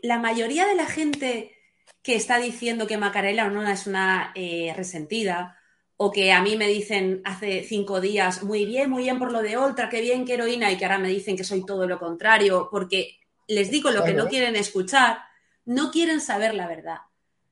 La 0.01 0.19
mayoría 0.19 0.65
de 0.65 0.75
la 0.75 0.85
gente 0.85 1.55
que 2.01 2.15
está 2.15 2.39
diciendo 2.39 2.87
que 2.87 2.97
Macarena 2.97 3.45
Olona 3.45 3.73
es 3.73 3.87
una 3.87 4.31
eh, 4.35 4.73
resentida 4.75 5.57
o 5.97 6.11
que 6.11 6.31
a 6.31 6.41
mí 6.41 6.55
me 6.57 6.67
dicen 6.67 7.21
hace 7.25 7.63
cinco 7.63 8.01
días, 8.01 8.41
muy 8.41 8.65
bien, 8.65 8.89
muy 8.89 9.03
bien 9.03 9.19
por 9.19 9.31
lo 9.31 9.43
de 9.43 9.57
Ultra, 9.57 9.87
qué 9.87 10.01
bien, 10.01 10.25
qué 10.25 10.33
heroína, 10.33 10.71
y 10.71 10.77
que 10.77 10.85
ahora 10.85 10.97
me 10.97 11.09
dicen 11.09 11.37
que 11.37 11.43
soy 11.43 11.63
todo 11.63 11.87
lo 11.87 11.99
contrario, 11.99 12.69
porque 12.71 13.19
les 13.47 13.69
digo 13.69 13.91
lo 13.91 14.03
que 14.03 14.15
no 14.15 14.27
quieren 14.27 14.55
escuchar, 14.55 15.19
no 15.63 15.91
quieren 15.91 16.19
saber 16.19 16.55
la 16.55 16.67
verdad. 16.67 16.97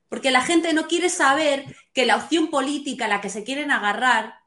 Porque 0.08 0.32
la 0.32 0.42
gente 0.42 0.72
no 0.72 0.88
quiere 0.88 1.08
saber 1.10 1.64
que 1.92 2.06
la 2.06 2.16
opción 2.16 2.50
política 2.50 3.04
a 3.04 3.08
la 3.08 3.20
que 3.20 3.30
se 3.30 3.44
quieren 3.44 3.70
agarrar 3.70 4.40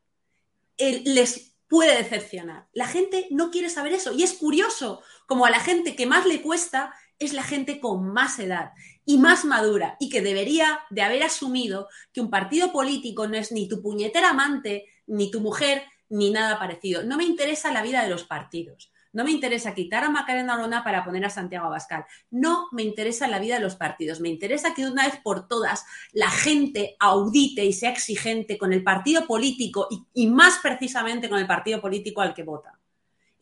les 0.78 1.54
puede 1.70 1.96
decepcionar. 1.96 2.68
La 2.74 2.88
gente 2.88 3.28
no 3.32 3.52
quiere 3.52 3.70
saber 3.70 3.94
eso. 3.94 4.12
Y 4.12 4.24
es 4.24 4.34
curioso, 4.34 5.02
como 5.26 5.46
a 5.46 5.50
la 5.50 5.62
gente 5.62 5.96
que 5.96 6.06
más 6.06 6.26
le 6.26 6.42
cuesta 6.42 6.94
es 7.20 7.34
la 7.34 7.44
gente 7.44 7.80
con 7.80 8.12
más 8.12 8.40
edad 8.40 8.72
y 9.06 9.18
más 9.18 9.46
madura 9.46 9.98
y 10.00 10.10
que 10.10 10.22
debería 10.22 10.80
de 10.90 11.02
haber 11.02 11.24
asumido 11.24 11.88
que 12.12 12.22
un 12.22 12.30
partido 12.30 12.72
político 12.72 13.28
no 13.28 13.38
es 13.38 13.52
ni 13.52 13.68
tu 13.68 13.82
puñetera 13.82 14.30
amante, 14.30 14.86
ni 15.08 15.32
tu 15.32 15.42
mujer, 15.42 15.84
ni 16.10 16.32
nada 16.32 16.60
parecido. 16.60 17.04
No 17.04 17.18
me 17.18 17.24
interesa 17.24 17.72
la 17.72 17.82
vida 17.82 18.04
de 18.04 18.10
los 18.10 18.24
partidos. 18.24 18.92
No 19.14 19.24
me 19.24 19.32
interesa 19.32 19.76
quitar 19.76 20.04
a 20.04 20.10
Macarena 20.10 20.56
Olona 20.56 20.84
para 20.84 21.06
poner 21.06 21.24
a 21.24 21.30
Santiago 21.30 21.68
Abascal. 21.68 22.04
No 22.32 22.68
me 22.72 22.82
interesa 22.82 23.28
la 23.28 23.38
vida 23.38 23.56
de 23.56 23.62
los 23.62 23.76
partidos. 23.76 24.20
Me 24.20 24.30
interesa 24.30 24.74
que 24.74 24.84
de 24.84 24.92
una 24.92 25.06
vez 25.06 25.20
por 25.24 25.48
todas 25.48 25.86
la 26.14 26.32
gente 26.32 26.96
audite 27.00 27.64
y 27.64 27.74
sea 27.74 27.92
exigente 27.92 28.58
con 28.58 28.74
el 28.74 28.84
partido 28.84 29.28
político 29.28 29.88
y 30.14 30.28
más 30.28 30.58
precisamente 30.64 31.30
con 31.30 31.40
el 31.40 31.46
partido 31.46 31.80
político 31.80 32.22
al 32.22 32.34
que 32.34 32.42
vota. 32.42 32.80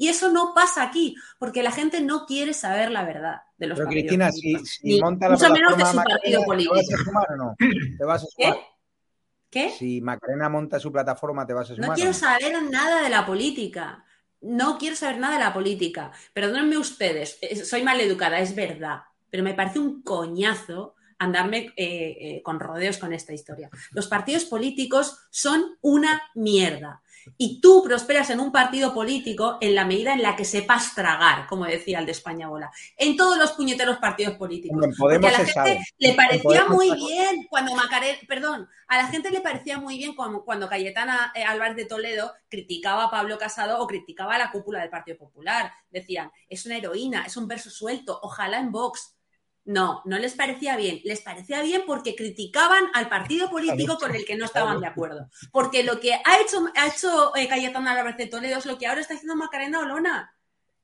Y 0.02 0.08
eso 0.08 0.32
no 0.32 0.54
pasa 0.56 0.82
aquí, 0.82 1.16
porque 1.38 1.62
la 1.62 1.72
gente 1.72 2.02
no 2.02 2.26
quiere 2.26 2.56
saber 2.56 2.90
la 2.90 3.06
verdad 3.06 3.44
de 3.56 3.68
los 3.68 3.78
Pero 3.78 3.86
partidos 3.86 4.32
Cristina, 4.32 4.64
si, 4.64 5.00
monta 5.00 5.30
la 5.30 5.36
mucho 5.36 5.54
menos 5.54 5.78
de 5.78 5.86
su 5.86 5.96
Macarena, 5.96 6.20
partido 6.20 6.44
político. 6.44 6.74
¿Te 6.74 6.82
vas 6.82 7.00
a 7.00 7.04
sumar 7.04 7.28
o 7.30 7.36
no? 7.36 7.56
¿Te 8.00 8.04
vas 8.04 8.24
a 8.24 8.26
sumar? 8.26 8.56
¿Qué? 8.56 9.70
¿Qué? 9.70 9.70
Si 9.78 10.02
Macarena 10.02 10.50
monta 10.50 10.80
su 10.80 10.92
plataforma, 10.92 11.46
¿te 11.46 11.54
vas 11.54 11.70
a 11.70 11.76
sumar? 11.76 11.90
No 11.90 11.94
quiero 11.94 12.14
saber 12.14 12.64
nada 12.64 13.04
de 13.04 13.10
la 13.10 13.28
política. 13.28 14.04
No 14.42 14.80
quiero 14.80 14.96
saber 14.96 15.20
nada 15.20 15.36
de 15.38 15.44
la 15.44 15.54
política. 15.54 16.12
Perdónenme 16.34 16.80
ustedes, 16.80 17.38
eh, 17.40 17.64
soy 17.64 17.84
maleducada, 17.84 18.40
es 18.40 18.56
verdad. 18.56 19.04
Pero 19.30 19.44
me 19.44 19.54
parece 19.54 19.78
un 19.78 20.02
coñazo 20.02 20.96
andarme 21.20 21.74
eh, 21.78 22.18
eh, 22.20 22.42
con 22.44 22.60
rodeos 22.60 22.98
con 22.98 23.14
esta 23.14 23.34
historia. 23.34 23.70
Los 23.92 24.08
partidos 24.08 24.46
políticos 24.46 25.20
son 25.30 25.78
una 25.82 26.24
mierda. 26.34 27.04
Y 27.38 27.62
tú 27.62 27.84
prosperas 27.84 28.30
en 28.30 28.40
un 28.40 28.52
partido 28.52 28.94
político 28.94 29.58
en 29.62 29.76
la 29.76 29.86
medida 29.86 30.14
en 30.14 30.22
la 30.22 30.36
que 30.36 30.46
sepas 30.46 30.96
tragar, 30.96 31.48
como 31.48 31.66
decía 31.66 32.00
el 32.00 32.06
de 32.06 32.12
España 32.12 32.48
Bola, 32.48 32.72
en 32.98 33.16
todos 33.16 33.38
los 33.38 33.52
puñeteros 33.52 33.98
partidos 33.98 34.36
políticos. 34.36 34.78
Porque 34.98 35.16
a 35.16 35.32
la 35.32 35.38
gente 35.38 35.52
sabe. 35.54 35.82
le 35.98 36.14
parecía 36.14 36.66
muy 36.66 36.94
bien 36.96 37.48
cuando 37.50 37.76
Macarena, 37.76 38.18
perdón, 38.28 38.68
a 38.88 38.98
la 38.98 39.08
gente 39.08 39.32
le 39.32 39.42
parecía 39.42 39.80
muy 39.80 39.98
bien 39.98 40.16
cuando, 40.16 40.44
cuando 40.44 40.68
Cayetana 40.68 41.32
eh, 41.36 41.44
Álvarez 41.44 41.78
de 41.78 41.86
Toledo 41.86 42.34
criticaba 42.50 43.06
a 43.06 43.12
Pablo 43.12 43.38
Casado 43.38 43.80
o 43.80 43.88
criticaba 43.88 44.36
a 44.36 44.40
la 44.40 44.52
cúpula 44.52 44.82
del 44.82 44.90
Partido 44.90 45.18
Popular. 45.18 45.72
Decían, 45.90 46.32
es 46.50 46.66
una 46.66 46.78
heroína, 46.78 47.24
es 47.26 47.38
un 47.38 47.48
verso 47.48 47.70
suelto, 47.70 48.20
ojalá 48.22 48.60
en 48.60 48.72
Vox. 48.72 49.16
No, 49.64 50.02
no 50.06 50.18
les 50.18 50.34
parecía 50.34 50.76
bien. 50.76 51.02
Les 51.04 51.22
parecía 51.22 51.62
bien 51.62 51.84
porque 51.86 52.16
criticaban 52.16 52.86
al 52.94 53.10
partido 53.10 53.50
político 53.50 53.98
con 53.98 54.16
el 54.16 54.26
que 54.26 54.36
no 54.36 54.46
estaban 54.46 54.80
de 54.80 54.88
acuerdo. 54.88 55.30
Porque 55.52 55.84
lo 55.84 56.00
que 56.00 56.14
ha 56.14 56.42
hecho, 56.42 56.66
ha 56.76 56.88
hecho 56.88 57.36
eh, 57.36 57.48
Cayetana 57.48 57.92
Álvarez 57.92 58.18
de 58.18 58.28
Toledo 58.28 58.58
es 58.58 58.66
lo 58.66 58.78
que 58.78 58.88
ahora 58.88 59.02
está 59.02 59.14
haciendo 59.14 59.36
Macarena 59.36 59.80
Olona. 59.80 60.36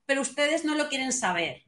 Pero 0.06 0.22
ustedes 0.22 0.64
no 0.64 0.76
lo 0.76 0.90
quieren 0.90 1.12
saber. 1.12 1.64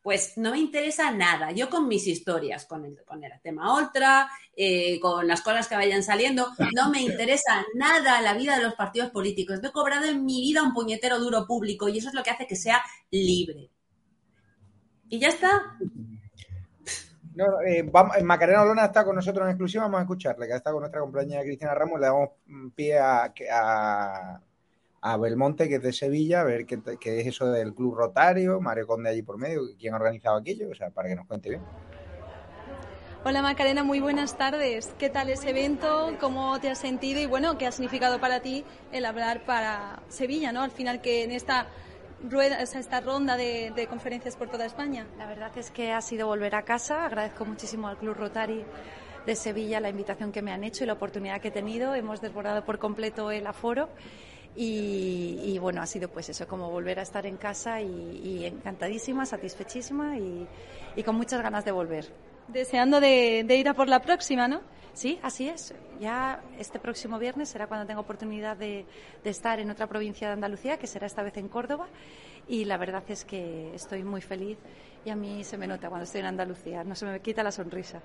Pues 0.00 0.36
no 0.36 0.52
me 0.52 0.58
interesa 0.58 1.10
nada. 1.10 1.52
Yo 1.52 1.70
con 1.70 1.86
mis 1.86 2.06
historias, 2.06 2.66
con 2.66 2.84
el, 2.84 3.02
con 3.04 3.22
el 3.24 3.32
tema 3.42 3.74
Ultra, 3.78 4.30
eh, 4.56 4.98
con 5.00 5.26
las 5.26 5.40
cosas 5.42 5.66
que 5.66 5.76
vayan 5.76 6.02
saliendo, 6.02 6.50
no 6.74 6.90
me 6.90 7.00
interesa 7.00 7.64
nada 7.74 8.20
la 8.20 8.34
vida 8.34 8.56
de 8.56 8.64
los 8.64 8.74
partidos 8.74 9.10
políticos. 9.10 9.60
No 9.62 9.68
he 9.68 9.72
cobrado 9.72 10.06
en 10.06 10.24
mi 10.24 10.40
vida 10.40 10.62
un 10.62 10.74
puñetero 10.74 11.18
duro 11.18 11.46
público 11.46 11.88
y 11.88 11.98
eso 11.98 12.08
es 12.08 12.14
lo 12.14 12.22
que 12.22 12.30
hace 12.30 12.46
que 12.46 12.56
sea 12.56 12.82
libre. 13.10 13.70
Y 15.08 15.18
ya 15.18 15.28
está. 15.28 15.78
No, 17.34 17.60
eh, 17.62 17.82
vamos- 17.82 18.16
eh, 18.16 18.22
Macarena 18.22 18.62
Olona 18.62 18.84
está 18.86 19.04
con 19.04 19.16
nosotros 19.16 19.44
en 19.44 19.50
exclusiva, 19.50 19.84
vamos 19.84 19.98
a 19.98 20.02
escucharle, 20.02 20.46
que 20.46 20.54
está 20.54 20.70
con 20.70 20.80
nuestra 20.80 21.00
compañera 21.00 21.42
Cristina 21.42 21.74
Ramos, 21.74 21.98
le 21.98 22.06
damos 22.06 22.28
pie 22.76 22.98
a, 22.98 23.32
a, 23.52 24.40
a 25.00 25.16
Belmonte, 25.16 25.68
que 25.68 25.76
es 25.76 25.82
de 25.82 25.92
Sevilla, 25.92 26.42
a 26.42 26.44
ver 26.44 26.64
qué, 26.64 26.80
qué 27.00 27.20
es 27.20 27.26
eso 27.26 27.50
del 27.50 27.74
Club 27.74 27.96
Rotario, 27.96 28.60
Mario 28.60 28.86
Conde 28.86 29.10
allí 29.10 29.22
por 29.22 29.36
medio, 29.36 29.62
quién 29.78 29.94
ha 29.94 29.96
organizado 29.96 30.36
aquello, 30.36 30.68
o 30.70 30.74
sea, 30.76 30.90
para 30.90 31.08
que 31.08 31.16
nos 31.16 31.26
cuente 31.26 31.48
bien. 31.48 31.62
Hola 33.24 33.40
Macarena, 33.40 33.82
muy 33.82 34.00
buenas 34.00 34.36
tardes. 34.36 34.94
¿Qué 34.98 35.08
tal 35.08 35.30
ese 35.30 35.50
evento? 35.50 36.14
¿Cómo 36.20 36.60
te 36.60 36.68
has 36.68 36.78
sentido? 36.78 37.20
Y 37.20 37.26
bueno, 37.26 37.56
¿qué 37.56 37.66
ha 37.66 37.72
significado 37.72 38.20
para 38.20 38.40
ti 38.40 38.64
el 38.92 39.06
hablar 39.06 39.44
para 39.44 40.02
Sevilla, 40.08 40.52
¿no? 40.52 40.60
Al 40.62 40.70
final 40.70 41.00
que 41.00 41.24
en 41.24 41.30
esta 41.32 41.66
rueda, 42.28 42.58
o 42.62 42.66
sea, 42.66 42.80
esta 42.80 43.00
ronda 43.00 43.36
de, 43.36 43.72
de 43.74 43.86
conferencias 43.86 44.36
por 44.36 44.48
toda 44.48 44.66
España. 44.66 45.06
La 45.18 45.26
verdad 45.26 45.50
es 45.56 45.70
que 45.70 45.92
ha 45.92 46.00
sido 46.00 46.26
volver 46.26 46.54
a 46.54 46.62
casa. 46.62 47.04
Agradezco 47.04 47.44
muchísimo 47.44 47.88
al 47.88 47.96
Club 47.96 48.14
Rotary 48.14 48.64
de 49.26 49.36
Sevilla 49.36 49.80
la 49.80 49.88
invitación 49.88 50.32
que 50.32 50.42
me 50.42 50.52
han 50.52 50.64
hecho 50.64 50.84
y 50.84 50.86
la 50.86 50.94
oportunidad 50.94 51.40
que 51.40 51.48
he 51.48 51.52
tenido. 51.52 51.94
Hemos 51.94 52.20
desbordado 52.20 52.64
por 52.64 52.78
completo 52.78 53.30
el 53.30 53.46
aforo. 53.46 53.88
Y, 54.56 55.40
y 55.42 55.58
bueno, 55.58 55.82
ha 55.82 55.86
sido 55.86 56.08
pues 56.08 56.28
eso, 56.28 56.46
como 56.46 56.70
volver 56.70 57.00
a 57.00 57.02
estar 57.02 57.26
en 57.26 57.36
casa 57.36 57.80
y, 57.80 58.20
y 58.22 58.44
encantadísima, 58.44 59.26
satisfechísima 59.26 60.16
y, 60.16 60.46
y 60.94 61.02
con 61.02 61.16
muchas 61.16 61.42
ganas 61.42 61.64
de 61.64 61.72
volver. 61.72 62.06
Deseando 62.46 63.00
de, 63.00 63.42
de 63.44 63.56
ir 63.56 63.68
a 63.68 63.74
por 63.74 63.88
la 63.88 64.00
próxima, 64.00 64.46
¿no? 64.46 64.60
Sí, 64.94 65.18
así 65.22 65.48
es. 65.48 65.74
Ya 66.00 66.42
este 66.58 66.78
próximo 66.78 67.18
viernes 67.18 67.48
será 67.48 67.66
cuando 67.66 67.86
tenga 67.86 68.00
oportunidad 68.00 68.56
de, 68.56 68.86
de 69.22 69.30
estar 69.30 69.60
en 69.60 69.70
otra 69.70 69.86
provincia 69.86 70.28
de 70.28 70.34
Andalucía, 70.34 70.78
que 70.78 70.86
será 70.86 71.06
esta 71.06 71.22
vez 71.22 71.36
en 71.36 71.48
Córdoba. 71.48 71.88
Y 72.48 72.64
la 72.64 72.76
verdad 72.76 73.02
es 73.08 73.24
que 73.24 73.74
estoy 73.74 74.04
muy 74.04 74.20
feliz 74.20 74.58
y 75.04 75.10
a 75.10 75.16
mí 75.16 75.44
se 75.44 75.58
me 75.58 75.66
nota 75.66 75.88
cuando 75.88 76.04
estoy 76.04 76.20
en 76.20 76.26
Andalucía, 76.26 76.84
no 76.84 76.94
se 76.94 77.06
me 77.06 77.20
quita 77.20 77.42
la 77.42 77.52
sonrisa. 77.52 78.00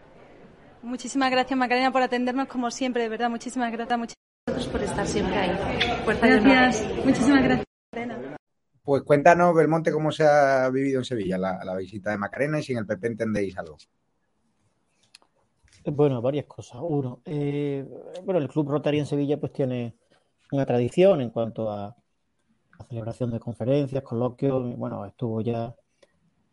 Muchísimas 0.82 1.30
gracias 1.30 1.58
Macarena 1.58 1.92
por 1.92 2.02
atendernos 2.02 2.48
como 2.48 2.72
siempre, 2.72 3.04
de 3.04 3.10
verdad. 3.10 3.30
Muchísimas 3.30 3.72
gracias. 3.72 4.00
Muchísimas 4.00 4.16
gracias 4.48 4.72
por 4.72 4.82
estar 4.82 5.08
siempre 5.08 5.36
ahí. 5.36 6.04
Fuerza. 6.06 6.28
Gracias. 6.28 7.06
Muchísimas 7.06 7.44
gracias. 7.44 7.66
Macarena. 7.94 8.38
Pues 8.84 9.04
cuéntanos, 9.04 9.54
Belmonte, 9.54 9.92
cómo 9.92 10.12
se 10.12 10.26
ha 10.26 10.70
vivido 10.70 11.00
en 11.00 11.06
Sevilla 11.06 11.38
la, 11.38 11.76
visita 11.78 12.12
de 12.12 12.18
Macarena 12.18 12.60
y 12.60 12.64
si 12.64 12.72
en 12.72 12.80
el 12.80 12.86
PP 12.86 13.08
entendéis 13.08 13.58
algo. 13.58 13.78
Bueno, 15.86 16.22
varias 16.22 16.46
cosas. 16.46 16.82
Uno, 16.84 17.22
eh, 17.26 17.88
bueno, 18.24 18.40
el 18.40 18.48
Club 18.50 18.70
Rotary 18.70 19.00
en 19.00 19.06
Sevilla 19.06 19.40
pues 19.40 19.54
tiene 19.54 19.96
una 20.52 20.66
tradición 20.66 21.22
en 21.22 21.30
cuanto 21.30 21.72
a 21.72 21.96
la 22.78 22.86
celebración 22.86 23.32
de 23.32 23.40
conferencias, 23.40 24.04
coloquios. 24.04 24.76
Bueno, 24.78 25.06
estuvo 25.06 25.42
ya 25.42 25.74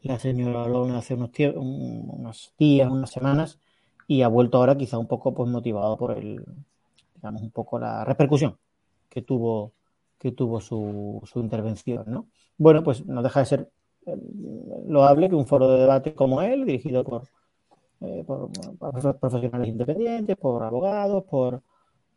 la 0.03 0.19
señora 0.19 0.67
Lona 0.69 0.99
hace 0.99 1.15
unos, 1.15 1.31
unos 1.57 2.55
días, 2.59 2.91
unas 2.91 3.11
semanas, 3.11 3.59
y 4.07 4.23
ha 4.23 4.29
vuelto 4.29 4.59
ahora 4.59 4.77
quizá 4.77 4.99
un 4.99 5.09
poco 5.09 5.35
pues 5.35 5.51
motivado 5.51 5.97
por 5.97 6.17
el, 6.17 6.45
digamos, 7.17 7.43
un 7.43 7.51
poco 7.51 7.79
la 7.79 8.05
repercusión 8.05 8.57
que 9.09 9.23
tuvo, 9.23 9.73
que 10.19 10.33
tuvo 10.33 10.61
su, 10.61 11.21
su 11.25 11.41
intervención, 11.41 12.05
¿no? 12.07 12.29
Bueno, 12.59 12.85
pues 12.85 13.05
no 13.07 13.23
deja 13.23 13.41
de 13.41 13.47
ser 13.47 13.71
eh, 14.07 14.17
loable 14.87 15.29
que 15.29 15.35
un 15.35 15.47
foro 15.47 15.69
de 15.69 15.81
debate 15.81 16.15
como 16.15 16.43
él, 16.43 16.65
dirigido 16.65 17.03
por, 17.03 17.25
eh, 18.01 18.25
por, 18.27 18.51
profesionales 19.19 19.69
independientes, 19.69 20.37
por 20.37 20.63
abogados, 20.63 21.25
por, 21.25 21.63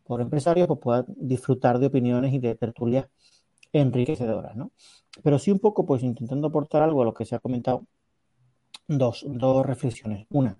por 0.03 0.21
empresarios, 0.21 0.67
pues 0.67 0.79
pueda 0.79 1.05
disfrutar 1.07 1.79
de 1.79 1.87
opiniones 1.87 2.33
y 2.33 2.39
de 2.39 2.55
tertulias 2.55 3.07
enriquecedoras, 3.71 4.55
¿no? 4.55 4.71
Pero 5.23 5.39
sí 5.39 5.51
un 5.51 5.59
poco, 5.59 5.85
pues 5.85 6.03
intentando 6.03 6.47
aportar 6.47 6.83
algo 6.83 7.01
a 7.01 7.05
lo 7.05 7.13
que 7.13 7.25
se 7.25 7.35
ha 7.35 7.39
comentado, 7.39 7.85
dos, 8.87 9.25
dos 9.27 9.65
reflexiones. 9.65 10.25
Una, 10.29 10.57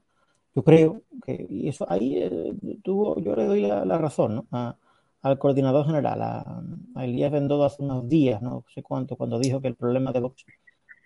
yo 0.56 0.64
creo 0.64 1.04
que, 1.26 1.46
y 1.50 1.68
eso 1.70 1.86
ahí 1.90 2.18
eh, 2.18 2.54
tuvo, 2.84 3.20
yo 3.20 3.36
le 3.36 3.46
doy 3.46 3.62
la, 3.62 3.98
razón, 3.98 4.36
¿no? 4.52 4.78
al 5.22 5.38
coordinador 5.38 5.86
general, 5.86 6.22
a, 6.22 6.62
Elías 7.04 7.32
Bendodo 7.32 7.66
hace 7.66 7.84
unos 7.84 8.08
días, 8.08 8.42
no 8.42 8.64
sé 8.74 8.84
cuánto, 8.84 9.16
cuando 9.16 9.40
dijo 9.40 9.62
que 9.62 9.68
el 9.68 9.76
problema 9.76 10.12
de 10.12 10.20
Vox 10.22 10.46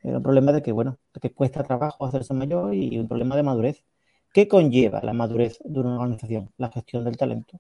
era 0.04 0.18
un 0.18 0.24
problema 0.24 0.52
de 0.52 0.62
que, 0.62 0.72
bueno, 0.72 0.98
que 1.22 1.32
cuesta 1.32 1.64
trabajo 1.64 2.06
hacerse 2.06 2.34
mayor 2.34 2.74
y 2.74 3.00
un 3.00 3.08
problema 3.08 3.36
de 3.36 3.44
madurez. 3.44 3.84
¿Qué 4.34 4.48
conlleva 4.48 5.00
la 5.04 5.14
madurez 5.14 5.60
de 5.64 5.80
una 5.80 5.96
organización? 5.96 6.52
La 6.58 6.72
gestión 6.72 7.06
del 7.06 7.16
talento. 7.16 7.60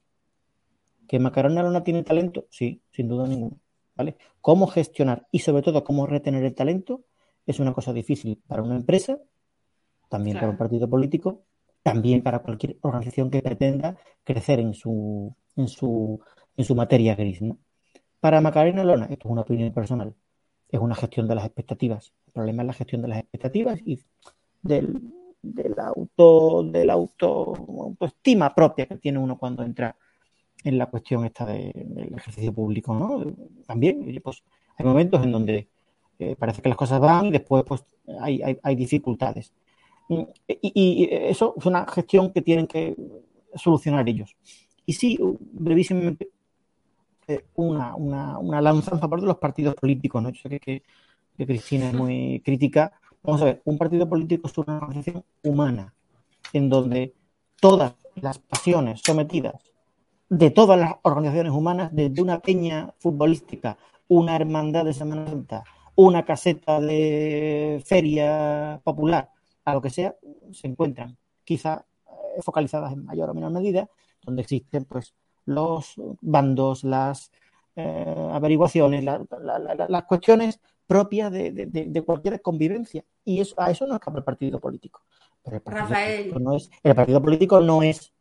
¿Que 1.07 1.19
Macarena 1.19 1.63
no 1.63 1.83
tiene 1.83 2.03
talento? 2.03 2.47
Sí, 2.49 2.81
sin 2.91 3.07
duda 3.07 3.27
ninguna. 3.27 3.55
¿vale? 3.95 4.17
Cómo 4.41 4.67
gestionar 4.67 5.27
y 5.31 5.39
sobre 5.39 5.61
todo 5.61 5.83
cómo 5.83 6.07
retener 6.07 6.43
el 6.43 6.55
talento 6.55 7.03
es 7.45 7.59
una 7.59 7.73
cosa 7.73 7.93
difícil 7.93 8.41
para 8.47 8.63
una 8.63 8.75
empresa, 8.75 9.19
también 10.09 10.37
para 10.37 10.49
un 10.49 10.57
partido 10.57 10.89
político, 10.89 11.43
también 11.83 12.23
para 12.23 12.39
cualquier 12.39 12.77
organización 12.81 13.29
que 13.29 13.41
pretenda 13.41 13.97
crecer 14.23 14.59
en 14.59 14.73
su, 14.73 15.35
en 15.55 15.67
su, 15.67 16.19
en 16.57 16.65
su 16.65 16.75
materia 16.75 17.15
gris. 17.15 17.39
Para 18.19 18.41
Macarena 18.41 18.83
Lona, 18.83 19.05
esto 19.05 19.27
es 19.27 19.31
una 19.31 19.41
opinión 19.41 19.71
personal, 19.73 20.15
es 20.69 20.79
una 20.79 20.95
gestión 20.95 21.27
de 21.27 21.35
las 21.35 21.45
expectativas. 21.45 22.13
El 22.27 22.33
problema 22.33 22.63
es 22.63 22.67
la 22.67 22.73
gestión 22.73 23.01
de 23.01 23.07
las 23.09 23.19
expectativas 23.19 23.79
y 23.85 23.99
del, 24.61 25.13
del 25.43 25.77
auto, 25.77 26.63
del 26.63 26.89
auto, 26.89 27.53
autoestima 27.53 28.55
propia 28.55 28.87
que 28.87 28.97
tiene 28.97 29.19
uno 29.19 29.37
cuando 29.37 29.61
entra 29.63 29.95
en 30.63 30.77
la 30.77 30.85
cuestión 30.85 31.25
esta 31.25 31.45
del 31.45 32.13
ejercicio 32.15 32.53
público, 32.53 32.95
¿no? 32.95 33.23
También, 33.67 34.19
pues 34.23 34.43
hay 34.77 34.85
momentos 34.85 35.23
en 35.23 35.31
donde 35.31 35.67
eh, 36.17 36.35
parece 36.37 36.61
que 36.61 36.69
las 36.69 36.77
cosas 36.77 37.01
van 37.01 37.25
y 37.25 37.31
después 37.31 37.63
pues 37.67 37.83
hay, 38.21 38.41
hay, 38.63 38.75
dificultades. 38.75 39.53
Y, 40.07 40.25
y, 40.47 41.09
eso 41.11 41.53
es 41.57 41.65
una 41.65 41.85
gestión 41.87 42.31
que 42.31 42.41
tienen 42.41 42.67
que 42.67 42.95
solucionar 43.55 44.07
ellos. 44.07 44.35
Y 44.85 44.93
sí, 44.93 45.17
brevísimamente, 45.21 46.29
eh, 47.27 47.45
una, 47.55 47.95
una, 47.95 48.37
una, 48.37 48.61
lanza 48.61 48.95
a 48.95 48.99
favor 48.99 49.21
de 49.21 49.27
los 49.27 49.37
partidos 49.37 49.75
políticos, 49.75 50.21
¿no? 50.21 50.29
Yo 50.29 50.49
sé 50.49 50.59
que, 50.59 50.83
que 51.37 51.45
Cristina 51.45 51.89
es 51.89 51.93
muy 51.93 52.41
crítica. 52.43 52.93
Vamos 53.23 53.41
a 53.41 53.45
ver, 53.45 53.61
un 53.63 53.77
partido 53.77 54.07
político 54.07 54.47
es 54.47 54.57
una 54.57 54.77
organización 54.77 55.23
humana, 55.43 55.93
en 56.51 56.69
donde 56.69 57.15
todas 57.61 57.95
las 58.15 58.37
pasiones 58.37 59.01
sometidas 59.01 59.73
de 60.27 60.49
todas 60.49 60.77
las 60.77 60.95
organizaciones 61.03 61.53
humanas, 61.53 61.89
desde 61.93 62.21
una 62.21 62.39
peña 62.39 62.93
futbolística, 62.97 63.77
una 64.09 64.35
hermandad 64.35 64.83
de 64.83 64.93
Semana 64.93 65.25
Santa, 65.27 65.63
una 65.95 66.25
caseta 66.25 66.81
de 66.81 67.81
feria 67.85 68.81
popular, 68.83 69.29
a 69.63 69.73
lo 69.73 69.81
que 69.81 69.89
sea, 69.89 70.15
se 70.51 70.67
encuentran 70.67 71.17
quizá 71.45 71.85
eh, 72.07 72.41
focalizadas 72.41 72.91
en 72.91 73.05
mayor 73.05 73.29
o 73.29 73.33
menor 73.33 73.51
medida, 73.51 73.87
donde 74.21 74.41
existen 74.41 74.83
pues 74.83 75.13
los 75.45 75.93
bandos, 76.19 76.83
las 76.83 77.31
eh, 77.75 78.29
averiguaciones, 78.33 79.03
las 79.03 80.03
cuestiones 80.03 80.59
propias 80.87 81.31
de, 81.31 82.03
cualquier 82.05 82.41
convivencia. 82.41 83.03
Y 83.25 83.39
eso, 83.39 83.55
a 83.57 83.71
eso 83.71 83.87
no 83.87 83.95
escapa 83.95 84.17
el 84.17 84.23
partido 84.23 84.59
político. 84.59 85.01
Pero 85.43 85.61
Rafael. 85.65 86.33
no 86.41 86.55
es, 86.55 86.69
el 86.83 86.95
partido 86.95 87.21
político 87.21 87.59
no 87.59 87.83
es 87.83 88.13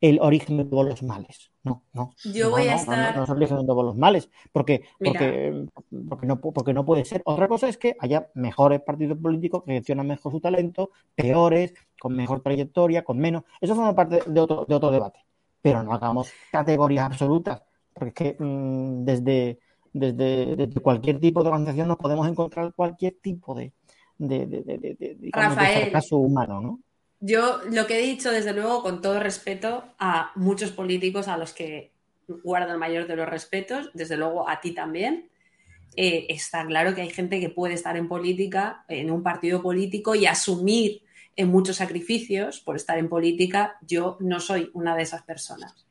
el 0.00 0.20
origen 0.20 0.58
de 0.58 0.64
todos 0.64 0.86
los 0.86 1.02
males. 1.02 1.50
No, 1.64 1.82
no. 1.92 2.14
Yo 2.32 2.50
voy 2.50 2.68
a 2.68 2.76
estar. 2.76 3.16
No, 3.16 3.24
es 3.24 3.28
el 3.28 3.36
origen 3.36 3.58
de 3.58 3.66
todos 3.66 3.84
los 3.84 3.96
males, 3.96 4.30
porque, 4.52 4.84
porque, 4.98 5.66
porque, 6.08 6.26
no, 6.26 6.40
porque 6.40 6.72
no 6.72 6.84
puede 6.84 7.04
ser. 7.04 7.20
Otra 7.24 7.48
cosa 7.48 7.68
es 7.68 7.76
que 7.78 7.96
haya 7.98 8.30
mejores 8.34 8.80
partidos 8.80 9.18
políticos 9.18 9.64
que 9.64 9.72
gestionan 9.72 10.06
mejor 10.06 10.32
su 10.32 10.40
talento, 10.40 10.90
peores, 11.14 11.74
con 12.00 12.14
mejor 12.14 12.42
trayectoria, 12.42 13.02
con 13.02 13.18
menos. 13.18 13.42
Eso 13.60 13.74
forma 13.74 13.94
parte 13.94 14.22
de 14.24 14.40
otro, 14.40 14.64
de 14.66 14.74
otro 14.74 14.90
debate. 14.90 15.24
Pero 15.60 15.82
no 15.82 15.92
hagamos 15.92 16.30
categorías 16.52 17.06
absolutas, 17.06 17.62
porque 17.92 18.08
es 18.08 18.14
que 18.14 18.44
mm, 18.44 19.04
desde, 19.04 19.58
desde, 19.98 20.56
desde, 20.56 20.80
cualquier 20.80 21.20
tipo 21.20 21.42
de 21.42 21.48
organización 21.48 21.88
nos 21.88 21.98
podemos 21.98 22.28
encontrar 22.28 22.72
cualquier 22.74 23.16
tipo 23.20 23.54
de, 23.54 23.72
de, 24.18 24.46
de, 24.46 24.62
de, 24.62 25.16
digamos, 25.18 25.54
fracaso 25.54 26.16
humano, 26.16 26.60
¿no? 26.60 26.80
Yo 27.20 27.60
lo 27.70 27.86
que 27.86 27.98
he 27.98 28.06
dicho, 28.06 28.30
desde 28.30 28.52
luego, 28.52 28.82
con 28.82 29.02
todo 29.02 29.18
respeto 29.18 29.84
a 29.98 30.30
muchos 30.36 30.70
políticos 30.70 31.26
a 31.26 31.36
los 31.36 31.52
que 31.52 31.92
guardo 32.44 32.72
el 32.72 32.78
mayor 32.78 33.06
de 33.06 33.16
los 33.16 33.28
respetos, 33.28 33.90
desde 33.92 34.16
luego 34.16 34.48
a 34.48 34.60
ti 34.60 34.72
también. 34.72 35.28
Eh, 35.96 36.26
está 36.28 36.64
claro 36.64 36.94
que 36.94 37.00
hay 37.00 37.10
gente 37.10 37.40
que 37.40 37.50
puede 37.50 37.74
estar 37.74 37.96
en 37.96 38.06
política, 38.06 38.84
en 38.88 39.10
un 39.10 39.22
partido 39.22 39.60
político 39.60 40.14
y 40.14 40.26
asumir 40.26 41.02
en 41.34 41.48
muchos 41.48 41.76
sacrificios 41.76 42.60
por 42.60 42.76
estar 42.76 42.98
en 42.98 43.08
política. 43.08 43.78
Yo 43.82 44.16
no 44.20 44.38
soy 44.38 44.70
una 44.74 44.94
de 44.94 45.02
esas 45.02 45.22
personas. 45.22 45.86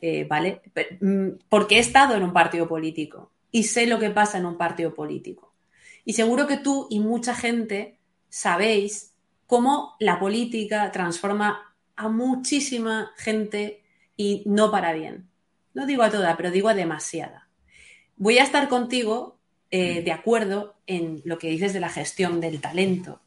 Eh, 0.00 0.26
¿Vale? 0.28 0.60
Mm, 1.00 1.38
porque 1.48 1.76
he 1.76 1.78
estado 1.78 2.16
en 2.16 2.22
un 2.22 2.32
partido 2.32 2.68
político 2.68 3.30
y 3.50 3.64
sé 3.64 3.86
lo 3.86 3.98
que 3.98 4.10
pasa 4.10 4.38
en 4.38 4.46
un 4.46 4.56
partido 4.56 4.94
político. 4.94 5.54
Y 6.04 6.12
seguro 6.12 6.46
que 6.46 6.56
tú 6.56 6.86
y 6.90 7.00
mucha 7.00 7.34
gente 7.34 7.98
sabéis 8.28 9.12
cómo 9.46 9.96
la 9.98 10.18
política 10.18 10.90
transforma 10.92 11.74
a 11.96 12.08
muchísima 12.08 13.12
gente 13.16 13.82
y 14.16 14.42
no 14.46 14.70
para 14.70 14.92
bien. 14.92 15.28
No 15.74 15.86
digo 15.86 16.02
a 16.02 16.10
toda, 16.10 16.36
pero 16.36 16.50
digo 16.50 16.68
a 16.68 16.74
demasiada. 16.74 17.48
Voy 18.16 18.38
a 18.38 18.44
estar 18.44 18.68
contigo 18.68 19.38
eh, 19.70 20.02
de 20.02 20.12
acuerdo 20.12 20.76
en 20.86 21.22
lo 21.24 21.38
que 21.38 21.50
dices 21.50 21.72
de 21.72 21.80
la 21.80 21.88
gestión 21.88 22.40
del 22.40 22.60
talento. 22.60 23.20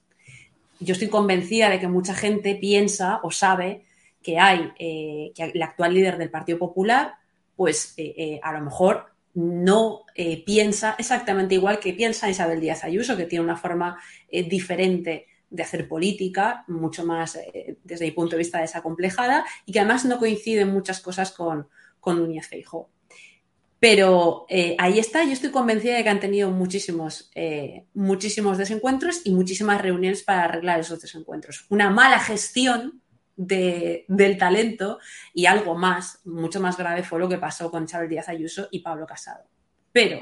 Yo 0.80 0.94
estoy 0.94 1.10
convencida 1.10 1.70
de 1.70 1.80
que 1.80 1.88
mucha 1.88 2.16
gente 2.16 2.56
piensa 2.56 3.20
o 3.24 3.32
sabe 3.32 3.84
que 4.24 4.40
hay, 4.40 4.72
eh, 4.80 5.32
que 5.36 5.44
el 5.44 5.62
actual 5.62 5.94
líder 5.94 6.18
del 6.18 6.30
Partido 6.30 6.58
Popular, 6.58 7.16
pues 7.56 7.94
eh, 7.98 8.40
a 8.42 8.54
lo 8.54 8.62
mejor 8.62 9.12
no 9.40 10.06
piensa 10.46 10.96
exactamente 10.98 11.56
igual 11.56 11.80
que 11.80 11.94
piensa 11.94 12.30
Isabel 12.30 12.60
Díaz 12.60 12.84
Ayuso, 12.84 13.16
que 13.16 13.26
tiene 13.26 13.46
una 13.46 13.56
forma 13.56 13.98
diferente 14.30 15.28
de 15.50 15.64
hacer 15.64 15.88
política, 15.88 16.64
mucho 16.68 17.06
más 17.06 17.36
eh, 17.36 17.78
desde 17.84 18.06
mi 18.06 18.12
punto 18.12 18.32
de 18.32 18.40
vista 18.40 18.62
desacomplejada 18.62 19.46
y 19.66 19.72
que 19.72 19.80
además 19.80 20.06
no 20.06 20.20
coinciden 20.20 20.72
muchas 20.72 21.00
cosas 21.00 21.32
con, 21.32 21.68
con 22.00 22.20
Núñez 22.20 22.48
Feijóo. 22.48 22.90
Pero 23.80 24.46
eh, 24.50 24.76
ahí 24.78 25.00
está, 25.00 25.24
yo 25.24 25.32
estoy 25.32 25.52
convencida 25.52 25.96
de 25.96 26.04
que 26.04 26.10
han 26.10 26.20
tenido 26.20 26.52
muchísimos, 26.52 27.32
eh, 27.34 27.86
muchísimos 27.94 28.58
desencuentros 28.58 29.22
y 29.24 29.32
muchísimas 29.32 29.82
reuniones 29.82 30.22
para 30.24 30.44
arreglar 30.44 30.82
esos 30.82 31.02
desencuentros. 31.02 31.66
Una 31.70 31.90
mala 31.90 32.20
gestión 32.20 33.02
del 33.40 34.38
talento 34.38 35.00
y 35.34 35.46
algo 35.46 35.74
más, 35.78 36.20
mucho 36.26 36.60
más 36.60 36.76
grave 36.76 37.04
fue 37.04 37.20
lo 37.20 37.30
que 37.30 37.38
pasó 37.38 37.72
con 37.72 37.88
Chávez 37.88 38.10
Díaz 38.10 38.28
Ayuso 38.28 38.68
y 38.70 38.80
Pablo 38.80 39.08
Casado. 39.08 39.46
Pero 39.94 40.20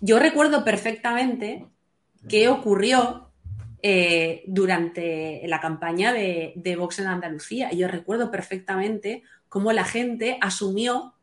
yo 0.00 0.20
recuerdo 0.20 0.64
perfectamente 0.64 1.66
qué 2.28 2.48
ocurrió 2.48 3.32
eh, 3.82 4.44
durante 4.46 5.42
la 5.46 5.60
campaña 5.60 6.12
de, 6.12 6.76
Vox 6.78 7.00
en 7.00 7.08
Andalucía. 7.08 7.72
yo 7.72 7.88
recuerdo 7.88 8.30
perfectamente 8.30 9.24
cómo 9.48 9.72
la 9.72 9.84
gente 9.84 10.38
asumió 10.40 11.14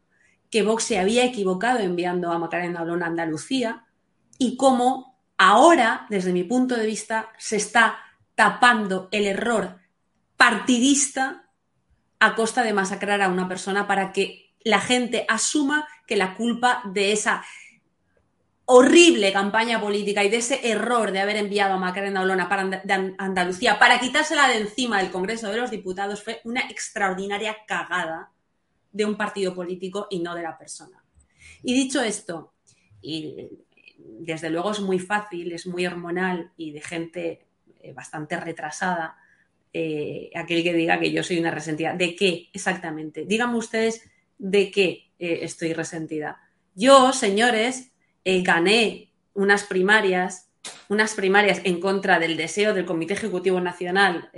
que 0.51 0.61
Vox 0.61 0.83
se 0.83 0.99
había 0.99 1.23
equivocado 1.23 1.79
enviando 1.79 2.33
a 2.33 2.39
Macarena 2.39 2.81
Olona 2.81 3.05
a 3.05 3.09
Andalucía 3.09 3.85
y 4.37 4.57
cómo 4.57 5.17
ahora, 5.37 6.05
desde 6.09 6.33
mi 6.33 6.43
punto 6.43 6.75
de 6.75 6.85
vista, 6.85 7.29
se 7.37 7.55
está 7.55 7.97
tapando 8.35 9.07
el 9.11 9.25
error 9.25 9.84
partidista 10.37 11.49
a 12.19 12.35
costa 12.35 12.63
de 12.63 12.73
masacrar 12.73 13.21
a 13.21 13.29
una 13.29 13.47
persona 13.47 13.87
para 13.87 14.11
que 14.11 14.53
la 14.63 14.79
gente 14.79 15.25
asuma 15.29 15.87
que 16.07 16.15
la 16.15 16.35
culpa 16.35 16.81
de 16.85 17.11
esa 17.11 17.43
horrible 18.65 19.31
campaña 19.31 19.79
política 19.79 20.23
y 20.23 20.29
de 20.29 20.37
ese 20.37 20.67
error 20.67 21.11
de 21.11 21.19
haber 21.19 21.35
enviado 21.37 21.75
a 21.75 21.77
Macarena 21.77 22.21
Olona 22.21 22.49
para 22.49 22.83
Andalucía 23.19 23.77
para 23.77 23.99
quitársela 23.99 24.47
de 24.47 24.57
encima 24.57 24.97
del 24.97 25.11
Congreso 25.11 25.49
de 25.49 25.57
los 25.57 25.69
Diputados 25.69 26.23
fue 26.23 26.41
una 26.43 26.61
extraordinaria 26.61 27.57
cagada 27.67 28.31
de 28.91 29.05
un 29.05 29.15
partido 29.17 29.53
político 29.53 30.07
y 30.09 30.19
no 30.19 30.33
de 30.33 30.41
la 30.41 30.57
persona. 30.57 31.03
Y 31.61 31.73
dicho 31.73 32.01
esto, 32.01 32.53
y 33.01 33.49
desde 33.97 34.49
luego 34.49 34.71
es 34.71 34.79
muy 34.79 34.99
fácil, 34.99 35.51
es 35.51 35.67
muy 35.67 35.85
hormonal 35.85 36.51
y 36.57 36.71
de 36.71 36.81
gente 36.81 37.45
eh, 37.81 37.93
bastante 37.93 38.39
retrasada, 38.39 39.17
eh, 39.77 40.31
aquel 40.33 40.63
que 40.63 40.73
diga 40.73 40.97
que 41.01 41.11
yo 41.11 41.21
soy 41.21 41.37
una 41.37 41.51
resentida. 41.51 41.93
¿De 41.93 42.15
qué 42.15 42.47
exactamente? 42.53 43.25
Díganme 43.25 43.57
ustedes 43.57 44.01
de 44.37 44.71
qué 44.71 45.09
eh, 45.19 45.39
estoy 45.41 45.73
resentida. 45.73 46.39
Yo, 46.75 47.11
señores, 47.11 47.91
gané 48.23 49.11
unas 49.33 49.65
primarias, 49.65 50.49
unas 50.87 51.13
primarias 51.13 51.59
en 51.65 51.81
contra 51.81 52.19
del 52.19 52.37
deseo 52.37 52.73
del 52.73 52.85
Comité 52.85 53.13
Ejecutivo 53.15 53.59
Nacional 53.61 54.29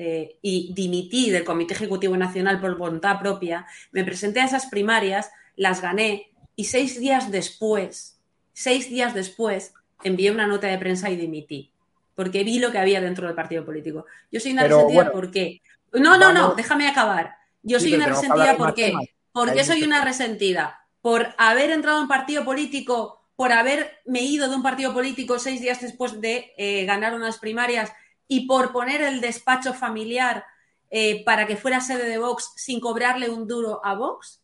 y 0.41 0.73
dimití 0.73 1.29
del 1.29 1.43
Comité 1.43 1.73
Ejecutivo 1.73 2.17
Nacional 2.17 2.59
por 2.59 2.77
voluntad 2.77 3.19
propia. 3.19 3.65
Me 3.91 4.03
presenté 4.03 4.41
a 4.41 4.45
esas 4.45 4.67
primarias, 4.67 5.31
las 5.55 5.81
gané 5.81 6.31
y 6.55 6.65
seis 6.65 6.99
días 6.99 7.31
después, 7.31 8.19
seis 8.53 8.89
días 8.89 9.13
después, 9.13 9.73
envié 10.03 10.31
una 10.31 10.47
nota 10.47 10.67
de 10.67 10.77
prensa 10.77 11.09
y 11.09 11.15
dimití, 11.15 11.71
porque 12.17 12.43
vi 12.43 12.57
lo 12.57 12.71
que 12.71 12.79
había 12.79 12.99
dentro 12.99 13.27
del 13.27 13.35
partido 13.35 13.63
político. 13.63 14.07
Yo 14.31 14.39
soy 14.39 14.53
una 14.53 14.63
resentida 14.63 15.11
porque... 15.11 15.61
No, 15.93 16.17
no, 16.17 16.33
no, 16.33 16.55
déjame 16.55 16.87
acabar. 16.87 17.35
Yo 17.61 17.79
soy 17.79 17.93
una 17.93 18.07
resentida 18.07 18.57
porque... 18.57 18.91
¿Por 19.31 19.63
soy 19.63 19.83
una 19.83 20.03
resentida? 20.03 20.81
Por 21.01 21.35
haber 21.37 21.69
entrado 21.69 21.97
en 21.97 22.03
un 22.03 22.07
partido 22.07 22.43
político, 22.43 23.29
por 23.35 23.51
haberme 23.51 24.23
ido 24.23 24.49
de 24.49 24.55
un 24.55 24.63
partido 24.63 24.95
político 24.95 25.37
seis 25.37 25.61
días 25.61 25.79
después 25.79 26.19
de 26.19 26.55
eh, 26.57 26.85
ganar 26.85 27.13
unas 27.13 27.37
primarias 27.37 27.91
y 28.27 28.47
por 28.47 28.71
poner 28.71 29.03
el 29.03 29.21
despacho 29.21 29.75
familiar 29.75 30.43
eh, 30.89 31.23
para 31.23 31.45
que 31.45 31.55
fuera 31.55 31.81
sede 31.81 32.09
de 32.09 32.17
Vox 32.17 32.51
sin 32.55 32.79
cobrarle 32.79 33.29
un 33.29 33.47
duro 33.47 33.79
a 33.85 33.93
Vox. 33.93 34.41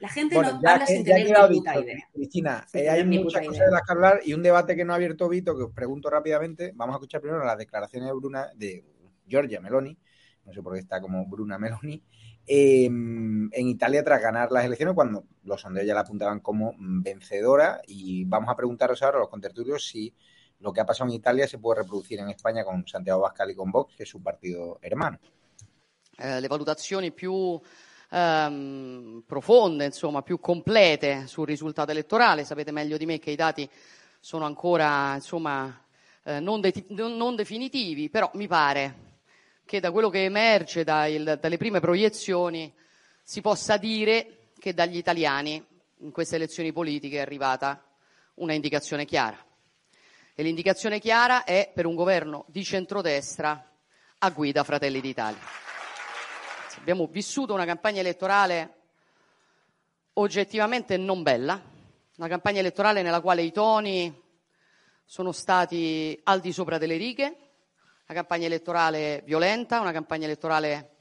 La 0.00 0.08
gente 0.08 0.34
no 0.34 0.46
habla 0.46 0.86
sin 0.86 1.04
tener 1.04 1.26
ni 1.50 1.58
puta 1.58 1.80
idea. 1.80 2.08
Cristina, 2.12 2.66
eh, 2.72 2.88
hay 2.88 3.04
muchas 3.04 3.46
cosas 3.46 3.66
de 3.66 3.72
las 3.72 3.82
que 3.82 3.92
hablar 3.92 4.20
y 4.24 4.34
un 4.34 4.42
debate 4.42 4.76
que 4.76 4.84
no 4.84 4.92
ha 4.92 4.96
abierto 4.96 5.28
Vito, 5.28 5.56
que 5.56 5.64
os 5.64 5.72
pregunto 5.72 6.10
rápidamente. 6.10 6.72
Vamos 6.74 6.94
a 6.94 6.96
escuchar 6.96 7.20
primero 7.20 7.44
las 7.44 7.56
declaraciones 7.56 8.08
de 8.08 8.14
Bruna, 8.14 8.48
de 8.54 8.84
Giorgia 9.26 9.60
Meloni, 9.60 9.96
no 10.44 10.52
sé 10.52 10.62
por 10.62 10.74
qué 10.74 10.80
está 10.80 11.00
como 11.00 11.26
Bruna 11.26 11.58
Meloni, 11.58 12.02
em, 12.46 13.48
en 13.52 13.68
Italia 13.68 14.04
tras 14.04 14.20
ganar 14.20 14.52
las 14.52 14.64
elecciones, 14.64 14.94
cuando 14.94 15.24
los 15.44 15.60
sondeos 15.60 15.86
ya 15.86 15.94
la 15.94 16.00
apuntaban 16.00 16.40
como 16.40 16.74
vencedora. 16.78 17.80
Y 17.86 18.24
vamos 18.24 18.50
a 18.50 18.56
preguntaros 18.56 19.02
ahora 19.02 19.18
a 19.18 19.20
los 19.20 19.30
contertulios 19.30 19.86
si 19.86 20.14
lo 20.60 20.72
que 20.72 20.80
ha 20.80 20.86
pasado 20.86 21.10
en 21.10 21.16
Italia 21.16 21.48
se 21.48 21.58
puede 21.58 21.82
reproducir 21.82 22.20
en 22.20 22.30
España 22.30 22.64
con 22.64 22.86
Santiago 22.86 23.20
Bascal 23.20 23.50
y 23.50 23.54
con 23.54 23.70
Vox, 23.70 23.96
que 23.96 24.02
es 24.04 24.08
su 24.08 24.22
partido 24.22 24.78
hermano. 24.82 25.18
Eh, 26.18 26.40
le 26.40 26.48
valutazioni 26.48 27.10
più 27.10 27.60
ehm, 28.10 29.22
profonde, 29.26 29.86
insomma, 29.86 30.22
più 30.22 30.38
complete 30.38 31.26
sul 31.26 31.46
risultato 31.46 31.90
elettorale. 31.90 32.44
Sapete 32.44 32.70
meglio 32.70 32.96
di 32.96 33.06
me 33.06 33.18
che 33.18 33.30
i 33.30 33.36
dati 33.36 33.68
sono 34.20 34.44
ancora 34.44 35.14
insomma, 35.14 35.84
eh, 36.24 36.40
non, 36.40 36.60
de- 36.60 36.86
non, 36.88 37.36
definitivi, 37.36 38.10
però 38.10 38.30
mi 38.34 38.46
pare 38.46 39.04
che 39.64 39.80
da 39.80 39.90
quello 39.90 40.10
che 40.10 40.24
emerge 40.24 40.84
dai, 40.84 41.22
dalle 41.22 41.56
prime 41.56 41.80
proiezioni 41.80 42.72
si 43.22 43.40
possa 43.40 43.76
dire 43.76 44.50
che 44.58 44.74
dagli 44.74 44.96
italiani 44.96 45.64
in 46.00 46.10
queste 46.10 46.36
elezioni 46.36 46.72
politiche 46.72 47.18
è 47.18 47.20
arrivata 47.20 47.84
una 48.34 48.52
indicazione 48.52 49.04
chiara. 49.04 49.38
E 50.34 50.42
l'indicazione 50.42 51.00
chiara 51.00 51.44
è 51.44 51.70
per 51.74 51.86
un 51.86 51.94
governo 51.94 52.44
di 52.48 52.62
centrodestra 52.62 53.72
a 54.18 54.30
guida 54.30 54.64
Fratelli 54.64 55.00
d'Italia. 55.00 55.65
Abbiamo 56.86 57.08
vissuto 57.08 57.52
una 57.52 57.64
campagna 57.64 57.98
elettorale 57.98 58.74
oggettivamente 60.12 60.96
non 60.96 61.24
bella, 61.24 61.60
una 62.16 62.28
campagna 62.28 62.60
elettorale 62.60 63.02
nella 63.02 63.20
quale 63.20 63.42
i 63.42 63.50
toni 63.50 64.22
sono 65.04 65.32
stati 65.32 66.16
al 66.22 66.38
di 66.38 66.52
sopra 66.52 66.78
delle 66.78 66.96
righe, 66.96 67.24
una 68.06 68.18
campagna 68.18 68.46
elettorale 68.46 69.22
violenta, 69.24 69.80
una 69.80 69.90
campagna 69.90 70.26
elettorale 70.26 70.98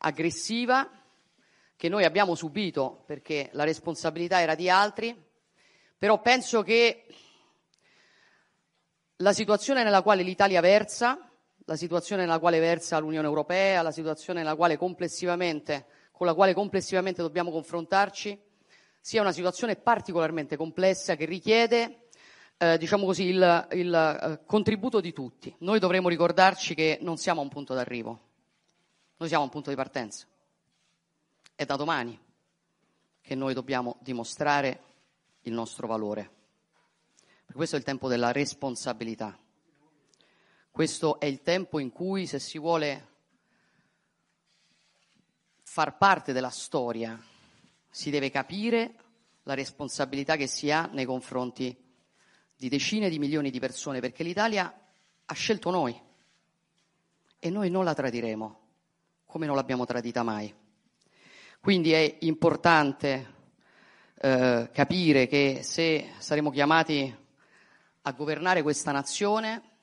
aggressiva 0.00 0.86
che 1.76 1.88
noi 1.88 2.04
abbiamo 2.04 2.34
subito 2.34 3.02
perché 3.06 3.48
la 3.52 3.64
responsabilità 3.64 4.42
era 4.42 4.54
di 4.54 4.68
altri, 4.68 5.16
però 5.96 6.20
penso 6.20 6.62
che 6.62 7.06
la 9.16 9.32
situazione 9.32 9.82
nella 9.82 10.02
quale 10.02 10.22
l'Italia 10.22 10.60
versa 10.60 11.25
la 11.66 11.76
situazione 11.76 12.22
nella 12.22 12.38
quale 12.38 12.58
versa 12.58 12.98
l'Unione 12.98 13.26
Europea, 13.26 13.82
la 13.82 13.92
situazione 13.92 14.42
quale 14.54 14.78
con 16.12 16.26
la 16.26 16.34
quale 16.34 16.54
complessivamente 16.54 17.22
dobbiamo 17.22 17.50
confrontarci, 17.50 18.40
sia 19.00 19.20
una 19.20 19.32
situazione 19.32 19.76
particolarmente 19.76 20.56
complessa 20.56 21.14
che 21.14 21.26
richiede 21.26 22.06
eh, 22.58 22.78
diciamo 22.78 23.04
così, 23.04 23.24
il, 23.24 23.68
il 23.72 23.94
eh, 23.94 24.40
contributo 24.46 25.00
di 25.00 25.12
tutti. 25.12 25.54
Noi 25.58 25.78
dovremo 25.78 26.08
ricordarci 26.08 26.74
che 26.74 26.98
non 27.02 27.16
siamo 27.16 27.40
a 27.40 27.44
un 27.44 27.50
punto 27.50 27.74
d'arrivo, 27.74 28.20
noi 29.18 29.28
siamo 29.28 29.42
a 29.42 29.46
un 29.46 29.52
punto 29.52 29.70
di 29.70 29.76
partenza. 29.76 30.26
È 31.54 31.64
da 31.64 31.76
domani 31.76 32.18
che 33.20 33.34
noi 33.34 33.54
dobbiamo 33.54 33.96
dimostrare 34.00 34.80
il 35.42 35.52
nostro 35.52 35.86
valore. 35.86 36.30
Per 37.44 37.56
questo 37.56 37.76
è 37.76 37.78
il 37.78 37.84
tempo 37.84 38.08
della 38.08 38.32
responsabilità. 38.32 39.38
Questo 40.76 41.18
è 41.20 41.24
il 41.24 41.40
tempo 41.40 41.78
in 41.78 41.90
cui, 41.90 42.26
se 42.26 42.38
si 42.38 42.58
vuole 42.58 43.08
far 45.62 45.96
parte 45.96 46.34
della 46.34 46.50
storia, 46.50 47.18
si 47.88 48.10
deve 48.10 48.28
capire 48.28 48.94
la 49.44 49.54
responsabilità 49.54 50.36
che 50.36 50.46
si 50.46 50.70
ha 50.70 50.84
nei 50.92 51.06
confronti 51.06 51.74
di 52.54 52.68
decine 52.68 53.08
di 53.08 53.18
milioni 53.18 53.50
di 53.50 53.58
persone, 53.58 54.00
perché 54.00 54.22
l'Italia 54.22 54.70
ha 55.24 55.32
scelto 55.32 55.70
noi 55.70 55.98
e 57.38 57.48
noi 57.48 57.70
non 57.70 57.84
la 57.84 57.94
tradiremo, 57.94 58.60
come 59.24 59.46
non 59.46 59.56
l'abbiamo 59.56 59.86
tradita 59.86 60.22
mai. 60.22 60.54
Quindi 61.58 61.92
è 61.92 62.18
importante 62.20 63.34
eh, 64.14 64.68
capire 64.70 65.26
che 65.26 65.60
se 65.62 66.10
saremo 66.18 66.50
chiamati 66.50 67.16
a 68.02 68.12
governare 68.12 68.60
questa 68.60 68.92
nazione, 68.92 69.75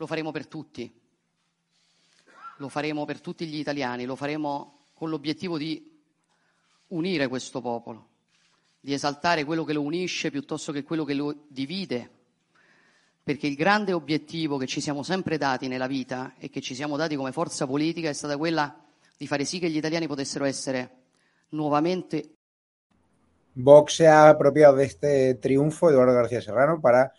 lo 0.00 0.06
faremo 0.06 0.30
per 0.30 0.46
tutti, 0.46 0.90
lo 2.56 2.68
faremo 2.70 3.04
per 3.04 3.20
tutti 3.20 3.46
gli 3.46 3.58
italiani, 3.58 4.06
lo 4.06 4.16
faremo 4.16 4.78
con 4.94 5.10
l'obiettivo 5.10 5.58
di 5.58 6.00
unire 6.88 7.28
questo 7.28 7.60
popolo, 7.60 8.08
di 8.80 8.94
esaltare 8.94 9.44
quello 9.44 9.62
che 9.62 9.74
lo 9.74 9.82
unisce 9.82 10.30
piuttosto 10.30 10.72
che 10.72 10.84
quello 10.84 11.04
che 11.04 11.12
lo 11.12 11.44
divide, 11.48 12.10
perché 13.22 13.46
il 13.46 13.56
grande 13.56 13.92
obiettivo 13.92 14.56
che 14.56 14.66
ci 14.66 14.80
siamo 14.80 15.02
sempre 15.02 15.36
dati 15.36 15.68
nella 15.68 15.86
vita 15.86 16.32
e 16.38 16.48
che 16.48 16.62
ci 16.62 16.74
siamo 16.74 16.96
dati 16.96 17.14
come 17.14 17.30
forza 17.30 17.66
politica 17.66 18.08
è 18.08 18.14
stata 18.14 18.38
quella 18.38 18.74
di 19.18 19.26
fare 19.26 19.44
sì 19.44 19.58
che 19.58 19.68
gli 19.68 19.76
italiani 19.76 20.06
potessero 20.06 20.46
essere 20.46 20.90
nuovamente. 21.50 22.36
Vox 23.52 23.96
se 23.96 24.06
ha 24.06 24.28
apropiado 24.28 24.76
de 24.76 24.84
este 24.84 25.38
triunfo 25.38 25.90
Eduardo 25.90 26.14
García 26.14 26.40
Serrano 26.40 26.80
para 26.80 27.12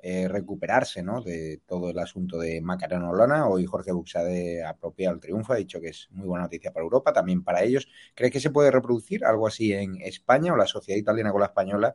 Eh, 0.00 0.28
recuperarse 0.28 1.02
¿no? 1.02 1.22
de 1.22 1.60
todo 1.66 1.90
el 1.90 1.98
asunto 1.98 2.38
de 2.38 2.60
Macarena 2.60 3.10
Olona. 3.10 3.48
Hoy 3.48 3.66
Jorge 3.66 3.90
Buxade 3.90 4.62
ha 4.62 4.70
apropiado 4.70 5.16
el 5.16 5.20
triunfo, 5.20 5.52
ha 5.52 5.56
dicho 5.56 5.80
que 5.80 5.88
es 5.88 6.06
muy 6.12 6.28
buena 6.28 6.44
noticia 6.44 6.72
para 6.72 6.84
Europa, 6.84 7.12
también 7.12 7.42
para 7.42 7.64
ellos. 7.64 7.88
¿Crees 8.14 8.32
que 8.32 8.38
se 8.38 8.50
puede 8.50 8.70
reproducir 8.70 9.24
algo 9.24 9.48
así 9.48 9.72
en 9.72 9.96
España 10.00 10.52
o 10.52 10.56
la 10.56 10.66
sociedad 10.66 11.00
italiana 11.00 11.32
con 11.32 11.40
la 11.40 11.48
española? 11.48 11.94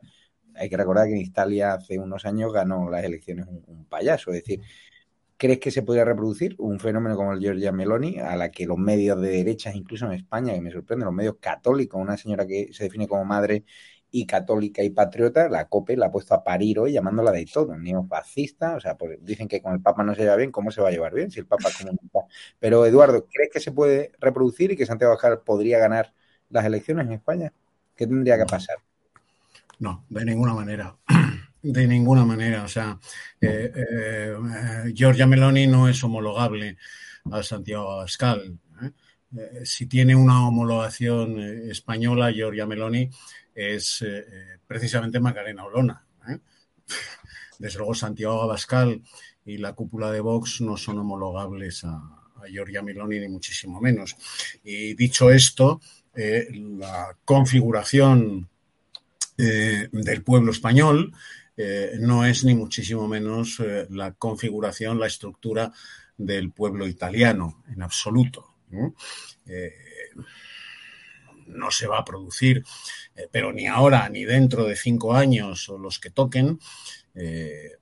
Hay 0.54 0.68
que 0.68 0.76
recordar 0.76 1.06
que 1.06 1.14
en 1.14 1.22
Italia 1.22 1.72
hace 1.72 1.98
unos 1.98 2.26
años 2.26 2.52
ganó 2.52 2.90
las 2.90 3.04
elecciones 3.04 3.46
un, 3.48 3.86
payaso, 3.86 4.32
es 4.32 4.42
decir, 4.44 4.60
¿Crees 5.36 5.58
que 5.58 5.70
se 5.70 5.82
podría 5.82 6.04
reproducir 6.04 6.54
un 6.58 6.78
fenómeno 6.80 7.16
como 7.16 7.32
el 7.32 7.40
Giorgia 7.40 7.72
Meloni, 7.72 8.18
a 8.20 8.36
la 8.36 8.50
que 8.50 8.66
los 8.66 8.78
medios 8.78 9.20
de 9.20 9.30
derechas, 9.30 9.74
incluso 9.74 10.06
en 10.06 10.12
España, 10.12 10.54
que 10.54 10.60
me 10.60 10.70
sorprende, 10.70 11.04
los 11.04 11.14
medios 11.14 11.36
católicos, 11.40 12.00
una 12.00 12.16
señora 12.16 12.46
que 12.46 12.72
se 12.72 12.84
define 12.84 13.08
como 13.08 13.24
madre 13.24 13.64
y 14.16 14.26
católica 14.26 14.80
y 14.80 14.90
patriota, 14.90 15.48
la 15.48 15.68
COPE 15.68 15.96
la 15.96 16.06
ha 16.06 16.10
puesto 16.12 16.34
a 16.34 16.44
parir 16.44 16.78
hoy 16.78 16.92
llamándola 16.92 17.32
de 17.32 17.44
todo, 17.46 17.76
neofascista, 17.76 18.76
o 18.76 18.80
sea, 18.80 18.96
pues 18.96 19.18
dicen 19.24 19.48
que 19.48 19.60
con 19.60 19.72
el 19.72 19.82
Papa 19.82 20.04
no 20.04 20.14
se 20.14 20.22
lleva 20.22 20.36
bien, 20.36 20.52
¿cómo 20.52 20.70
se 20.70 20.80
va 20.80 20.86
a 20.86 20.92
llevar 20.92 21.12
bien 21.12 21.32
si 21.32 21.40
el 21.40 21.46
Papa 21.46 21.68
es 21.68 21.78
comunista? 21.78 22.20
Pero 22.60 22.86
Eduardo, 22.86 23.26
¿crees 23.26 23.50
que 23.52 23.58
se 23.58 23.72
puede 23.72 24.12
reproducir 24.20 24.70
y 24.70 24.76
que 24.76 24.86
Santiago 24.86 25.14
Abascal 25.14 25.40
podría 25.40 25.80
ganar 25.80 26.14
las 26.48 26.64
elecciones 26.64 27.08
en 27.08 27.14
España? 27.14 27.52
¿Qué 27.96 28.06
tendría 28.06 28.38
que 28.38 28.44
pasar? 28.44 28.76
No, 29.80 30.04
de 30.08 30.24
ninguna 30.24 30.54
manera. 30.54 30.96
De 31.60 31.86
ninguna 31.88 32.24
manera. 32.24 32.62
O 32.62 32.68
sea, 32.68 32.96
eh, 33.40 33.72
eh, 33.74 34.36
eh, 34.36 34.92
Giorgia 34.94 35.26
Meloni 35.26 35.66
no 35.66 35.88
es 35.88 36.04
homologable 36.04 36.76
a 37.32 37.42
Santiago 37.42 37.90
Abascal. 37.90 38.60
si 39.64 39.86
tiene 39.86 40.14
una 40.14 40.46
homologación 40.46 41.40
española, 41.70 42.30
Giorgia 42.30 42.66
Meloni, 42.66 43.10
es 43.54 44.02
eh, 44.02 44.18
eh, 44.18 44.58
precisamente 44.66 45.20
Macarena 45.20 45.64
Olona. 45.64 46.04
¿eh? 46.28 46.38
desde 47.58 47.78
luego 47.78 47.94
Santiago 47.94 48.42
Abascal 48.42 49.02
y 49.44 49.58
la 49.58 49.74
cúpula 49.74 50.10
de 50.10 50.20
Vox 50.20 50.60
no 50.60 50.76
son 50.76 50.98
homologables 50.98 51.84
a, 51.84 51.90
a 51.90 52.48
Giorgia 52.48 52.82
Meloni 52.82 53.20
ni 53.20 53.28
muchísimo 53.28 53.80
menos. 53.80 54.16
Y 54.64 54.94
dicho 54.94 55.30
esto, 55.30 55.80
la 56.14 57.16
configuración 57.24 58.48
del 59.36 60.22
pueblo 60.22 60.52
español 60.52 61.12
no 61.98 62.24
es 62.24 62.44
ni 62.44 62.54
muchísimo 62.54 63.06
menos 63.06 63.62
la 63.90 64.12
configuración, 64.12 64.98
la 64.98 65.06
estructura 65.06 65.72
del 66.16 66.50
pueblo 66.50 66.86
italiano, 66.86 67.62
en 67.68 67.82
absoluto. 67.82 68.54
Se 71.70 71.86
va 71.86 71.98
a 71.98 72.04
producir, 72.04 72.64
pero 73.30 73.52
ni 73.52 73.66
ahora 73.66 74.08
ni 74.08 74.24
dentro 74.24 74.64
de 74.64 74.76
cinco 74.76 75.14
años 75.14 75.68
o 75.68 75.78
los 75.78 75.98
que 75.98 76.10
toquen, 76.10 76.58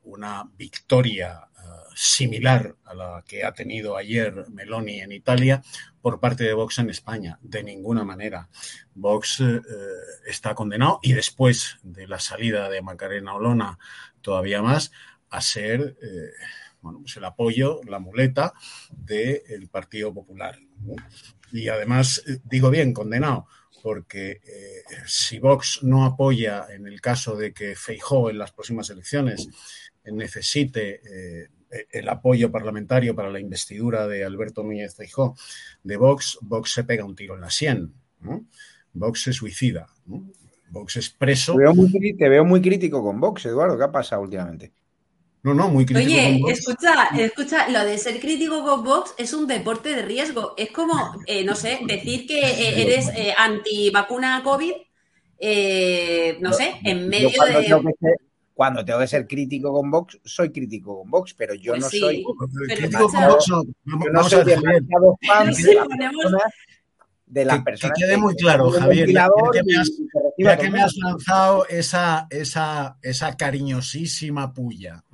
una 0.02 0.48
victoria 0.56 1.48
similar 1.94 2.76
a 2.84 2.94
la 2.94 3.24
que 3.26 3.44
ha 3.44 3.52
tenido 3.52 3.96
ayer 3.96 4.46
Meloni 4.50 5.00
en 5.00 5.12
Italia 5.12 5.62
por 6.00 6.20
parte 6.20 6.44
de 6.44 6.54
Vox 6.54 6.78
en 6.78 6.90
España. 6.90 7.38
De 7.42 7.62
ninguna 7.62 8.04
manera. 8.04 8.48
Vox 8.94 9.40
eh, 9.40 9.60
está 10.26 10.54
condenado 10.54 10.98
y 11.02 11.12
después 11.12 11.78
de 11.82 12.06
la 12.06 12.18
salida 12.18 12.68
de 12.68 12.82
Macarena 12.82 13.34
Olona 13.34 13.78
todavía 14.20 14.62
más 14.62 14.92
a 15.30 15.40
ser 15.40 15.96
eh, 16.02 16.30
bueno, 16.82 17.00
pues 17.00 17.16
el 17.16 17.24
apoyo, 17.24 17.80
la 17.86 17.98
muleta 17.98 18.52
del 18.90 19.68
Partido 19.68 20.12
Popular. 20.12 20.58
Y 21.52 21.68
además, 21.68 22.22
eh, 22.26 22.38
digo 22.44 22.70
bien, 22.70 22.92
condenado, 22.92 23.46
porque 23.82 24.40
si 25.06 25.38
Vox 25.38 25.80
no 25.82 26.04
apoya 26.04 26.66
en 26.70 26.86
el 26.86 27.00
caso 27.00 27.36
de 27.36 27.52
que 27.52 27.74
Feijó 27.74 28.30
en 28.30 28.38
las 28.38 28.52
próximas 28.52 28.90
elecciones 28.90 29.48
necesite 30.04 31.00
eh, 31.72 31.86
el 31.90 32.08
apoyo 32.08 32.50
parlamentario 32.50 33.14
para 33.14 33.30
la 33.30 33.40
investidura 33.40 34.06
de 34.06 34.24
Alberto 34.24 34.62
Núñez 34.62 34.94
Feijóo 34.94 35.36
de 35.82 35.96
Vox, 35.96 36.38
Vox 36.42 36.72
se 36.72 36.84
pega 36.84 37.04
un 37.04 37.16
tiro 37.16 37.34
en 37.34 37.40
la 37.40 37.50
sien. 37.50 37.92
Vox 38.92 39.22
se 39.22 39.32
suicida. 39.32 39.88
Vox 40.70 40.96
es 40.96 41.10
preso. 41.10 41.54
Te 41.54 41.60
veo, 41.60 41.74
muy, 42.44 42.60
crítico 42.60 43.02
con 43.02 43.20
Vox, 43.20 43.46
Eduardo. 43.46 43.78
¿Qué 43.78 43.84
ha 43.84 43.92
pasado 43.92 44.22
últimamente? 44.22 44.72
No, 45.42 45.54
no, 45.54 45.68
muy 45.68 45.84
crítico. 45.84 46.06
Oye, 46.06 46.40
escucha, 46.48 47.08
escucha, 47.18 47.68
lo 47.68 47.84
de 47.84 47.98
ser 47.98 48.20
crítico 48.20 48.64
con 48.64 48.84
Vox 48.84 49.14
es 49.18 49.32
un 49.32 49.46
deporte 49.46 49.94
de 49.94 50.02
riesgo. 50.02 50.54
Es 50.56 50.70
como, 50.70 51.16
eh, 51.26 51.44
no 51.44 51.54
sé, 51.54 51.80
decir 51.86 52.26
que 52.26 52.40
eh, 52.40 52.82
eres 52.82 53.10
anti 53.36 53.90
vacuna 53.90 54.42
COVID, 54.44 54.72
no 56.40 56.52
sé, 56.52 56.74
en 56.84 57.08
medio 57.08 57.30
de 57.30 57.96
cuando 58.54 58.84
tengo 58.84 59.00
que 59.00 59.06
ser 59.06 59.26
crítico 59.26 59.72
con 59.72 59.90
Vox, 59.90 60.20
soy 60.24 60.52
crítico 60.52 60.98
con 60.98 61.10
Vox, 61.10 61.34
pero 61.34 61.54
yo 61.54 61.72
pues 61.72 61.82
no 61.82 61.88
soy 61.88 62.24
crítico 62.68 63.08
con 63.08 63.26
Vox. 63.26 63.48
No, 63.48 63.64
no 64.12 64.24
soy 64.24 64.44
demasiado 64.44 65.18
fan 65.26 65.52
de 67.32 67.46
las 67.46 67.62
personas. 67.62 67.96
Que 67.98 68.04
quede 68.04 68.16
muy 68.18 68.34
claro, 68.36 68.70
Javier, 68.70 69.10
ya, 69.10 69.28
que 69.52 69.62
me 69.62 69.76
has, 69.76 69.90
ya 70.36 70.58
que 70.58 70.70
me 70.70 70.82
has 70.82 70.94
lanzado 70.96 71.66
esa, 71.66 72.26
esa, 72.28 72.98
esa 73.00 73.36
cariñosísima 73.36 74.52
puya. 74.52 75.04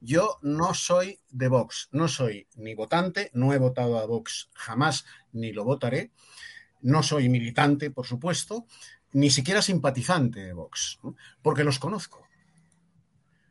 Yo 0.00 0.38
no 0.42 0.72
soy 0.72 1.20
de 1.30 1.48
Vox, 1.48 1.88
no 1.92 2.08
soy 2.08 2.48
ni 2.56 2.74
votante, 2.74 3.30
no 3.34 3.52
he 3.52 3.58
votado 3.58 3.98
a 3.98 4.06
Vox 4.06 4.48
jamás, 4.54 5.04
ni 5.32 5.52
lo 5.52 5.64
votaré. 5.64 6.12
No 6.80 7.02
soy 7.02 7.28
militante, 7.28 7.90
por 7.90 8.06
supuesto, 8.06 8.66
ni 9.12 9.30
siquiera 9.30 9.60
simpatizante 9.60 10.40
de 10.40 10.52
Vox, 10.52 10.98
porque 11.42 11.64
los 11.64 11.78
conozco 11.78 12.26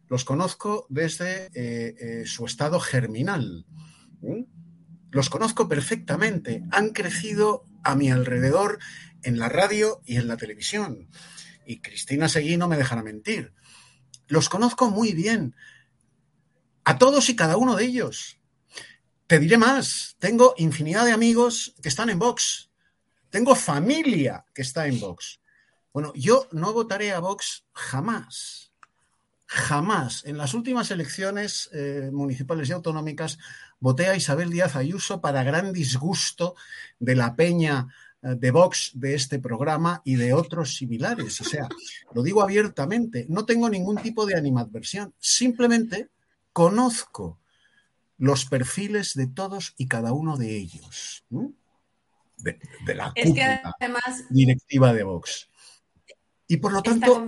los 0.08 0.24
conozco 0.24 0.86
desde 0.90 1.48
eh, 1.56 1.96
eh, 2.00 2.24
su 2.26 2.46
estado 2.46 2.80
germinal. 2.80 3.66
Los 5.10 5.30
conozco 5.30 5.68
perfectamente. 5.68 6.64
Han 6.72 6.90
crecido 6.90 7.66
a 7.86 7.96
mi 7.96 8.12
alrededor 8.12 8.80
en 9.24 9.40
la 9.40 9.48
radio 9.48 10.02
y 10.06 10.18
en 10.18 10.28
la 10.28 10.36
televisión. 10.36 11.10
Y 11.66 11.82
Cristina 11.82 12.28
Seguí 12.28 12.58
no 12.58 12.68
me 12.68 12.78
dejará 12.78 13.04
mentir. 13.04 13.54
Los 14.28 14.50
conozco 14.50 14.90
muy 14.90 15.14
bien. 15.14 15.56
A 16.84 16.98
todos 16.98 17.30
y 17.30 17.36
cada 17.36 17.58
uno 17.58 17.76
de 17.76 17.86
ellos. 17.86 18.40
Te 19.28 19.40
diré 19.40 19.58
más. 19.58 20.16
Tengo 20.20 20.54
infinidad 20.58 21.06
de 21.06 21.14
amigos 21.14 21.74
que 21.82 21.90
están 21.90 22.10
en 22.10 22.20
Vox. 22.20 22.70
Tengo 23.30 23.56
familia 23.56 24.46
que 24.54 24.62
está 24.62 24.88
en 24.88 25.00
Vox. 25.00 25.40
Bueno, 25.94 26.12
yo 26.16 26.48
no 26.52 26.74
votaré 26.74 27.14
a 27.14 27.20
Vox 27.20 27.66
jamás 27.74 28.65
Jamás. 29.48 30.26
En 30.26 30.38
las 30.38 30.54
últimas 30.54 30.90
elecciones 30.92 31.70
eh, 31.72 32.10
municipales 32.12 32.70
y 32.70 32.72
autonómicas 32.72 33.38
voté 33.80 34.08
a 34.08 34.16
Isabel 34.16 34.50
Díaz 34.50 34.76
Ayuso 34.76 35.22
para 35.22 35.44
gran 35.44 35.72
disgusto 35.72 36.56
de 37.00 37.16
la 37.16 37.36
peña 37.36 37.88
eh, 38.24 38.36
de 38.36 38.52
Vox 38.52 38.92
de 38.96 39.14
este 39.14 39.40
programa 39.40 40.02
y 40.04 40.16
de 40.16 40.34
otros 40.34 40.76
similares. 40.76 41.40
O 41.42 41.44
sea, 41.44 41.68
lo 42.14 42.24
digo 42.24 42.42
abiertamente, 42.42 43.28
no 43.30 43.46
tengo 43.46 43.70
ningún 43.70 43.98
tipo 43.98 44.26
de 44.26 44.36
animadversión, 44.36 45.14
simplemente 45.20 46.10
conozco 46.52 47.40
los 48.18 48.46
perfiles 48.46 49.14
de 49.14 49.28
todos 49.28 49.74
y 49.78 49.88
cada 49.88 50.14
uno 50.14 50.38
de 50.38 50.56
ellos, 50.56 51.26
de, 52.38 52.60
la 52.96 53.14
directiva 54.30 54.94
de 54.94 55.04
Vox. 55.04 55.50
Y 56.48 56.58
por 56.58 56.72
lo 56.74 56.82
tanto, 56.82 57.26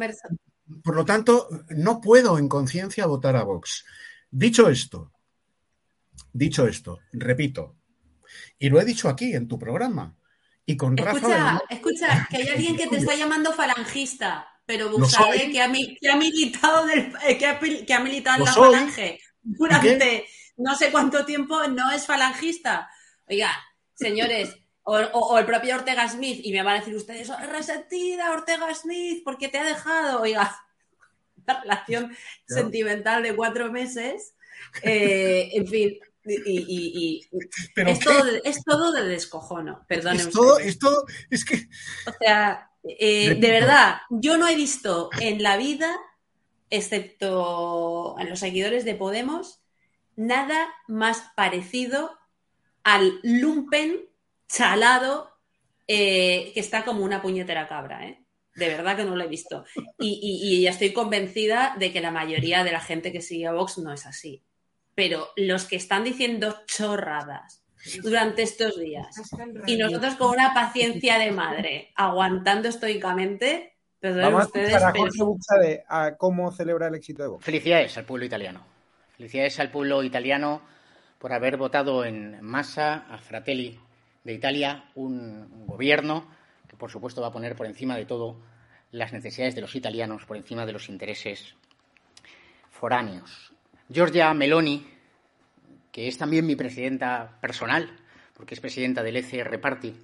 por 0.84 0.96
lo 0.96 1.06
tanto, 1.06 1.48
no 1.70 2.02
puedo 2.02 2.38
en 2.38 2.50
conciencia 2.50 3.06
votar 3.06 3.36
a 3.36 3.44
Vox. 3.44 3.86
Dicho 4.30 4.70
esto, 4.70 5.12
dicho 6.34 6.68
esto, 6.68 7.00
repito, 7.14 7.76
y 8.60 8.70
lo 8.70 8.80
he 8.80 8.86
dicho 8.86 9.10
aquí 9.10 9.34
en 9.34 9.48
tu 9.48 9.58
programa, 9.58 10.16
y 10.66 10.76
con 10.76 10.98
escucha, 11.00 11.62
Escucha, 11.70 12.28
que 12.30 12.38
hay 12.38 12.48
alguien 12.50 12.76
que 12.76 12.88
te 12.88 12.98
está 12.98 13.16
llamando 13.16 13.54
falangista, 13.54 14.48
pero 14.66 14.92
Buxade, 14.92 15.50
que 15.50 15.62
ha, 15.62 15.72
que 15.72 16.10
ha 16.10 16.18
militado, 16.18 16.86
del, 16.86 17.14
eh, 17.26 17.38
que 17.38 17.46
ha, 17.46 17.58
que 17.60 17.94
ha 17.94 18.00
militado 18.02 18.40
en 18.40 18.46
la 18.46 18.54
falange 18.54 19.20
durante 19.42 20.26
no 20.58 20.76
sé 20.76 20.92
cuánto 20.92 21.26
tiempo, 21.26 21.66
no 21.68 21.92
es 21.92 22.06
falangista. 22.06 22.90
Oiga, 23.30 23.52
señores, 23.94 24.58
o, 24.90 25.38
el 25.38 25.46
propio 25.46 25.76
Ortega 25.76 26.08
Smith, 26.08 26.40
y 26.44 26.54
me 26.54 26.64
van 26.64 26.76
a 26.76 26.80
decir 26.80 26.96
ustedes, 26.96 27.30
oh, 27.30 27.38
resentida 27.52 28.32
Ortega 28.32 28.74
Smith, 28.74 29.22
porque 29.24 29.50
te 29.50 29.58
ha 29.58 29.66
dejado, 29.66 30.22
oiga, 30.22 30.58
la 31.46 31.62
relación 31.62 32.16
sentimental 32.48 33.22
de 33.22 33.36
cuatro 33.36 33.70
meses, 33.70 34.34
eh, 34.82 35.50
en 35.54 35.68
fin, 35.68 36.00
y, 36.26 37.28
es, 37.76 38.00
todo 38.00 38.24
de, 38.24 38.42
es, 38.44 38.64
todo 38.64 38.92
de, 38.94 39.04
descojono, 39.06 39.86
perdón. 39.88 40.16
Es 40.16 40.30
todo, 40.30 40.60
es 40.60 40.80
todo, 40.80 41.06
es 41.30 41.46
que... 41.46 41.56
O 42.06 42.14
sea, 42.20 42.70
eh, 42.84 43.36
de 43.36 43.52
verdad, 43.52 43.98
yo 44.10 44.38
no 44.38 44.48
he 44.48 44.56
visto 44.56 45.10
en 45.20 45.44
la 45.44 45.58
vida, 45.58 45.96
excepto 46.70 48.16
en 48.20 48.30
los 48.30 48.40
seguidores 48.40 48.86
de 48.86 48.96
Podemos, 48.96 49.62
nada 50.16 50.68
más 50.88 51.24
parecido 51.36 52.18
al 52.84 53.20
lumpen 53.24 54.08
chalado 54.48 55.30
eh, 55.88 56.52
que 56.54 56.60
está 56.60 56.84
como 56.84 57.04
una 57.04 57.22
puñetera 57.22 57.68
cabra, 57.68 58.08
¿eh? 58.08 58.24
De 58.56 58.68
verdad 58.68 58.98
que 58.98 59.06
no 59.06 59.16
lo 59.16 59.24
he 59.24 59.28
visto. 59.28 59.66
Y, 60.00 60.62
ya 60.62 60.72
estoy 60.72 60.92
convencida 60.92 61.76
de 61.78 61.94
que 61.94 62.02
la 62.02 62.12
mayoría 62.12 62.64
de 62.64 62.72
la 62.72 62.80
gente 62.80 63.12
que 63.12 63.22
sigue 63.22 63.46
a 63.46 63.54
Vox 63.54 63.78
no 63.78 63.94
es 63.94 64.08
así. 64.08 64.44
Pero 64.96 65.30
los 65.36 65.66
que 65.66 65.76
están 65.76 66.04
diciendo 66.04 66.64
chorradas 66.66 67.64
durante 68.02 68.42
estos 68.42 68.80
días 68.80 69.08
y 69.68 69.78
nosotros 69.78 70.16
con 70.16 70.32
una 70.32 70.56
paciencia 70.56 71.20
de 71.20 71.32
madre 71.32 71.92
aguantando 71.96 72.68
estoicamente, 72.68 73.76
Vamos 74.02 74.46
ustedes, 74.46 74.76
a 74.76 74.92
Jorge 74.92 75.84
a 75.88 76.16
cómo 76.18 76.52
celebra 76.52 76.88
el 76.88 76.96
éxito 76.96 77.24
de 77.24 77.30
Vox. 77.30 77.46
Felicidades 77.46 77.98
al 77.98 78.06
pueblo 78.06 78.26
italiano. 78.26 78.66
Felicidades 79.16 79.60
al 79.60 79.72
pueblo 79.72 80.04
italiano 80.04 80.62
por 81.20 81.32
haber 81.32 81.58
votado 81.58 82.06
en 82.06 82.42
masa 82.42 83.06
a 83.10 83.18
Fratelli 83.18 83.80
de 84.28 84.34
Italia 84.34 84.84
un 84.96 85.66
gobierno 85.66 86.28
que, 86.68 86.76
por 86.76 86.92
supuesto, 86.92 87.22
va 87.22 87.28
a 87.28 87.32
poner 87.32 87.56
por 87.56 87.66
encima 87.66 87.96
de 87.96 88.06
todo 88.06 88.38
las 88.92 89.14
necesidades 89.14 89.56
de 89.56 89.62
los 89.62 89.74
italianos, 89.74 90.26
por 90.26 90.36
encima 90.36 90.66
de 90.66 90.74
los 90.74 90.90
intereses 90.90 91.56
foráneos. 92.70 93.54
Giorgia 93.88 94.34
Meloni, 94.34 94.86
que 95.94 96.10
es 96.10 96.18
también 96.18 96.46
mi 96.46 96.58
presidenta 96.58 97.38
personal, 97.40 97.90
porque 98.34 98.56
es 98.56 98.60
presidenta 98.60 99.02
del 99.02 99.16
ECR 99.16 99.62
Party, 99.62 99.96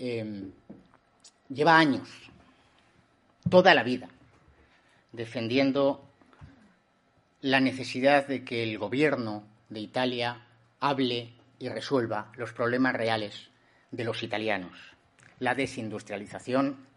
em, 0.00 0.50
lleva 1.48 1.78
años, 1.78 2.08
toda 3.48 3.72
la 3.72 3.84
vida, 3.84 4.08
defendiendo 5.12 6.10
la 7.40 7.60
necesidad 7.60 8.26
de 8.26 8.44
que 8.44 8.64
el 8.64 8.78
gobierno 8.78 9.44
de 9.68 9.78
Italia 9.78 10.44
hable 10.80 11.34
y 11.62 11.68
resuelva 11.68 12.32
los 12.34 12.52
problemas 12.52 12.92
reales 12.92 13.48
de 13.92 14.02
los 14.02 14.24
italianos. 14.24 14.76
La 15.38 15.54
desindustrialización, 15.54 16.88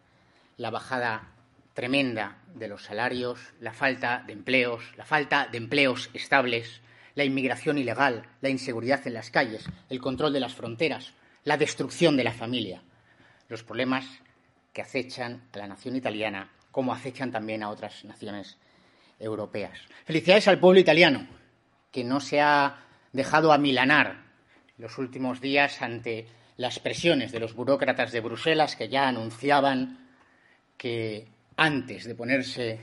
la 0.58 0.72
bajada 0.72 1.36
tremenda 1.76 2.40
de 2.56 2.68
los 2.68 2.82
salarios, 2.82 3.40
la 3.60 3.74
falta 3.74 4.24
de 4.26 4.34
empleos, 4.34 4.84
la 4.98 5.06
falta 5.06 5.48
de 5.52 5.60
empleos 5.60 6.10
estables, 6.16 6.82
la 7.14 7.24
inmigración 7.24 7.78
ilegal, 7.78 8.28
la 8.42 8.50
inseguridad 8.50 9.06
en 9.06 9.14
las 9.14 9.30
calles, 9.30 9.70
el 9.88 10.02
control 10.02 10.34
de 10.34 10.40
las 10.40 10.56
fronteras, 10.56 11.14
la 11.44 11.58
destrucción 11.58 12.18
de 12.18 12.24
la 12.24 12.34
familia, 12.34 12.82
los 13.50 13.62
problemas 13.62 14.08
que 14.74 14.82
acechan 14.82 15.44
a 15.54 15.60
la 15.60 15.68
nación 15.68 15.96
italiana 15.96 16.50
como 16.72 16.92
acechan 16.92 17.32
también 17.32 17.62
a 17.62 17.70
otras 17.70 18.04
naciones 18.04 18.58
europeas. 19.20 19.80
Felicidades 20.06 20.48
al 20.48 20.60
pueblo 20.60 20.80
italiano, 20.80 21.28
que 21.92 22.04
no 22.04 22.20
se 22.20 22.42
ha 22.42 22.80
dejado 23.14 23.54
amilanar 23.54 24.25
los 24.78 24.98
últimos 24.98 25.42
días 25.42 25.82
ante 25.82 26.28
las 26.58 26.80
presiones 26.80 27.32
de 27.32 27.40
los 27.40 27.54
burócratas 27.54 28.12
de 28.12 28.22
Bruselas 28.22 28.76
que 28.76 28.90
ya 28.90 29.08
anunciaban 29.08 30.10
que 30.78 31.28
antes 31.58 32.06
de 32.06 32.16
ponerse 32.16 32.80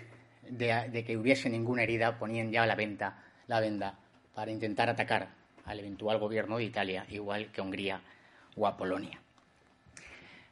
de, 0.49 1.05
que 1.07 1.16
hubiese 1.16 1.49
ninguna 1.49 1.82
herida 1.82 2.18
ponían 2.18 2.51
ya 2.51 2.66
la 2.66 2.74
venta 2.74 3.22
la 3.47 3.61
venda 3.61 3.99
para 4.34 4.51
intentar 4.51 4.88
atacar 4.88 5.30
al 5.64 5.78
eventual 5.78 6.18
gobierno 6.18 6.57
de 6.57 6.64
Italia, 6.64 7.07
igual 7.11 7.53
que 7.53 7.61
Hungría 7.61 8.01
o 8.57 8.66
a 8.66 8.76
Polonia. 8.76 9.20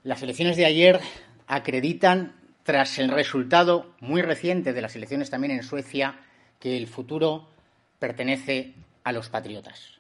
Las 0.05 0.23
elecciones 0.23 0.57
de 0.57 0.67
ayer 0.67 1.01
acreditan, 1.47 2.37
tras 2.63 2.99
el 2.99 3.11
resultado 3.11 3.95
muy 4.01 4.23
reciente 4.23 4.73
de 4.73 4.83
las 4.83 4.95
elecciones 4.97 5.31
también 5.31 5.53
en 5.53 5.63
Suecia, 5.63 6.21
que 6.59 6.77
el 6.77 6.87
futuro 6.87 7.49
pertenece 7.99 8.75
a 9.03 9.13
los 9.13 9.29
patriotas. 9.29 10.00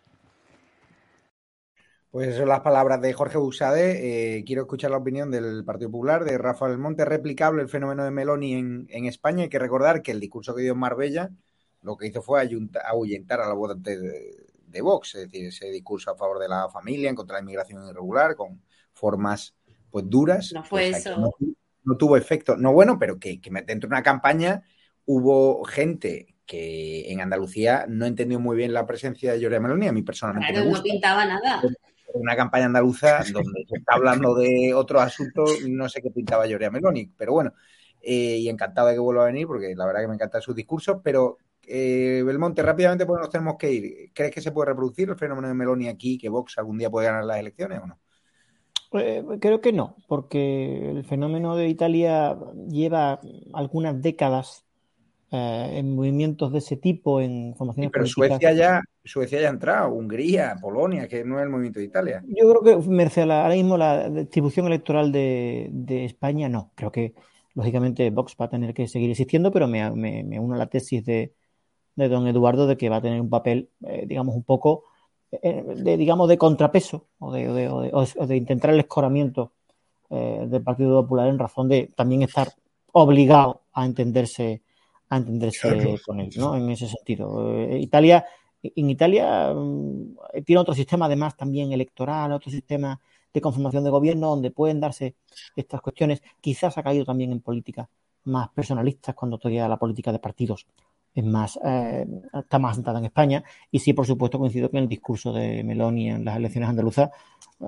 Pues 2.10 2.26
esas 2.28 2.40
son 2.40 2.48
las 2.48 2.60
palabras 2.60 3.00
de 3.00 3.12
Jorge 3.12 3.38
Busade. 3.38 4.38
Eh, 4.38 4.44
quiero 4.44 4.62
escuchar 4.62 4.90
la 4.90 4.96
opinión 4.96 5.30
del 5.30 5.64
Partido 5.64 5.90
Popular, 5.90 6.24
de 6.24 6.38
Rafael 6.38 6.76
Monte. 6.76 7.04
Replicable 7.04 7.62
el 7.62 7.68
fenómeno 7.68 8.04
de 8.04 8.10
Meloni 8.10 8.54
en, 8.54 8.86
en 8.90 9.06
España. 9.06 9.44
Hay 9.44 9.48
que 9.48 9.60
recordar 9.60 10.02
que 10.02 10.10
el 10.10 10.18
discurso 10.18 10.54
que 10.54 10.62
dio 10.62 10.72
en 10.72 10.78
Marbella 10.78 11.30
lo 11.82 11.96
que 11.96 12.08
hizo 12.08 12.22
fue 12.22 12.40
ahuyentar 12.40 13.40
a 13.40 13.48
la 13.48 13.54
voz 13.54 13.82
de, 13.82 13.98
de, 14.66 14.80
Vox, 14.82 15.14
es 15.14 15.22
decir, 15.22 15.46
ese 15.46 15.70
discurso 15.70 16.10
a 16.10 16.16
favor 16.16 16.38
de 16.38 16.48
la 16.48 16.68
familia, 16.68 17.08
en 17.08 17.16
contra 17.16 17.36
de 17.36 17.40
la 17.40 17.44
inmigración 17.44 17.88
irregular, 17.88 18.36
con 18.36 18.60
formas 18.92 19.54
pues 19.90 20.04
duras. 20.08 20.52
No 20.52 20.62
fue 20.62 20.90
pues, 20.90 21.06
eso. 21.06 21.32
No, 21.84 21.96
tuvo 21.96 22.16
efecto. 22.16 22.56
No 22.56 22.72
bueno, 22.72 22.98
pero 22.98 23.18
que, 23.18 23.40
que 23.40 23.50
dentro 23.50 23.88
de 23.88 23.94
una 23.94 24.02
campaña 24.02 24.62
hubo 25.06 25.64
gente 25.64 26.36
que 26.44 27.10
en 27.10 27.20
Andalucía 27.20 27.86
no 27.88 28.06
entendió 28.06 28.40
muy 28.40 28.56
bien 28.56 28.72
la 28.72 28.86
presencia 28.86 29.32
de 29.32 29.38
Giorgia 29.38 29.60
Meloni, 29.60 29.86
a 29.86 29.92
mí 29.92 30.02
personalmente 30.02 30.52
claro, 30.52 30.70
no 30.70 30.82
pintaba 30.82 31.24
nada. 31.24 31.62
Una 32.14 32.36
campaña 32.36 32.66
andaluza 32.66 33.22
donde 33.32 33.64
se 33.68 33.78
está 33.78 33.94
hablando 33.94 34.34
de 34.34 34.74
otro 34.74 35.00
asunto, 35.00 35.44
no 35.68 35.88
sé 35.88 36.02
qué 36.02 36.10
pintaba 36.10 36.46
Giorgia 36.46 36.70
Meloni, 36.70 37.06
pero 37.16 37.32
bueno, 37.32 37.52
eh, 38.00 38.38
y 38.38 38.48
encantado 38.48 38.88
de 38.88 38.94
que 38.94 39.00
vuelva 39.00 39.22
a 39.22 39.26
venir, 39.26 39.46
porque 39.46 39.74
la 39.76 39.86
verdad 39.86 40.00
que 40.00 40.08
me 40.08 40.14
encanta 40.14 40.40
su 40.40 40.54
discurso, 40.54 41.00
pero 41.02 41.38
eh, 41.66 42.22
Belmonte, 42.24 42.62
rápidamente 42.62 43.06
porque 43.06 43.20
nos 43.20 43.30
tenemos 43.30 43.56
que 43.56 43.72
ir. 43.72 44.10
¿Crees 44.12 44.32
que 44.32 44.40
se 44.40 44.52
puede 44.52 44.70
reproducir 44.70 45.08
el 45.08 45.16
fenómeno 45.16 45.48
de 45.48 45.54
Meloni 45.54 45.88
aquí, 45.88 46.18
que 46.18 46.28
Vox 46.28 46.58
algún 46.58 46.78
día 46.78 46.90
puede 46.90 47.06
ganar 47.06 47.24
las 47.24 47.38
elecciones 47.38 47.80
o 47.82 47.86
no? 47.86 47.98
Eh, 48.92 49.24
creo 49.40 49.60
que 49.60 49.72
no, 49.72 49.96
porque 50.08 50.90
el 50.90 51.04
fenómeno 51.04 51.54
de 51.54 51.68
Italia 51.68 52.36
lleva 52.68 53.20
algunas 53.52 54.02
décadas 54.02 54.64
eh, 55.30 55.74
en 55.74 55.94
movimientos 55.94 56.50
de 56.50 56.58
ese 56.58 56.76
tipo, 56.76 57.20
en 57.20 57.54
formaciones 57.56 57.92
pero 57.92 58.06
Suecia 58.06 58.52
ya, 58.52 58.82
Suecia 59.04 59.40
ya 59.40 59.48
ha 59.48 59.50
entrado, 59.50 59.94
Hungría, 59.94 60.56
Polonia, 60.60 61.08
que 61.08 61.24
no 61.24 61.38
es 61.38 61.44
el 61.44 61.50
movimiento 61.50 61.78
de 61.78 61.86
Italia. 61.86 62.22
Yo 62.26 62.50
creo 62.50 62.80
que, 62.80 62.88
Merced, 62.88 63.30
ahora 63.30 63.54
mismo 63.54 63.76
la 63.76 64.08
distribución 64.10 64.66
electoral 64.66 65.10
de, 65.10 65.68
de, 65.72 66.04
España 66.04 66.48
no. 66.48 66.72
Creo 66.74 66.92
que, 66.92 67.14
lógicamente, 67.54 68.10
Vox 68.10 68.36
va 68.40 68.46
a 68.46 68.50
tener 68.50 68.74
que 68.74 68.88
seguir 68.88 69.10
existiendo, 69.10 69.50
pero 69.50 69.66
me, 69.68 69.90
me 69.90 70.38
uno 70.38 70.54
a 70.54 70.58
la 70.58 70.66
tesis 70.66 71.04
de, 71.04 71.32
de 72.00 72.08
don 72.08 72.26
Eduardo 72.26 72.66
de 72.66 72.76
que 72.76 72.88
va 72.88 72.96
a 72.96 73.02
tener 73.02 73.20
un 73.20 73.30
papel, 73.30 73.70
eh, 73.86 74.04
digamos, 74.06 74.34
un 74.34 74.42
poco 74.42 74.84
eh, 75.30 75.62
de, 75.76 75.96
digamos, 75.96 76.28
de 76.28 76.38
contrapeso 76.38 77.06
o 77.18 77.32
de, 77.32 78.36
intentar 78.36 78.70
el 78.70 78.80
escoramiento 78.80 79.52
eh, 80.08 80.46
del 80.48 80.62
Partido 80.62 81.02
Popular 81.02 81.28
en 81.28 81.38
razón 81.38 81.68
de 81.68 81.90
también 81.94 82.22
estar 82.22 82.48
obligado 82.92 83.62
a 83.72 83.84
entenderse 83.84 84.62
a 85.08 85.16
entenderse 85.16 85.98
con 86.06 86.20
él, 86.20 86.30
¿no? 86.36 86.56
En 86.56 86.70
ese 86.70 86.86
sentido. 86.86 87.66
Italia, 87.76 88.24
en 88.62 88.90
Italia 88.90 89.52
mm, 89.54 90.44
tiene 90.44 90.60
otro 90.60 90.74
sistema 90.74 91.06
además 91.06 91.36
también 91.36 91.72
electoral, 91.72 92.32
otro 92.32 92.50
sistema 92.50 93.00
de 93.32 93.40
conformación 93.40 93.84
de 93.84 93.90
gobierno 93.90 94.30
donde 94.30 94.50
pueden 94.50 94.80
darse 94.80 95.14
estas 95.56 95.80
cuestiones. 95.80 96.22
Quizás 96.40 96.76
ha 96.78 96.82
caído 96.82 97.04
también 97.04 97.32
en 97.32 97.40
políticas 97.40 97.88
más 98.24 98.48
personalistas 98.50 99.14
cuando 99.14 99.38
todavía 99.38 99.68
la 99.68 99.78
política 99.78 100.12
de 100.12 100.18
partidos 100.18 100.66
es 101.14 101.24
más, 101.24 101.58
eh, 101.64 102.06
está 102.32 102.58
más 102.58 102.76
sentada 102.76 102.98
en 102.98 103.06
España. 103.06 103.42
Y 103.70 103.78
sí, 103.80 103.92
por 103.92 104.06
supuesto, 104.06 104.38
coincido 104.38 104.68
en 104.72 104.78
el 104.78 104.88
discurso 104.88 105.32
de 105.32 105.64
Meloni 105.64 106.10
en 106.10 106.24
las 106.24 106.36
elecciones 106.36 106.68
andaluzas 106.68 107.10
eh, 107.60 107.64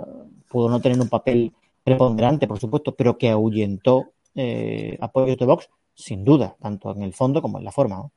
pudo 0.48 0.68
no 0.68 0.80
tener 0.80 1.00
un 1.00 1.08
papel 1.08 1.52
preponderante, 1.82 2.46
por 2.46 2.60
supuesto, 2.60 2.94
pero 2.94 3.18
que 3.18 3.30
ahuyentó 3.30 4.12
eh, 4.34 4.96
apoyo 5.00 5.36
de 5.36 5.44
Vox, 5.44 5.68
sin 5.94 6.24
duda, 6.24 6.56
tanto 6.60 6.94
en 6.94 7.02
el 7.02 7.12
fondo 7.12 7.42
como 7.42 7.58
en 7.58 7.64
la 7.64 7.72
forma. 7.72 8.08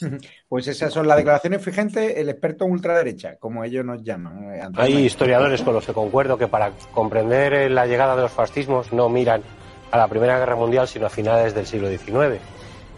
Pues 0.48 0.68
esas 0.68 0.92
son 0.92 1.08
las 1.08 1.16
declaraciones, 1.16 1.62
fíjense, 1.62 2.20
el 2.20 2.28
experto 2.28 2.64
ultraderecha, 2.64 3.36
como 3.36 3.64
ellos 3.64 3.84
nos 3.84 4.02
llaman. 4.02 4.54
Eh, 4.54 4.62
Hay 4.76 5.04
historiadores 5.04 5.62
con 5.62 5.74
los 5.74 5.86
que 5.86 5.92
concuerdo 5.92 6.38
que 6.38 6.48
para 6.48 6.72
comprender 6.92 7.70
la 7.70 7.86
llegada 7.86 8.14
de 8.14 8.22
los 8.22 8.32
fascismos 8.32 8.92
no 8.92 9.08
miran 9.08 9.42
a 9.90 9.98
la 9.98 10.08
Primera 10.08 10.38
Guerra 10.38 10.56
Mundial, 10.56 10.86
sino 10.88 11.06
a 11.06 11.10
finales 11.10 11.54
del 11.54 11.66
siglo 11.66 11.88
XIX 11.88 12.40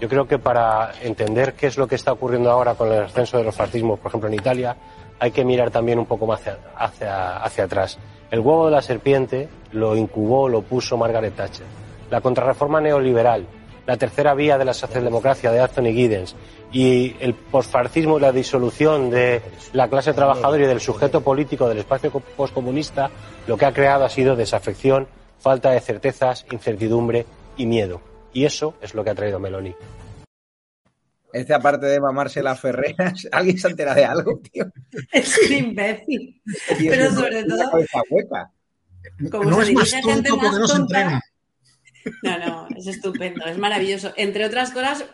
yo 0.01 0.09
creo 0.09 0.27
que 0.27 0.39
para 0.39 0.93
entender 1.03 1.55
qué 1.55 1.67
es 1.67 1.79
lo 1.79 1.87
que 1.87 1.95
está 1.95 2.13
ocurriendo 2.13 2.51
ahora 2.51 2.75
con 2.75 2.93
el 2.93 3.05
ascenso 3.05 3.39
de 3.39 3.45
los 3.45 3.55
fascismos, 3.55 3.99
por 3.99 4.11
ejemplo 4.11 4.29
en 4.29 4.35
Italia, 4.35 4.77
hay 5.19 5.31
que 5.31 5.45
mirar 5.45 5.71
también 5.71 5.99
un 5.99 6.07
poco 6.07 6.27
más 6.27 6.41
hacia, 6.77 7.39
hacia, 7.39 7.65
atrás. 7.65 7.99
El 8.31 8.41
huevo 8.41 8.67
de 8.67 8.73
la 8.73 8.83
serpiente 8.83 9.49
lo 9.73 9.97
incubó, 9.97 10.49
lo 10.49 10.63
puso 10.63 10.99
Margaret 10.99 11.35
Thatcher. 11.35 11.67
La 12.11 12.21
contrarreforma 12.21 12.81
neoliberal, 12.81 13.47
la 13.87 13.97
tercera 13.97 14.35
vía 14.35 14.59
de 14.59 14.65
la 14.65 14.75
socialdemocracia 14.75 15.51
de 15.51 15.61
Anthony 15.61 15.93
Giddens 15.93 16.35
y 16.73 17.15
el 17.21 17.35
posfascismo 17.35 18.19
y 18.19 18.21
la 18.21 18.33
disolución 18.33 19.11
de 19.11 19.41
la 19.73 19.89
clase 19.89 20.13
trabajadora 20.13 20.65
y 20.65 20.67
del 20.67 20.81
sujeto 20.81 21.21
político 21.21 21.69
del 21.69 21.79
espacio 21.79 22.11
postcomunista, 22.11 23.11
lo 23.47 23.57
que 23.57 23.65
ha 23.65 23.73
creado 23.73 24.05
ha 24.05 24.11
sido 24.11 24.37
desafección, 24.37 25.07
falta 25.39 25.71
de 25.71 25.81
certezas, 25.81 26.45
incertidumbre 26.51 27.27
y 27.57 27.67
miedo. 27.67 28.01
Y 28.33 28.45
eso 28.45 28.75
es 28.83 28.95
lo 28.95 29.05
que 29.05 29.11
ha 29.11 29.15
traído 29.15 29.39
Meloni. 29.39 29.75
Este, 31.33 31.55
aparte 31.55 31.87
de 31.87 32.01
mamarse 32.01 32.43
las 32.43 32.61
ferreras, 32.61 33.29
¿alguien 33.33 33.59
se 33.59 33.69
entera 33.69 33.95
de 33.95 34.05
algo, 34.05 34.41
tío? 34.41 34.67
Es 35.13 35.39
un 35.47 35.53
imbécil. 35.53 36.43
Pero 36.79 37.11
sobre 37.13 37.45
todo. 37.45 37.65
Como 39.31 39.51
no 39.51 39.63
es 39.63 39.73
más 39.73 39.95
tonto 40.03 40.39
porque 40.39 40.59
no 40.59 40.69
se 40.69 40.77
entrena. 40.77 41.21
No, 42.23 42.39
no, 42.39 42.69
es 42.77 42.87
estupendo, 42.87 43.45
es 43.47 43.59
maravilloso. 43.59 44.13
Entre 44.17 44.45
otras 44.45 44.71
cosas, 44.71 45.05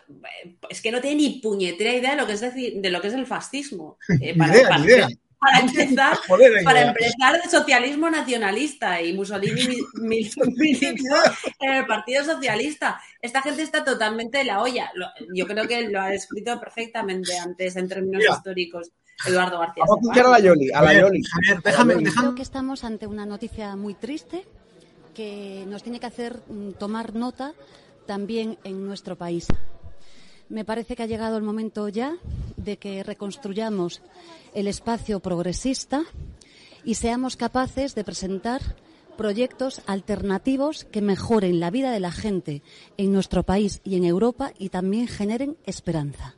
es 0.69 0.81
que 0.81 0.91
no 0.91 1.01
tiene 1.01 1.17
ni 1.17 1.39
puñetera 1.39 1.93
idea 1.93 2.11
de 2.11 2.17
lo 2.17 2.27
que 2.27 2.33
es 2.33 2.41
decir, 2.41 2.81
de 2.81 2.89
lo 2.89 3.01
que 3.01 3.07
es 3.07 3.13
el 3.13 3.25
fascismo. 3.25 3.97
Eh, 4.21 4.37
para, 4.37 4.53
idea, 4.55 4.79
idea 4.79 5.07
para 5.43 5.59
empezar, 5.59 6.17
para 6.63 6.81
empezar 6.81 7.35
el 7.43 7.49
socialismo 7.49 8.09
nacionalista 8.09 9.01
y 9.01 9.13
Mussolini 9.13 9.77
militó 9.95 10.43
en 11.59 11.73
el 11.73 11.85
Partido 11.85 12.23
Socialista. 12.23 13.01
Esta 13.21 13.41
gente 13.41 13.61
está 13.61 13.83
totalmente 13.83 14.39
de 14.39 14.45
la 14.45 14.61
olla. 14.61 14.91
Yo 15.33 15.45
creo 15.45 15.67
que 15.67 15.89
lo 15.89 16.01
ha 16.01 16.09
descrito 16.09 16.59
perfectamente 16.59 17.37
antes 17.37 17.75
en 17.75 17.89
términos 17.89 18.23
históricos. 18.23 18.91
Eduardo 19.27 19.59
García. 19.59 19.83
Vamos 19.87 19.97
a 19.97 20.01
escuchar 20.01 20.25
a 20.25 20.29
la 20.31 20.39
Yoli. 20.39 20.71
A 20.71 20.81
la 20.81 20.93
Yoli. 20.99 21.21
déjame, 21.63 22.03
Creo 22.03 22.35
que 22.35 22.41
estamos 22.41 22.83
ante 22.83 23.07
una 23.07 23.25
noticia 23.25 23.75
muy 23.75 23.93
triste 23.93 24.45
que 25.13 25.65
nos 25.67 25.83
tiene 25.83 25.99
que 25.99 26.07
hacer 26.07 26.41
mm, 26.47 26.71
tomar 26.73 27.15
nota 27.15 27.53
también 28.05 28.57
en 28.63 28.85
nuestro 28.85 29.17
país. 29.17 29.47
Me 30.49 30.65
parece 30.65 30.95
que 30.95 31.03
ha 31.03 31.07
llegado 31.07 31.37
el 31.37 31.43
momento 31.43 31.87
ya 31.87 32.17
de 32.57 32.77
que 32.77 33.03
reconstruyamos 33.03 34.01
el 34.53 34.67
espacio 34.67 35.19
progresista 35.19 36.03
y 36.83 36.95
seamos 36.95 37.37
capaces 37.37 37.95
de 37.95 38.03
presentar 38.03 38.61
proyectos 39.17 39.81
alternativos 39.85 40.85
que 40.85 41.01
mejoren 41.01 41.59
la 41.59 41.69
vida 41.69 41.91
de 41.91 41.99
la 41.99 42.11
gente 42.11 42.61
en 42.97 43.13
nuestro 43.13 43.43
país 43.43 43.79
y 43.83 43.95
en 43.95 44.05
Europa 44.05 44.51
y 44.57 44.69
también 44.69 45.07
generen 45.07 45.57
esperanza. 45.65 46.35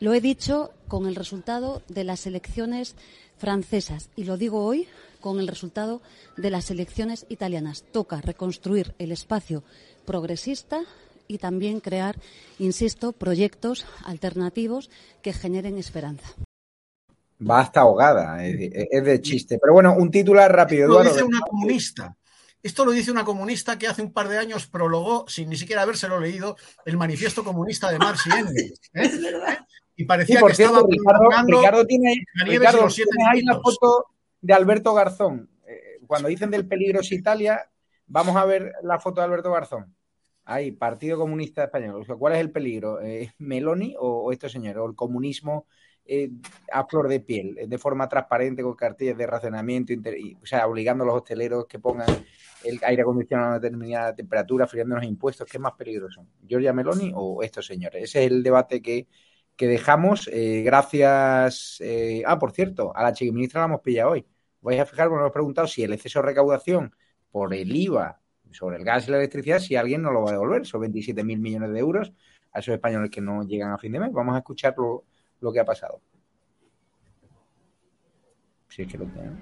Lo 0.00 0.14
he 0.14 0.20
dicho 0.20 0.72
con 0.88 1.06
el 1.06 1.14
resultado 1.14 1.82
de 1.88 2.04
las 2.04 2.26
elecciones 2.26 2.96
francesas 3.36 4.10
y 4.16 4.24
lo 4.24 4.36
digo 4.36 4.64
hoy 4.64 4.86
con 5.20 5.38
el 5.38 5.48
resultado 5.48 6.02
de 6.36 6.50
las 6.50 6.70
elecciones 6.70 7.26
italianas. 7.28 7.84
Toca 7.92 8.20
reconstruir 8.20 8.94
el 8.98 9.12
espacio 9.12 9.62
progresista 10.06 10.82
y 11.28 11.38
también 11.38 11.78
crear, 11.80 12.16
insisto, 12.58 13.12
proyectos 13.12 13.86
alternativos 14.04 14.90
que 15.22 15.32
generen 15.32 15.78
esperanza. 15.78 16.34
Va 17.40 17.60
hasta 17.60 17.80
ahogada, 17.80 18.44
es 18.44 19.04
de 19.04 19.20
chiste. 19.22 19.58
Pero 19.60 19.72
bueno, 19.72 19.94
un 19.96 20.10
titular 20.10 20.52
rápido, 20.52 20.88
Lo 20.88 21.02
dice 21.02 21.22
una 21.22 21.40
comunista 21.40 22.16
Esto 22.62 22.84
lo 22.84 22.90
dice 22.90 23.10
una 23.10 23.24
comunista 23.24 23.78
que 23.78 23.86
hace 23.86 24.02
un 24.02 24.12
par 24.12 24.28
de 24.28 24.38
años 24.38 24.66
prologó, 24.66 25.24
sin 25.28 25.48
ni 25.48 25.56
siquiera 25.56 25.82
habérselo 25.82 26.20
leído, 26.20 26.56
el 26.84 26.96
manifiesto 26.98 27.44
comunista 27.44 27.90
de 27.90 27.98
Marx 27.98 28.26
y 28.26 28.30
Engels. 28.30 28.80
¿eh? 28.94 29.58
Y 29.96 30.04
parecía 30.04 30.40
que 30.40 30.52
estaba 30.52 30.82
Ricardo, 31.46 31.86
tiene, 31.86 32.24
Ricardo, 32.44 32.88
ahí 33.30 33.42
la 33.42 33.60
foto 33.60 34.06
de 34.40 34.54
Alberto 34.54 34.94
Garzón. 34.94 35.50
Eh, 35.66 36.00
cuando 36.06 36.28
dicen 36.28 36.50
del 36.50 36.66
peligro 36.66 37.00
Italia, 37.08 37.70
vamos 38.06 38.36
a 38.36 38.44
ver 38.44 38.72
la 38.82 38.98
foto 38.98 39.20
de 39.20 39.26
Alberto 39.26 39.52
Garzón. 39.52 39.94
Ahí, 40.44 40.72
Partido 40.72 41.18
Comunista 41.18 41.64
Español. 41.64 42.04
¿Cuál 42.18 42.32
es 42.34 42.40
el 42.40 42.50
peligro? 42.50 43.00
Eh, 43.00 43.32
¿Meloni 43.38 43.94
o, 43.98 44.32
esto, 44.32 44.48
señor? 44.48 44.78
¿O 44.78 44.86
el 44.86 44.96
comunismo 44.96 45.66
eh, 46.04 46.30
a 46.72 46.84
flor 46.86 47.08
de 47.08 47.20
piel, 47.20 47.56
de 47.68 47.78
forma 47.78 48.08
transparente, 48.08 48.62
con 48.62 48.74
cartillas 48.74 49.16
de 49.16 49.26
racionamiento, 49.26 49.92
o 50.42 50.46
sea, 50.46 50.66
obligando 50.66 51.04
a 51.04 51.06
los 51.06 51.16
hosteleros 51.16 51.66
que 51.66 51.78
pongan 51.78 52.08
el 52.64 52.80
aire 52.82 53.02
acondicionado 53.02 53.46
a 53.46 53.50
una 53.52 53.60
determinada 53.60 54.14
temperatura, 54.14 54.66
friando 54.66 54.96
los 54.96 55.04
impuestos? 55.04 55.46
¿Qué 55.48 55.58
es 55.58 55.60
más 55.60 55.74
peligroso? 55.74 56.26
¿Giorgia 56.44 56.72
Meloni 56.72 57.12
o 57.14 57.42
estos 57.44 57.66
señores? 57.66 58.02
Ese 58.02 58.24
es 58.24 58.32
el 58.32 58.42
debate 58.42 58.82
que, 58.82 59.06
dejamos. 59.56 60.28
Eh, 60.32 60.62
gracias. 60.64 61.80
ah, 62.26 62.38
por 62.38 62.52
cierto, 62.52 62.92
a 62.96 63.04
la 63.04 63.12
chiquiministra 63.12 63.60
la 63.60 63.66
hemos 63.66 63.82
pillado 63.82 64.12
hoy. 64.12 64.26
Vais 64.62 64.80
a 64.80 64.86
fijar, 64.86 65.08
bueno, 65.08 65.24
hemos 65.24 65.32
preguntado 65.32 65.66
si 65.66 65.82
el 65.82 65.92
exceso 65.92 66.20
de 66.20 66.26
recaudación 66.26 66.94
por 67.30 67.54
el 67.54 67.74
IVA 67.74 68.20
sobre 68.50 68.76
el 68.76 68.84
gas 68.84 69.08
y 69.08 69.10
la 69.10 69.18
electricidad 69.18 69.58
si 69.58 69.76
alguien 69.76 70.02
no 70.02 70.10
lo 70.10 70.22
va 70.22 70.30
a 70.30 70.32
devolver, 70.32 70.66
son 70.66 70.80
27 70.82 71.22
mil 71.24 71.38
millones 71.38 71.70
de 71.70 71.78
euros 71.78 72.12
a 72.52 72.58
esos 72.58 72.74
españoles 72.74 73.10
que 73.10 73.20
no 73.20 73.42
llegan 73.44 73.72
a 73.72 73.78
fin 73.78 73.92
de 73.92 74.00
mes. 74.00 74.12
Vamos 74.12 74.34
a 74.34 74.38
escuchar 74.38 74.74
lo, 74.76 75.52
que 75.52 75.60
ha 75.60 75.64
pasado. 75.64 76.00
Si 78.68 78.82
es 78.82 78.88
que 78.88 78.98
lo 78.98 79.06
tienen. 79.06 79.40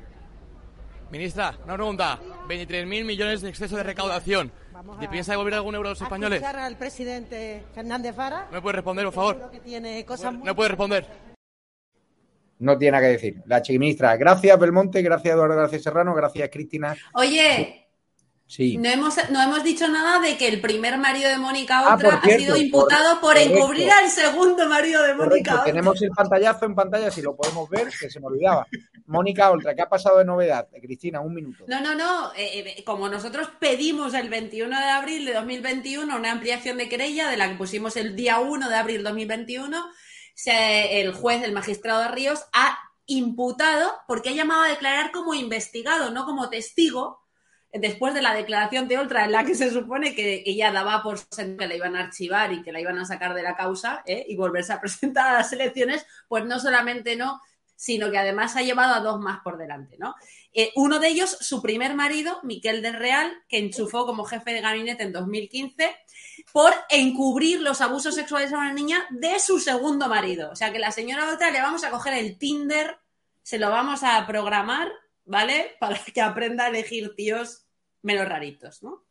Ministra, 1.11 1.55
una 1.65 1.75
pregunta. 1.75 2.19
23.000 2.49 3.05
millones 3.05 3.41
de 3.41 3.49
exceso 3.49 3.77
de 3.77 3.83
recaudación. 3.83 4.53
¿Y 5.01 5.09
piensa 5.09 5.33
devolver 5.33 5.55
algún 5.55 5.75
euro 5.75 5.89
a 5.89 5.93
los 5.93 6.03
españoles? 6.03 6.43
al 6.43 6.77
presidente 6.77 7.65
Fernández 7.75 8.15
Vara. 8.15 8.49
¿Me 8.53 8.61
puede 8.61 8.77
responder, 8.77 9.07
por 9.07 9.15
favor? 9.15 9.51
tiene 9.65 10.05
cosas 10.05 10.35
¿No 10.35 10.55
puede 10.55 10.69
responder? 10.69 11.07
No 12.59 12.77
tiene 12.77 12.93
nada 12.93 13.07
que 13.07 13.13
decir. 13.13 13.43
La 13.47 13.63
chiquiministra. 13.63 14.17
Gracias, 14.17 14.59
Belmonte. 14.59 15.03
Gracias, 15.03 15.35
Eduardo 15.35 15.57
García 15.57 15.79
Serrano. 15.79 16.15
Gracias, 16.15 16.49
Cristina. 16.51 16.97
Oye, 17.15 17.89
no 18.79 18.89
hemos, 18.89 19.15
no 19.31 19.43
hemos 19.43 19.63
dicho 19.63 19.87
nada 19.89 20.21
de 20.21 20.39
que 20.39 20.49
el 20.49 20.59
primer 20.63 20.97
marido 20.97 21.29
de 21.29 21.37
Mónica 21.37 21.81
ah, 21.81 21.93
Oltra 21.93 22.15
ha 22.15 22.25
sido 22.25 22.57
imputado 22.57 23.21
por, 23.21 23.37
encubrir 23.37 23.91
al 23.91 24.09
segundo 24.09 24.67
marido 24.67 25.03
de 25.03 25.15
Mónica 25.15 25.53
Oltra. 25.53 25.65
Tenemos 25.65 26.01
el 26.01 26.11
pantallazo 26.11 26.65
en 26.65 26.75
pantalla, 26.75 27.11
si 27.11 27.21
lo 27.21 27.37
podemos 27.37 27.69
ver, 27.69 27.89
que 28.01 28.09
se 28.09 28.19
me 28.21 28.27
olvidaba. 28.27 28.67
Mónica 29.07 29.51
Oltra, 29.51 29.75
¿qué 29.75 29.83
ha 29.83 29.89
pasado 29.89 30.19
de 30.19 30.25
novedad? 30.25 30.67
Cristina, 30.81 31.21
un 31.21 31.35
minuto. 31.35 31.65
No, 31.69 31.83
no, 31.83 31.95
no. 31.95 32.33
Eh, 32.37 32.75
eh, 32.79 32.85
como 32.85 33.11
nosotros 33.11 33.51
pedimos 33.61 34.15
el 34.15 34.31
21 34.31 34.81
de 34.81 34.87
abril 34.87 35.27
de 35.27 35.35
2021 35.35 36.17
una 36.17 36.33
ampliación 36.33 36.79
de 36.79 36.89
querella, 36.89 37.29
de 37.29 37.37
la 37.37 37.51
que 37.51 37.57
pusimos 37.57 37.99
el 37.99 38.17
día 38.17 38.39
1 38.39 38.67
de 38.71 38.77
abril 38.77 38.99
de 38.99 39.11
2021, 39.11 39.77
el 40.47 41.13
juez, 41.13 41.43
el 41.43 41.53
magistrado 41.53 42.03
de 42.03 42.09
Ríos, 42.09 42.45
ha 42.53 42.79
imputado 43.07 43.93
porque 44.07 44.29
ha 44.29 44.33
llamado 44.33 44.63
a 44.63 44.69
declarar 44.69 45.11
como 45.11 45.35
investigado, 45.35 46.11
no 46.11 46.25
como 46.25 46.51
testigo 46.51 47.21
después 47.73 48.15
de 48.15 48.23
la 48.23 48.35
declaración 48.35 48.89
de 48.89 48.99
Oltra 48.99 49.25
en 49.25 49.33
la 49.33 49.45
que 49.45 49.55
se 49.55 49.71
supone 49.71 50.15
que 50.15 50.43
ella 50.47 50.73
daba 50.73 51.03
por 51.03 51.19
que 51.29 51.67
la 51.67 51.75
iban 51.75 51.97
a 51.97 52.05
archivar 52.05 52.53
y 52.53 52.63
que 52.63 52.73
la 52.73 52.81
iban 52.81 52.99
a 52.99 53.05
sacar 53.05 53.35
de 53.35 53.43
la 53.43 53.57
causa 53.57 54.03
¿eh? 54.07 54.25
y 54.29 54.37
volverse 54.37 54.73
a 54.73 54.81
presentar 54.81 55.29
a 55.29 55.39
las 55.39 55.53
elecciones, 55.53 56.07
pues 56.29 56.45
no 56.45 56.59
solamente 56.59 57.17
no, 57.17 57.41
sino 57.77 58.11
que 58.11 58.19
además 58.19 58.57
ha 58.57 58.63
llevado 58.63 58.95
a 58.95 59.01
dos 59.01 59.21
más 59.21 59.41
por 59.41 59.59
delante, 59.59 59.97
¿no? 59.99 60.15
Eh, 60.53 60.73
uno 60.75 60.99
de 60.99 61.09
ellos, 61.09 61.37
su 61.41 61.63
primer 61.63 61.95
marido, 61.95 62.41
Miquel 62.43 62.83
del 62.83 62.95
Real, 62.95 63.33
que 63.49 63.59
enchufó 63.59 64.07
como 64.07 64.25
jefe 64.25 64.53
de 64.53 64.61
gabinete 64.61 65.05
en 65.05 65.13
2015 65.13 65.95
por 66.53 66.73
encubrir 66.91 67.61
los 67.61 67.81
abusos 67.81 68.15
sexuales 68.15 68.53
a 68.53 68.59
una 68.59 68.73
niña 68.73 69.07
de 69.11 69.39
su 69.39 69.59
segundo 69.59 70.09
marido. 70.09 70.51
O 70.51 70.57
sea 70.57 70.73
que 70.73 70.79
la 70.79 70.93
señora 70.93 71.29
Oltra 71.29 71.51
le 71.51 71.61
vamos 71.61 71.85
a 71.85 71.91
coger 71.91 72.15
el 72.15 72.39
Tinder, 72.39 72.97
se 73.43 73.59
lo 73.59 73.71
vamos 73.71 74.03
a 74.03 74.27
programar 74.27 74.89
¿vale? 75.29 75.77
Para 75.81 75.99
que 76.13 76.21
aprenda 76.21 76.65
a 76.65 76.69
elegir 76.69 77.15
tíos 77.15 77.67
menos 78.03 78.29
raritos, 78.29 78.83
¿no? 78.83 79.05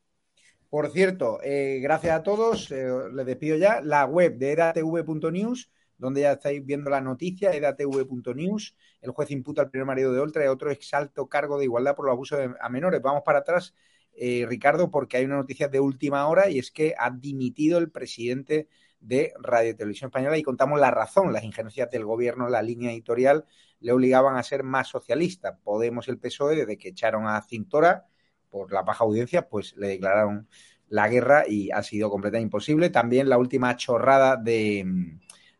Por 0.69 0.91
cierto, 0.91 1.39
eh, 1.43 1.79
gracias 1.81 2.13
a 2.13 2.23
todos, 2.23 2.69
eh, 2.71 2.89
les 3.13 3.25
despido 3.25 3.55
ya. 3.55 3.79
La 3.79 4.05
web 4.05 4.37
de 4.37 4.51
edatv.news, 4.51 5.71
donde 5.97 6.21
ya 6.21 6.33
estáis 6.33 6.65
viendo 6.65 6.89
la 6.89 6.99
noticia, 6.99 7.53
edatv.news. 7.53 8.75
El 9.01 9.11
juez 9.11 9.31
imputa 9.31 9.61
al 9.61 9.69
primer 9.69 9.85
marido 9.85 10.11
de 10.11 10.19
Oltra 10.19 10.43
y 10.43 10.47
otro 10.47 10.69
exalto 10.69 11.27
cargo 11.27 11.57
de 11.57 11.65
igualdad 11.65 11.95
por 11.95 12.05
los 12.05 12.13
abusos 12.13 12.39
a 12.59 12.69
menores. 12.69 13.01
Vamos 13.01 13.23
para 13.23 13.39
atrás, 13.39 13.73
eh, 14.19 14.45
Ricardo, 14.47 14.89
porque 14.89 15.17
hay 15.17 15.25
una 15.25 15.35
noticia 15.35 15.67
de 15.67 15.79
última 15.79 16.27
hora 16.27 16.49
y 16.49 16.57
es 16.57 16.71
que 16.71 16.95
ha 16.97 17.11
dimitido 17.11 17.77
el 17.77 17.91
presidente 17.91 18.67
de 18.99 19.31
Radio 19.39 19.75
Televisión 19.75 20.07
Española 20.07 20.37
y 20.37 20.43
contamos 20.43 20.79
la 20.79 20.89
razón, 20.89 21.31
las 21.31 21.43
injerencias 21.43 21.91
del 21.91 22.03
gobierno, 22.03 22.49
la 22.49 22.63
línea 22.63 22.91
editorial 22.91 23.45
le 23.79 23.91
obligaban 23.91 24.35
a 24.35 24.41
ser 24.41 24.63
más 24.63 24.87
socialista. 24.87 25.57
Podemos 25.57 26.07
el 26.07 26.17
PSOE, 26.17 26.55
desde 26.55 26.79
que 26.79 26.89
echaron 26.89 27.27
a 27.27 27.39
Cintora 27.43 28.07
por 28.49 28.71
la 28.71 28.81
baja 28.81 29.03
audiencia, 29.03 29.47
pues 29.47 29.75
le 29.77 29.87
declararon 29.87 30.47
la 30.89 31.07
guerra 31.09 31.43
y 31.47 31.69
ha 31.69 31.83
sido 31.83 32.09
completamente 32.09 32.45
imposible. 32.45 32.89
También 32.89 33.29
la 33.29 33.37
última 33.37 33.75
chorrada 33.75 34.35
de, 34.35 34.83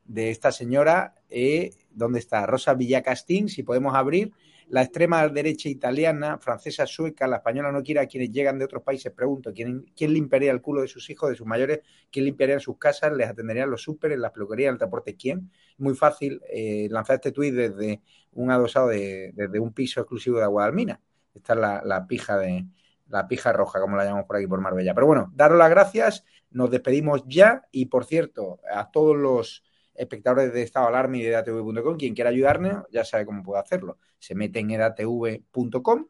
de 0.06 0.32
esta 0.32 0.52
señora, 0.52 1.14
eh, 1.30 1.76
¿dónde 1.92 2.18
está? 2.18 2.46
Rosa 2.48 2.74
Villacastín, 2.74 3.50
si 3.50 3.62
podemos 3.62 3.94
abrir 3.94 4.34
la 4.70 4.82
extrema 4.82 5.28
derecha 5.30 5.70
italiana, 5.70 6.38
francesa, 6.40 6.86
sueca, 6.86 7.26
la 7.28 7.38
española 7.38 7.72
no 7.72 7.82
quiere 7.84 8.02
a 8.02 8.08
quienes 8.08 8.32
llegan 8.32 8.60
de 8.60 8.66
otros 8.66 8.84
países. 8.84 9.12
Pregunto, 9.14 9.54
¿quién, 9.54 9.86
limpiaría 9.98 10.52
el 10.52 10.62
culo 10.62 10.82
de 10.82 10.88
sus 10.88 11.10
hijos, 11.10 11.30
de 11.30 11.36
sus 11.36 11.48
mayores? 11.48 11.82
¿Quién 12.12 12.26
limpiaría 12.26 12.60
sus 12.60 12.78
casas? 12.78 13.14
¿Les 13.14 13.30
atendería 13.30 13.66
los 13.66 13.82
súper, 13.82 14.18
las 14.18 14.32
peluquerías, 14.32 14.74
el 14.74 14.78
transporte? 14.78 15.16
¿Quién? 15.16 15.52
Muy 15.78 15.96
fácil 15.96 16.42
eh, 16.52 16.88
lanzar 16.92 17.16
este 17.16 17.32
tuit 17.32 17.54
desde 17.54 18.02
un 18.34 18.52
adosado, 18.52 18.90
de, 18.90 19.32
desde 19.34 19.60
un 19.60 19.72
piso 19.72 20.02
exclusivo 20.02 20.38
de 20.38 20.44
Aguadalmina. 20.44 21.00
Esta 21.34 21.54
es 21.54 21.60
la, 21.60 21.82
la 21.86 22.06
pija 22.06 22.38
de 22.38 22.66
la 23.10 23.28
pija 23.28 23.54
roja, 23.54 23.80
como 23.80 23.96
la 23.96 24.04
llamamos 24.04 24.26
por 24.26 24.36
aquí 24.36 24.48
por 24.48 24.60
Marbella. 24.60 24.94
Pero 24.94 25.08
bueno, 25.08 25.32
daros 25.34 25.58
las 25.58 25.70
gracias, 25.70 26.26
nos 26.52 26.70
despedimos 26.70 27.24
ya 27.26 27.64
y 27.72 27.86
por 27.86 28.04
cierto, 28.04 28.60
a 28.70 28.92
todos 28.92 29.16
los 29.16 29.64
espectadores 29.98 30.54
de 30.54 30.62
Estado 30.62 30.88
Alarma 30.88 31.18
y 31.18 31.24
de 31.24 31.30
edatv.com. 31.30 31.98
Quien 31.98 32.14
quiera 32.14 32.30
ayudarnos 32.30 32.86
ya 32.92 33.04
sabe 33.04 33.26
cómo 33.26 33.44
puede 33.44 33.60
hacerlo. 33.60 33.98
Se 34.20 34.36
mete 34.36 34.60
en 34.60 34.72
edatv.com 34.72 36.08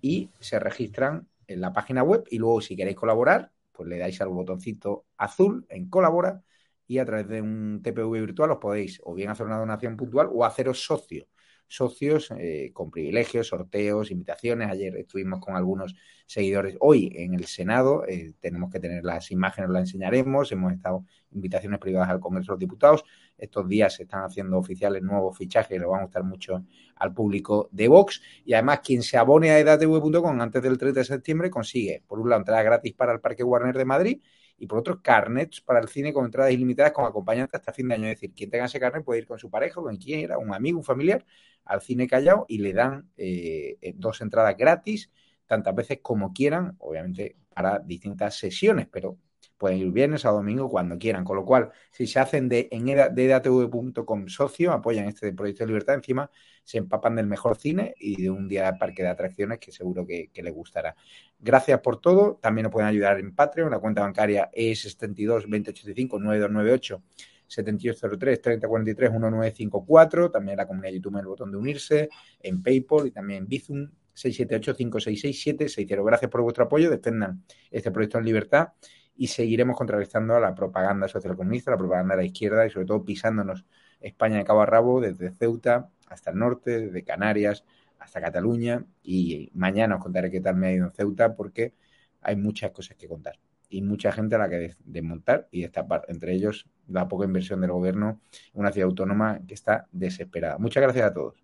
y 0.00 0.30
se 0.38 0.58
registran 0.58 1.28
en 1.46 1.60
la 1.60 1.72
página 1.72 2.02
web 2.02 2.24
y 2.30 2.38
luego 2.38 2.60
si 2.60 2.76
queréis 2.76 2.96
colaborar, 2.96 3.50
pues 3.72 3.88
le 3.88 3.98
dais 3.98 4.20
al 4.20 4.28
botoncito 4.28 5.06
azul 5.16 5.66
en 5.68 5.88
colabora 5.88 6.42
y 6.86 6.98
a 6.98 7.04
través 7.04 7.28
de 7.28 7.40
un 7.40 7.80
TPV 7.82 8.20
virtual 8.20 8.52
os 8.52 8.58
podéis 8.58 9.00
o 9.04 9.14
bien 9.14 9.30
hacer 9.30 9.46
una 9.46 9.58
donación 9.58 9.96
puntual 9.96 10.28
o 10.32 10.44
haceros 10.44 10.84
socio 10.84 11.26
socios 11.72 12.30
eh, 12.36 12.70
con 12.74 12.90
privilegios, 12.90 13.48
sorteos, 13.48 14.10
invitaciones. 14.10 14.70
Ayer 14.70 14.94
estuvimos 14.96 15.40
con 15.40 15.56
algunos 15.56 15.94
seguidores. 16.26 16.76
Hoy 16.80 17.10
en 17.16 17.32
el 17.32 17.46
Senado 17.46 18.04
eh, 18.06 18.34
tenemos 18.40 18.70
que 18.70 18.78
tener 18.78 19.02
las 19.04 19.30
imágenes, 19.30 19.70
las 19.70 19.82
enseñaremos. 19.82 20.52
Hemos 20.52 20.74
estado 20.74 21.06
invitaciones 21.30 21.80
privadas 21.80 22.10
al 22.10 22.20
Congreso 22.20 22.52
de 22.52 22.54
los 22.56 22.60
Diputados. 22.60 23.04
Estos 23.38 23.66
días 23.68 23.94
se 23.94 24.02
están 24.02 24.24
haciendo 24.24 24.58
oficiales 24.58 25.02
nuevos 25.02 25.36
fichajes 25.36 25.74
y 25.76 25.80
le 25.80 25.86
van 25.86 26.00
a 26.00 26.04
gustar 26.04 26.24
mucho 26.24 26.62
al 26.96 27.14
público 27.14 27.70
de 27.72 27.88
Vox. 27.88 28.20
Y 28.44 28.52
además, 28.52 28.80
quien 28.80 29.02
se 29.02 29.16
abone 29.16 29.50
a 29.50 29.58
edatv.com 29.58 30.40
antes 30.42 30.62
del 30.62 30.76
30 30.76 31.00
de 31.00 31.04
septiembre 31.04 31.50
consigue, 31.50 32.02
por 32.06 32.20
un 32.20 32.28
lado, 32.28 32.42
entrada 32.42 32.62
gratis 32.62 32.92
para 32.92 33.14
el 33.14 33.20
Parque 33.20 33.42
Warner 33.42 33.76
de 33.76 33.84
Madrid 33.86 34.20
y 34.62 34.66
por 34.68 34.78
otro, 34.78 35.02
carnets 35.02 35.60
para 35.60 35.80
el 35.80 35.88
cine 35.88 36.12
con 36.12 36.24
entradas 36.24 36.52
ilimitadas 36.52 36.92
con 36.92 37.04
acompañante 37.04 37.56
hasta 37.56 37.72
fin 37.72 37.88
de 37.88 37.94
año. 37.96 38.04
Es 38.04 38.10
decir, 38.20 38.32
quien 38.32 38.48
tenga 38.48 38.66
ese 38.66 38.78
carnet 38.78 39.04
puede 39.04 39.18
ir 39.18 39.26
con 39.26 39.36
su 39.36 39.50
pareja, 39.50 39.80
con 39.80 39.96
quien 39.96 40.20
quiera, 40.20 40.38
un 40.38 40.54
amigo, 40.54 40.78
un 40.78 40.84
familiar, 40.84 41.26
al 41.64 41.80
cine 41.82 42.06
Callao 42.06 42.46
y 42.48 42.58
le 42.58 42.72
dan 42.72 43.10
eh, 43.16 43.76
eh, 43.80 43.92
dos 43.96 44.20
entradas 44.20 44.56
gratis, 44.56 45.10
tantas 45.48 45.74
veces 45.74 45.98
como 46.00 46.32
quieran, 46.32 46.76
obviamente 46.78 47.34
para 47.52 47.80
distintas 47.80 48.36
sesiones, 48.36 48.86
pero 48.88 49.18
pueden 49.62 49.78
ir 49.78 49.92
viernes 49.92 50.24
o 50.24 50.32
domingo 50.32 50.68
cuando 50.68 50.98
quieran. 50.98 51.22
Con 51.22 51.36
lo 51.36 51.44
cual, 51.44 51.70
si 51.92 52.08
se 52.08 52.18
hacen 52.18 52.48
de, 52.48 52.66
en 52.72 52.88
edatv.com 52.88 54.26
socio, 54.26 54.72
apoyan 54.72 55.06
este 55.06 55.32
proyecto 55.32 55.62
de 55.62 55.68
libertad, 55.68 55.94
encima 55.94 56.28
se 56.64 56.78
empapan 56.78 57.14
del 57.14 57.28
mejor 57.28 57.56
cine 57.56 57.94
y 57.96 58.20
de 58.20 58.28
un 58.28 58.48
día 58.48 58.72
de 58.72 58.76
parque 58.76 59.04
de 59.04 59.10
atracciones 59.10 59.60
que 59.60 59.70
seguro 59.70 60.04
que, 60.04 60.30
les 60.34 60.52
gustará. 60.52 60.96
Gracias 61.38 61.78
por 61.78 62.00
todo. 62.00 62.40
También 62.42 62.64
nos 62.64 62.72
pueden 62.72 62.88
ayudar 62.88 63.20
en 63.20 63.36
Patreon. 63.36 63.70
La 63.70 63.78
cuenta 63.78 64.02
bancaria 64.02 64.50
es 64.52 64.82
72 64.82 65.44
2085 65.44 66.18
9298 66.18 67.02
7803 67.46 68.42
3043 68.42 69.10
1954. 69.12 70.30
También 70.32 70.56
la 70.56 70.66
comunidad 70.66 70.90
de 70.90 70.96
YouTube 70.96 71.14
en 71.14 71.20
el 71.20 71.26
botón 71.26 71.52
de 71.52 71.58
unirse. 71.58 72.08
En 72.40 72.64
PayPal 72.64 73.06
y 73.06 73.10
también 73.12 73.44
en 73.44 73.48
Bizum 73.48 73.88
678 74.12 74.74
566 74.74 75.40
760. 75.40 76.02
Gracias 76.02 76.30
por 76.32 76.42
vuestro 76.42 76.64
apoyo. 76.64 76.90
Defendan 76.90 77.44
este 77.70 77.92
proyecto 77.92 78.18
en 78.18 78.24
libertad 78.24 78.70
y 79.16 79.28
seguiremos 79.28 79.76
contrarrestando 79.76 80.34
a 80.36 80.40
la 80.40 80.54
propaganda 80.54 81.08
socialcomunista, 81.08 81.70
la 81.70 81.76
propaganda 81.76 82.16
de 82.16 82.22
la 82.22 82.26
izquierda 82.26 82.66
y 82.66 82.70
sobre 82.70 82.86
todo 82.86 83.04
pisándonos 83.04 83.64
España 84.00 84.38
de 84.38 84.44
cabo 84.44 84.62
a 84.62 84.66
rabo 84.66 85.00
desde 85.00 85.30
Ceuta 85.32 85.90
hasta 86.08 86.30
el 86.30 86.38
norte, 86.38 86.80
desde 86.80 87.04
Canarias 87.04 87.64
hasta 87.98 88.20
Cataluña 88.20 88.84
y 89.02 89.50
mañana 89.54 89.96
os 89.96 90.02
contaré 90.02 90.30
qué 90.30 90.40
tal 90.40 90.56
me 90.56 90.68
ha 90.68 90.72
ido 90.72 90.86
en 90.86 90.92
Ceuta 90.92 91.36
porque 91.36 91.74
hay 92.20 92.36
muchas 92.36 92.70
cosas 92.72 92.96
que 92.96 93.08
contar 93.08 93.38
y 93.68 93.80
mucha 93.82 94.12
gente 94.12 94.34
a 94.34 94.38
la 94.38 94.48
que 94.50 94.76
desmontar 94.84 95.48
y 95.50 95.62
destapar, 95.62 96.04
entre 96.08 96.34
ellos 96.34 96.68
la 96.88 97.08
poca 97.08 97.24
inversión 97.24 97.60
del 97.60 97.72
gobierno 97.72 98.20
una 98.52 98.70
ciudad 98.70 98.88
autónoma 98.88 99.40
que 99.46 99.54
está 99.54 99.88
desesperada. 99.92 100.58
Muchas 100.58 100.82
gracias 100.82 101.06
a 101.06 101.14
todos. 101.14 101.41